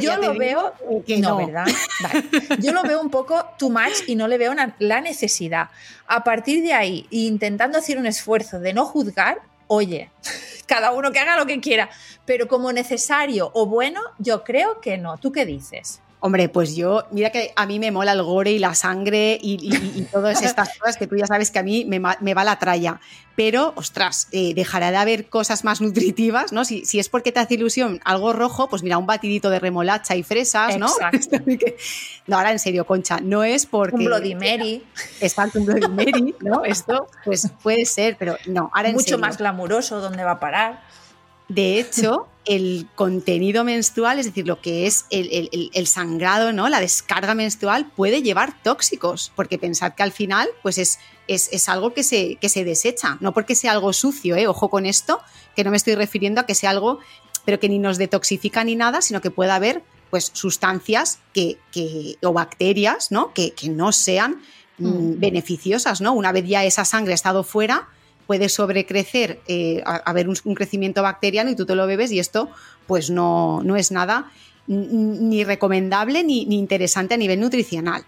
Yo 0.02 0.18
lo 0.18 0.34
veo 0.36 0.74
que 1.06 1.18
no, 1.20 1.30
no. 1.30 1.38
¿verdad? 1.46 1.66
Vale. 2.04 2.24
Yo 2.62 2.72
lo 2.74 2.84
veo 2.84 3.00
un 3.02 3.10
poco 3.10 3.46
too 3.58 3.70
much 3.70 4.04
y 4.08 4.16
no 4.16 4.28
le 4.28 4.38
veo 4.38 4.52
una- 4.52 4.76
la 4.80 5.02
necesidad. 5.02 5.70
A 6.08 6.24
partir 6.24 6.62
de 6.64 6.74
ahí, 6.74 7.08
intentando 7.10 7.78
hacer 7.78 7.98
un 7.98 8.06
esfuerzo 8.06 8.60
de 8.60 8.74
no 8.74 8.86
juzgar, 8.86 9.40
oye, 9.68 10.10
cada 10.66 10.92
uno 10.92 11.12
que 11.12 11.20
haga 11.20 11.38
lo 11.38 11.46
que 11.46 11.60
quiera, 11.62 11.90
pero 12.26 12.48
como 12.48 12.72
necesario 12.74 13.50
o 13.54 13.66
bueno, 13.66 14.02
yo 14.20 14.44
creo 14.44 14.82
que 14.82 14.98
no. 14.98 15.18
¿Tú 15.18 15.32
qué 15.32 15.46
dices? 15.46 16.02
Hombre, 16.24 16.50
pues 16.50 16.76
yo, 16.76 17.06
mira 17.10 17.32
que 17.32 17.52
a 17.56 17.66
mí 17.66 17.80
me 17.80 17.90
mola 17.90 18.12
el 18.12 18.22
gore 18.22 18.52
y 18.52 18.60
la 18.60 18.76
sangre 18.76 19.40
y, 19.42 19.54
y- 19.60 20.02
y 20.02 20.04
todas 20.04 20.42
estas 20.44 20.78
cosas 20.78 20.96
que 20.96 21.08
tú 21.08 21.16
ya 21.18 21.26
sabes 21.26 21.50
que 21.50 21.58
a 21.58 21.64
mí 21.64 21.84
me, 21.84 21.98
va 22.00 22.44
la 22.44 22.60
tralla. 22.60 23.00
Pero, 23.36 23.74
ostras, 23.76 24.28
eh, 24.32 24.54
dejará 24.54 24.92
de 24.92 24.98
haber 24.98 25.30
cosas 25.30 25.64
más 25.64 25.82
nutritivas, 25.82 26.52
¿no? 26.52 26.64
Si, 26.64 26.86
si 26.86 27.00
es 27.00 27.10
porque 27.10 27.32
te 27.32 27.40
hace 27.40 27.56
ilusión 27.56 28.00
algo 28.04 28.34
rojo, 28.34 28.68
pues 28.70 28.84
mira, 28.84 29.00
un 29.00 29.08
batidito 29.08 29.50
de 29.50 29.58
remolacha 29.60 30.16
y 30.16 30.22
fresas, 30.22 30.78
¿no? 30.78 30.86
Exacto. 30.88 31.38
no, 32.28 32.38
ahora 32.38 32.52
en 32.52 32.60
serio, 32.60 32.86
Concha, 32.86 33.20
no 33.20 33.44
es 33.44 33.66
porque... 33.66 33.96
Un 33.96 34.06
Bloody 34.06 34.36
Mary, 34.36 34.84
Exacto, 35.22 35.58
un 35.58 35.66
Bloody 35.66 35.88
Mary, 35.88 36.36
¿no? 36.42 36.64
Esto, 36.66 37.08
pues 37.26 37.50
puede 37.64 37.86
ser, 37.86 38.16
pero 38.20 38.38
no, 38.46 38.70
ahora 38.76 38.90
en 38.90 38.94
mucho 38.96 39.06
serio. 39.06 39.20
más 39.20 39.38
glamuroso, 39.40 40.00
¿dónde 40.02 40.24
va 40.24 40.32
a 40.34 40.40
parar? 40.40 40.84
De 41.54 41.80
hecho, 41.80 42.28
el 42.46 42.88
contenido 42.96 43.64
menstrual, 43.64 44.20
es 44.20 44.26
decir, 44.26 44.48
lo 44.48 44.62
que 44.62 44.88
es 44.88 45.06
el, 45.10 45.28
el- 45.32 45.50
el- 45.52 45.70
el 45.74 45.88
sangrado, 45.88 46.54
¿no? 46.54 46.70
La 46.70 46.80
descarga 46.80 47.36
menstrual 47.36 47.92
puede 47.96 48.22
llevar 48.24 48.62
tóxicos, 48.64 49.32
porque 49.36 49.58
pensad 49.60 49.94
que 49.94 50.04
al 50.04 50.12
final, 50.12 50.48
pues 50.64 50.78
es, 50.78 51.00
es, 51.28 51.50
es 51.52 51.68
algo 51.70 51.94
que 51.94 52.04
se, 52.04 52.36
que 52.38 52.50
se 52.50 52.64
desecha, 52.64 53.18
no 53.20 53.34
porque 53.34 53.54
sea 53.56 53.74
algo 53.74 53.92
sucio, 53.94 54.36
¿eh? 54.36 54.48
Ojo 54.48 54.70
con 54.70 54.86
esto, 54.86 55.20
que 55.56 55.64
no 55.64 55.72
me 55.72 55.78
estoy 55.78 55.96
refiriendo 55.96 56.42
a 56.42 56.46
que 56.46 56.56
sea 56.56 56.70
algo, 56.72 57.00
pero 57.46 57.60
que 57.60 57.70
ni 57.70 57.80
nos 57.80 57.98
detoxifica 57.98 58.64
ni 58.64 58.76
nada, 58.76 59.02
sino 59.02 59.20
que 59.22 59.30
pueda 59.32 59.56
haber, 59.56 59.84
pues, 60.10 60.32
sustancias 60.34 61.20
que, 61.34 61.58
que- 61.72 62.18
o 62.24 62.34
bacterias, 62.34 63.12
¿no? 63.12 63.34
Que, 63.34 63.52
que 63.52 63.70
no 63.70 63.92
sean 63.92 64.42
mm, 64.78 64.88
Mm. 64.88 65.20
beneficiosas, 65.20 66.02
¿no? 66.02 66.14
Una 66.14 66.32
vez 66.32 66.48
ya 66.48 66.64
esa 66.66 66.86
sangre 66.86 67.12
ha 67.12 67.16
estado 67.16 67.44
fuera, 67.44 67.88
puede 68.32 68.48
sobrecrecer, 68.48 69.42
eh, 69.50 69.84
haber 70.06 70.30
un, 70.30 70.38
un 70.46 70.56
crecimiento 70.56 71.04
bacteriano 71.04 71.50
y 71.52 71.56
tú 71.58 71.66
te 71.66 71.76
lo 71.76 71.86
bebes 71.86 72.14
y 72.14 72.20
esto 72.20 72.50
pues 72.88 73.10
no, 73.10 73.62
no 73.62 73.76
es 73.76 73.92
nada 73.92 74.32
ni 74.68 75.44
recomendable 75.44 76.24
ni, 76.24 76.46
ni 76.46 76.58
interesante 76.58 77.16
a 77.16 77.18
nivel 77.18 77.42
nutricional. 77.42 78.06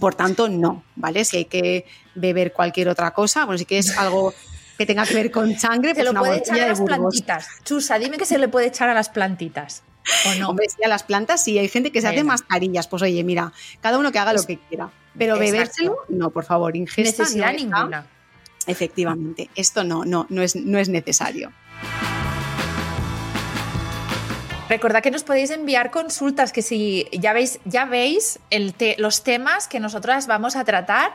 Por 0.00 0.16
tanto, 0.16 0.48
no, 0.48 0.82
¿vale? 0.96 1.24
Si 1.24 1.36
hay 1.36 1.44
que 1.44 1.86
beber 2.16 2.52
cualquier 2.52 2.88
otra 2.88 3.12
cosa, 3.12 3.44
bueno, 3.44 3.56
si 3.56 3.64
que 3.66 3.78
es 3.78 3.96
algo 3.96 4.34
que 4.76 4.84
tenga 4.84 5.06
que 5.06 5.14
ver 5.14 5.30
con 5.30 5.56
sangre, 5.56 5.90
Se 5.90 5.94
pues 5.96 6.04
lo 6.06 6.10
una 6.10 6.20
puede 6.22 6.38
echar 6.38 6.58
a 6.60 6.66
las 6.66 6.80
Burgos. 6.80 6.98
plantitas. 6.98 7.46
Chusa, 7.64 7.98
dime 8.00 8.16
que 8.18 8.26
se 8.26 8.38
le 8.38 8.48
puede 8.48 8.66
echar 8.66 8.88
a 8.88 8.94
las 8.94 9.10
plantitas. 9.10 9.84
¿O 10.26 10.34
no? 10.40 10.48
Hombre, 10.48 10.66
sí, 10.68 10.82
a 10.82 10.88
las 10.88 11.04
plantas 11.04 11.44
sí, 11.44 11.56
hay 11.56 11.68
gente 11.68 11.92
que 11.92 12.00
se 12.00 12.08
hace 12.08 12.16
Venga. 12.16 12.32
mascarillas, 12.32 12.88
pues 12.88 13.00
oye, 13.02 13.22
mira, 13.22 13.52
cada 13.80 13.96
uno 13.98 14.10
que 14.10 14.18
haga 14.18 14.32
lo 14.32 14.42
que 14.42 14.58
quiera. 14.58 14.90
Pero 15.16 15.38
bebérselo, 15.38 15.98
no, 16.08 16.30
por 16.30 16.44
favor, 16.44 16.74
ingesta 16.74 17.22
Necesidad 17.22 17.52
no 17.52 17.56
está. 17.58 17.62
ninguna. 17.78 18.06
Efectivamente, 18.66 19.50
esto 19.56 19.84
no, 19.84 20.04
no, 20.04 20.26
no 20.28 20.42
es, 20.42 20.56
no 20.56 20.78
es 20.78 20.88
necesario. 20.88 21.52
Recordad 24.68 25.02
que 25.02 25.10
nos 25.10 25.22
podéis 25.22 25.50
enviar 25.50 25.90
consultas, 25.90 26.50
que 26.50 26.62
si 26.62 27.06
ya 27.12 27.34
veis, 27.34 27.60
ya 27.66 27.84
veis 27.84 28.40
los 28.96 29.22
temas 29.22 29.68
que 29.68 29.80
nosotras 29.80 30.26
vamos 30.26 30.56
a 30.56 30.64
tratar 30.64 31.12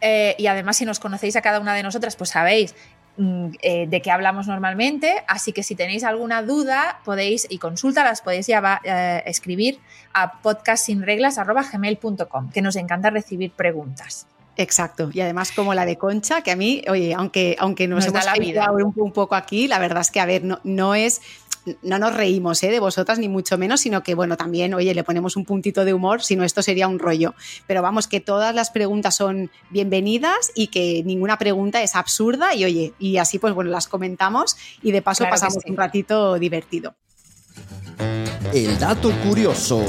eh, 0.00 0.34
y 0.38 0.48
además 0.48 0.78
si 0.78 0.84
nos 0.84 0.98
conocéis 0.98 1.36
a 1.36 1.40
cada 1.40 1.60
una 1.60 1.72
de 1.74 1.84
nosotras, 1.84 2.16
pues 2.16 2.30
sabéis 2.30 2.74
mm, 3.16 3.50
eh, 3.62 3.86
de 3.86 4.02
qué 4.02 4.10
hablamos 4.10 4.48
normalmente, 4.48 5.22
así 5.28 5.52
que 5.52 5.62
si 5.62 5.76
tenéis 5.76 6.02
alguna 6.02 6.42
duda 6.42 7.00
podéis 7.04 7.46
y 7.48 7.58
consulta 7.58 8.02
las 8.02 8.22
podéis 8.22 8.48
llevar, 8.48 8.80
eh, 8.82 9.22
escribir 9.26 9.78
a 10.12 10.42
podcastsinreglas.gmail.com, 10.42 12.50
que 12.50 12.60
nos 12.60 12.74
encanta 12.74 13.10
recibir 13.10 13.52
preguntas. 13.52 14.26
Exacto. 14.56 15.10
Y 15.12 15.20
además 15.20 15.52
como 15.52 15.74
la 15.74 15.84
de 15.84 15.96
Concha, 15.96 16.42
que 16.42 16.50
a 16.50 16.56
mí, 16.56 16.82
oye, 16.88 17.14
aunque, 17.14 17.56
aunque 17.58 17.86
nos, 17.86 18.06
hemos 18.06 18.24
la 18.24 18.32
caído 18.32 18.46
vida. 18.46 18.72
un, 18.72 18.92
un 18.96 19.12
poco 19.12 19.34
aquí, 19.34 19.68
la 19.68 19.78
verdad 19.78 20.00
es 20.00 20.10
que, 20.10 20.20
a 20.20 20.26
ver, 20.26 20.44
no, 20.44 20.60
no 20.64 20.94
es... 20.94 21.20
No 21.82 21.98
nos 21.98 22.14
reímos 22.14 22.62
¿eh? 22.62 22.70
de 22.70 22.78
vosotras, 22.78 23.18
ni 23.18 23.28
mucho 23.28 23.58
menos, 23.58 23.80
sino 23.80 24.04
que, 24.04 24.14
bueno, 24.14 24.36
también, 24.36 24.72
oye, 24.72 24.94
le 24.94 25.02
ponemos 25.02 25.34
un 25.34 25.44
puntito 25.44 25.84
de 25.84 25.94
humor, 25.94 26.22
si 26.22 26.36
no, 26.36 26.44
esto 26.44 26.62
sería 26.62 26.86
un 26.86 27.00
rollo. 27.00 27.34
Pero 27.66 27.82
vamos, 27.82 28.06
que 28.06 28.20
todas 28.20 28.54
las 28.54 28.70
preguntas 28.70 29.16
son 29.16 29.50
bienvenidas 29.70 30.52
y 30.54 30.68
que 30.68 31.02
ninguna 31.04 31.38
pregunta 31.38 31.82
es 31.82 31.96
absurda 31.96 32.54
y, 32.54 32.64
oye, 32.64 32.94
y 33.00 33.16
así, 33.16 33.40
pues, 33.40 33.52
bueno, 33.52 33.72
las 33.72 33.88
comentamos 33.88 34.56
y 34.80 34.92
de 34.92 35.02
paso 35.02 35.24
Claro 35.24 35.32
pasamos 35.32 35.64
sí. 35.64 35.68
un 35.72 35.76
ratito 35.76 36.38
divertido. 36.38 36.94
El 38.52 38.78
dato 38.78 39.10
curioso. 39.24 39.82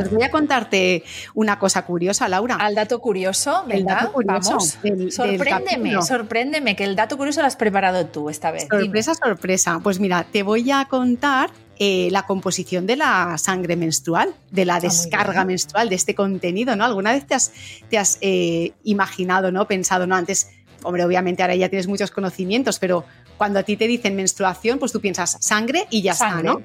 Pues 0.00 0.10
voy 0.10 0.22
a 0.22 0.30
contarte 0.30 1.02
una 1.34 1.58
cosa 1.58 1.82
curiosa, 1.84 2.28
Laura. 2.28 2.56
Al 2.56 2.74
dato 2.74 3.00
curioso, 3.00 3.64
El 3.68 3.84
dato 3.84 4.12
curioso 4.12 4.50
vamos. 4.50 4.78
del- 4.82 4.98
del 4.98 5.12
sorpréndeme, 5.12 5.64
capítulo. 5.90 6.02
sorpréndeme, 6.02 6.76
que 6.76 6.84
el 6.84 6.96
dato 6.96 7.16
curioso 7.16 7.40
lo 7.40 7.46
has 7.46 7.56
preparado 7.56 8.06
tú 8.06 8.30
esta 8.30 8.50
vez. 8.50 8.68
dime. 8.70 8.84
Sorpresa, 8.84 9.14
sorpresa. 9.14 9.80
Pues 9.82 10.00
mira, 10.00 10.24
te 10.30 10.42
voy 10.42 10.70
a 10.70 10.84
contar 10.86 11.50
eh, 11.78 12.08
la 12.10 12.22
composición 12.24 12.86
de 12.86 12.96
la 12.96 13.36
sangre 13.36 13.76
menstrual, 13.76 14.34
de 14.50 14.64
la 14.64 14.76
Ah, 14.76 14.80
descarga 14.80 15.44
menstrual, 15.44 15.90
de 15.90 15.94
este 15.96 16.14
contenido, 16.14 16.74
¿no? 16.74 16.84
¿Alguna 16.86 17.12
vez 17.12 17.26
te 17.26 17.34
has, 17.34 17.52
te 17.90 17.98
has 17.98 18.16
eh, 18.22 18.72
imaginado, 18.84 19.52
¿no? 19.52 19.66
Pensado, 19.68 20.06
¿no? 20.06 20.14
Antes, 20.16 20.48
hombre, 20.84 21.04
obviamente 21.04 21.42
ahora 21.42 21.54
ya 21.54 21.68
tienes 21.68 21.86
muchos 21.86 22.10
conocimientos, 22.10 22.78
pero 22.78 23.04
cuando 23.36 23.58
a 23.58 23.62
ti 23.62 23.76
te 23.76 23.86
dicen 23.86 24.16
menstruación, 24.16 24.78
pues 24.78 24.90
tú 24.92 25.02
piensas 25.02 25.36
sangre 25.40 25.86
y 25.90 26.00
ya 26.00 26.14
Sangre. 26.14 26.48
está, 26.48 26.60
¿no? 26.60 26.64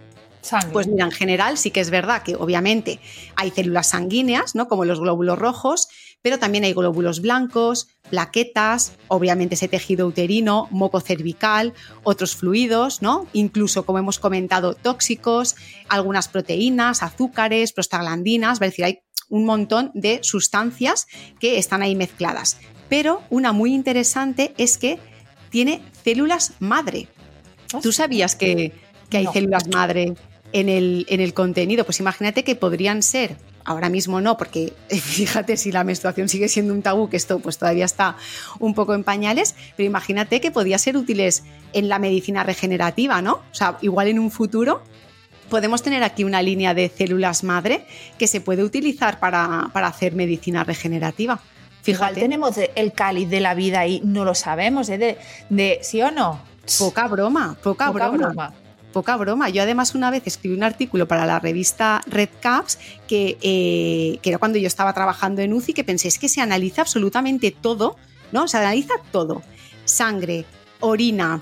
Pues 0.73 0.87
mira, 0.87 1.05
en 1.05 1.11
general 1.11 1.57
sí 1.57 1.71
que 1.71 1.79
es 1.79 1.89
verdad 1.89 2.23
que 2.23 2.35
obviamente 2.35 2.99
hay 3.35 3.51
células 3.51 3.89
sanguíneas, 3.89 4.55
¿no? 4.55 4.67
Como 4.67 4.85
los 4.85 4.99
glóbulos 4.99 5.37
rojos, 5.37 5.87
pero 6.21 6.39
también 6.39 6.63
hay 6.63 6.73
glóbulos 6.73 7.21
blancos, 7.21 7.87
plaquetas, 8.09 8.93
obviamente 9.07 9.55
ese 9.55 9.67
tejido 9.67 10.07
uterino, 10.07 10.67
moco 10.71 10.99
cervical, 10.99 11.73
otros 12.03 12.35
fluidos, 12.35 13.01
¿no? 13.01 13.27
Incluso, 13.33 13.85
como 13.85 13.99
hemos 13.99 14.19
comentado, 14.19 14.73
tóxicos, 14.73 15.55
algunas 15.89 16.27
proteínas, 16.27 17.03
azúcares, 17.03 17.73
prostaglandinas, 17.73 18.53
es 18.53 18.59
decir, 18.59 18.85
hay 18.85 18.99
un 19.29 19.45
montón 19.45 19.91
de 19.93 20.19
sustancias 20.23 21.07
que 21.39 21.57
están 21.57 21.81
ahí 21.81 21.95
mezcladas. 21.95 22.57
Pero 22.89 23.21
una 23.29 23.53
muy 23.53 23.73
interesante 23.73 24.53
es 24.57 24.77
que 24.77 24.99
tiene 25.49 25.81
células 26.03 26.53
madre. 26.59 27.07
¿Tú 27.81 27.93
sabías 27.93 28.35
que, 28.35 28.73
que 29.09 29.17
hay 29.17 29.25
No. 29.25 29.33
células 29.33 29.67
madre 29.69 30.13
en 30.53 30.69
el, 30.69 31.05
en 31.09 31.19
el 31.21 31.33
contenido? 31.33 31.85
Pues 31.85 31.99
imagínate 31.99 32.43
que 32.43 32.55
podrían 32.55 33.03
ser, 33.03 33.37
ahora 33.65 33.89
mismo 33.89 34.21
no, 34.21 34.37
porque 34.37 34.73
fíjate 34.89 35.57
si 35.57 35.71
la 35.71 35.83
menstruación 35.83 36.29
sigue 36.29 36.47
siendo 36.49 36.73
un 36.73 36.81
tabú, 36.81 37.09
que 37.09 37.17
esto 37.17 37.39
pues 37.39 37.57
todavía 37.57 37.85
está 37.85 38.15
un 38.59 38.73
poco 38.73 38.93
en 38.93 39.03
pañales, 39.03 39.55
pero 39.77 39.87
imagínate 39.87 40.41
que 40.41 40.51
podría 40.51 40.77
ser 40.77 40.97
útiles 40.97 41.43
en 41.73 41.89
la 41.89 41.99
medicina 41.99 42.43
regenerativa, 42.43 43.21
¿no? 43.21 43.33
O 43.33 43.53
sea, 43.55 43.77
igual 43.81 44.07
en 44.07 44.19
un 44.19 44.31
futuro 44.31 44.83
podemos 45.49 45.83
tener 45.83 46.01
aquí 46.03 46.23
una 46.23 46.41
línea 46.41 46.73
de 46.73 46.87
células 46.89 47.43
madre 47.43 47.85
que 48.17 48.27
se 48.27 48.39
puede 48.39 48.63
utilizar 48.63 49.19
para, 49.19 49.69
para 49.73 49.87
hacer 49.87 50.13
medicina 50.15 50.63
regenerativa. 50.63 51.39
Igual 51.85 52.09
Fíjate, 52.11 52.21
tenemos 52.21 52.55
el 52.75 52.93
cáliz 52.93 53.27
de 53.29 53.39
la 53.41 53.53
vida 53.55 53.85
y 53.87 54.01
no 54.01 54.23
lo 54.23 54.33
sabemos, 54.35 54.87
¿eh? 54.89 54.97
de, 54.97 55.17
de- 55.49 55.79
¿sí 55.81 56.01
o 56.01 56.11
no? 56.11 56.39
poca 56.77 57.07
broma, 57.07 57.57
poca, 57.61 57.87
Poca 57.91 58.07
broma. 58.09 58.27
broma. 58.27 58.53
Poca 58.91 59.15
broma. 59.17 59.49
Yo 59.49 59.63
además 59.63 59.95
una 59.95 60.11
vez 60.11 60.23
escribí 60.25 60.55
un 60.55 60.63
artículo 60.63 61.07
para 61.07 61.25
la 61.25 61.39
revista 61.39 62.01
Red 62.07 62.29
Caps 62.39 62.77
que, 63.07 63.37
eh, 63.41 64.19
que 64.21 64.29
era 64.29 64.37
cuando 64.37 64.57
yo 64.57 64.67
estaba 64.67 64.93
trabajando 64.93 65.41
en 65.41 65.53
UCI 65.53 65.73
que 65.73 65.83
pensé 65.83 66.07
es 66.07 66.19
que 66.19 66.29
se 66.29 66.41
analiza 66.41 66.81
absolutamente 66.81 67.51
todo, 67.51 67.95
¿no? 68.31 68.47
Se 68.47 68.57
analiza 68.57 68.93
todo. 69.11 69.41
Sangre, 69.85 70.45
orina, 70.79 71.41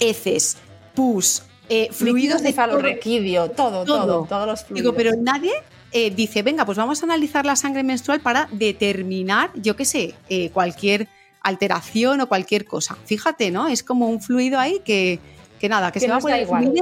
heces, 0.00 0.56
pus, 0.94 1.42
eh, 1.68 1.88
Fluidos 1.92 2.42
de 2.42 2.52
falorrequidio, 2.52 3.50
todo, 3.50 3.84
todo, 3.84 4.06
Todo. 4.06 4.26
todos 4.28 4.46
los 4.46 4.64
fluidos. 4.64 4.82
Digo, 4.82 4.94
pero 4.96 5.20
nadie 5.20 5.52
eh, 5.92 6.10
dice, 6.10 6.42
venga, 6.42 6.64
pues 6.64 6.78
vamos 6.78 7.02
a 7.02 7.04
analizar 7.04 7.44
la 7.44 7.56
sangre 7.56 7.82
menstrual 7.82 8.20
para 8.20 8.48
determinar, 8.52 9.50
yo 9.54 9.76
qué 9.76 9.84
sé, 9.84 10.14
eh, 10.30 10.50
cualquier 10.50 11.08
alteración 11.42 12.20
o 12.22 12.28
cualquier 12.28 12.64
cosa. 12.64 12.96
Fíjate, 13.04 13.50
¿no? 13.50 13.68
Es 13.68 13.82
como 13.82 14.08
un 14.08 14.20
fluido 14.22 14.58
ahí 14.58 14.80
que, 14.84 15.20
Que 15.58 15.68
nada, 15.68 15.90
que, 15.90 16.00
Que 16.00 16.06
se 16.06 16.12
va 16.12 16.20
da 16.20 16.36
el 16.36 16.42
igual. 16.42 16.72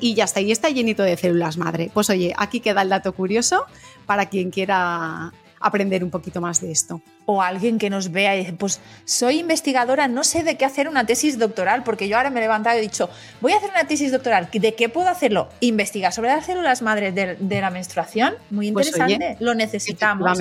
y 0.00 0.14
ya 0.14 0.24
está, 0.24 0.40
y 0.40 0.52
está 0.52 0.68
llenito 0.68 1.02
de 1.02 1.16
células 1.16 1.56
madre. 1.56 1.90
Pues 1.92 2.10
oye, 2.10 2.34
aquí 2.36 2.60
queda 2.60 2.82
el 2.82 2.88
dato 2.88 3.12
curioso 3.12 3.66
para 4.06 4.26
quien 4.26 4.50
quiera 4.50 5.32
aprender 5.58 6.04
un 6.04 6.10
poquito 6.10 6.40
más 6.40 6.60
de 6.60 6.70
esto. 6.70 7.00
O 7.24 7.40
alguien 7.42 7.78
que 7.78 7.88
nos 7.90 8.12
vea 8.12 8.36
y 8.36 8.40
dice, 8.40 8.52
pues 8.52 8.80
soy 9.04 9.40
investigadora, 9.40 10.06
no 10.06 10.22
sé 10.22 10.42
de 10.44 10.56
qué 10.56 10.64
hacer 10.64 10.86
una 10.88 11.06
tesis 11.06 11.38
doctoral, 11.38 11.82
porque 11.82 12.08
yo 12.08 12.16
ahora 12.18 12.30
me 12.30 12.38
he 12.40 12.42
levantado 12.42 12.76
y 12.76 12.78
he 12.80 12.82
dicho, 12.82 13.08
voy 13.40 13.52
a 13.52 13.56
hacer 13.56 13.70
una 13.70 13.86
tesis 13.86 14.12
doctoral, 14.12 14.48
¿de 14.52 14.74
qué 14.74 14.88
puedo 14.88 15.08
hacerlo? 15.08 15.48
Investigar 15.60 16.12
sobre 16.12 16.28
las 16.28 16.46
células 16.46 16.82
madres 16.82 17.14
de, 17.14 17.36
de 17.36 17.60
la 17.60 17.70
menstruación. 17.70 18.34
Muy 18.50 18.70
Pues, 18.70 18.88
oye, 18.94 19.14
interesante, 19.14 19.44
lo 19.44 19.54
necesitamos. 19.54 20.38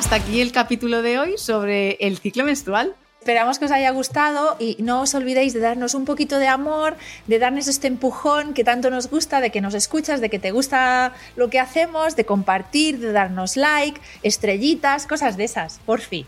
Hasta 0.00 0.16
aquí 0.16 0.40
el 0.40 0.50
capítulo 0.50 1.02
de 1.02 1.18
hoy 1.18 1.34
sobre 1.36 1.98
el 2.00 2.16
ciclo 2.16 2.42
menstrual. 2.42 2.96
Esperamos 3.18 3.58
que 3.58 3.66
os 3.66 3.70
haya 3.70 3.90
gustado 3.90 4.56
y 4.58 4.78
no 4.78 5.02
os 5.02 5.14
olvidéis 5.14 5.52
de 5.52 5.60
darnos 5.60 5.92
un 5.92 6.06
poquito 6.06 6.38
de 6.38 6.48
amor, 6.48 6.96
de 7.26 7.38
darnos 7.38 7.68
este 7.68 7.86
empujón 7.86 8.54
que 8.54 8.64
tanto 8.64 8.88
nos 8.88 9.10
gusta, 9.10 9.42
de 9.42 9.50
que 9.50 9.60
nos 9.60 9.74
escuchas, 9.74 10.22
de 10.22 10.30
que 10.30 10.38
te 10.38 10.52
gusta 10.52 11.12
lo 11.36 11.50
que 11.50 11.60
hacemos, 11.60 12.16
de 12.16 12.24
compartir, 12.24 12.98
de 12.98 13.12
darnos 13.12 13.58
like, 13.58 14.00
estrellitas, 14.22 15.06
cosas 15.06 15.36
de 15.36 15.44
esas, 15.44 15.80
por 15.84 16.00
fin. 16.00 16.24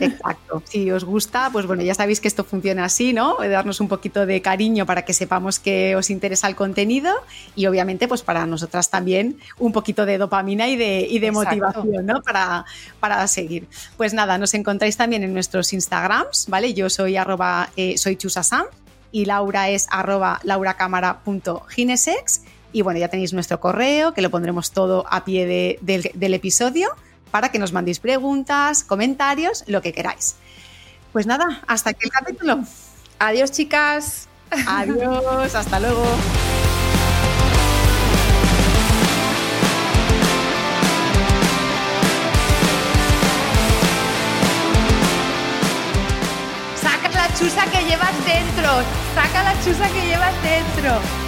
Exacto. 0.00 0.62
Si 0.66 0.90
os 0.90 1.04
gusta, 1.04 1.50
pues 1.52 1.66
bueno, 1.66 1.82
ya 1.82 1.94
sabéis 1.94 2.20
que 2.20 2.28
esto 2.28 2.44
funciona 2.44 2.84
así, 2.84 3.12
¿no? 3.12 3.36
Darnos 3.38 3.80
un 3.80 3.88
poquito 3.88 4.26
de 4.26 4.40
cariño 4.42 4.86
para 4.86 5.04
que 5.04 5.12
sepamos 5.14 5.58
que 5.58 5.96
os 5.96 6.10
interesa 6.10 6.46
el 6.48 6.56
contenido 6.56 7.12
y 7.56 7.66
obviamente 7.66 8.08
pues 8.08 8.22
para 8.22 8.46
nosotras 8.46 8.90
también 8.90 9.38
un 9.58 9.72
poquito 9.72 10.06
de 10.06 10.18
dopamina 10.18 10.68
y 10.68 10.76
de, 10.76 11.06
y 11.08 11.18
de 11.18 11.28
Exacto. 11.28 11.50
motivación, 11.50 12.06
¿no? 12.06 12.22
Para, 12.22 12.64
para 13.00 13.26
seguir. 13.28 13.66
Pues 13.96 14.14
nada, 14.14 14.38
nos 14.38 14.54
encontráis 14.54 14.96
también 14.96 15.22
en 15.24 15.32
nuestros 15.34 15.72
Instagrams, 15.72 16.46
¿vale? 16.48 16.74
Yo 16.74 16.90
soy 16.90 17.16
arroba, 17.16 17.70
eh, 17.76 17.96
soy 17.98 18.16
chusasam 18.16 18.64
y 19.10 19.24
Laura 19.26 19.68
es 19.70 19.86
arroba 19.90 20.40
lauracámara.ginesex 20.42 22.42
y 22.72 22.82
bueno, 22.82 22.98
ya 22.98 23.08
tenéis 23.08 23.32
nuestro 23.32 23.60
correo 23.60 24.14
que 24.14 24.22
lo 24.22 24.30
pondremos 24.30 24.70
todo 24.72 25.04
a 25.10 25.24
pie 25.24 25.46
de- 25.46 25.78
del- 25.82 26.10
del 26.14 26.34
episodio 26.34 26.88
para 27.32 27.48
que 27.48 27.58
nos 27.58 27.72
mandéis 27.72 27.98
preguntas, 27.98 28.84
comentarios, 28.84 29.64
lo 29.66 29.80
que 29.80 29.92
queráis. 29.92 30.36
Pues 31.12 31.26
nada, 31.26 31.62
hasta 31.66 31.90
aquí 31.90 32.04
el 32.04 32.10
capítulo. 32.10 32.60
Adiós 33.18 33.50
chicas. 33.50 34.28
Adiós, 34.66 35.54
hasta 35.54 35.80
luego. 35.80 36.04
Saca 46.76 47.08
la 47.08 47.28
chusa 47.34 47.64
que 47.70 47.82
llevas 47.88 48.24
dentro. 48.26 48.70
Saca 49.14 49.42
la 49.42 49.54
chusa 49.64 49.88
que 49.88 50.06
llevas 50.06 50.34
dentro. 50.42 51.21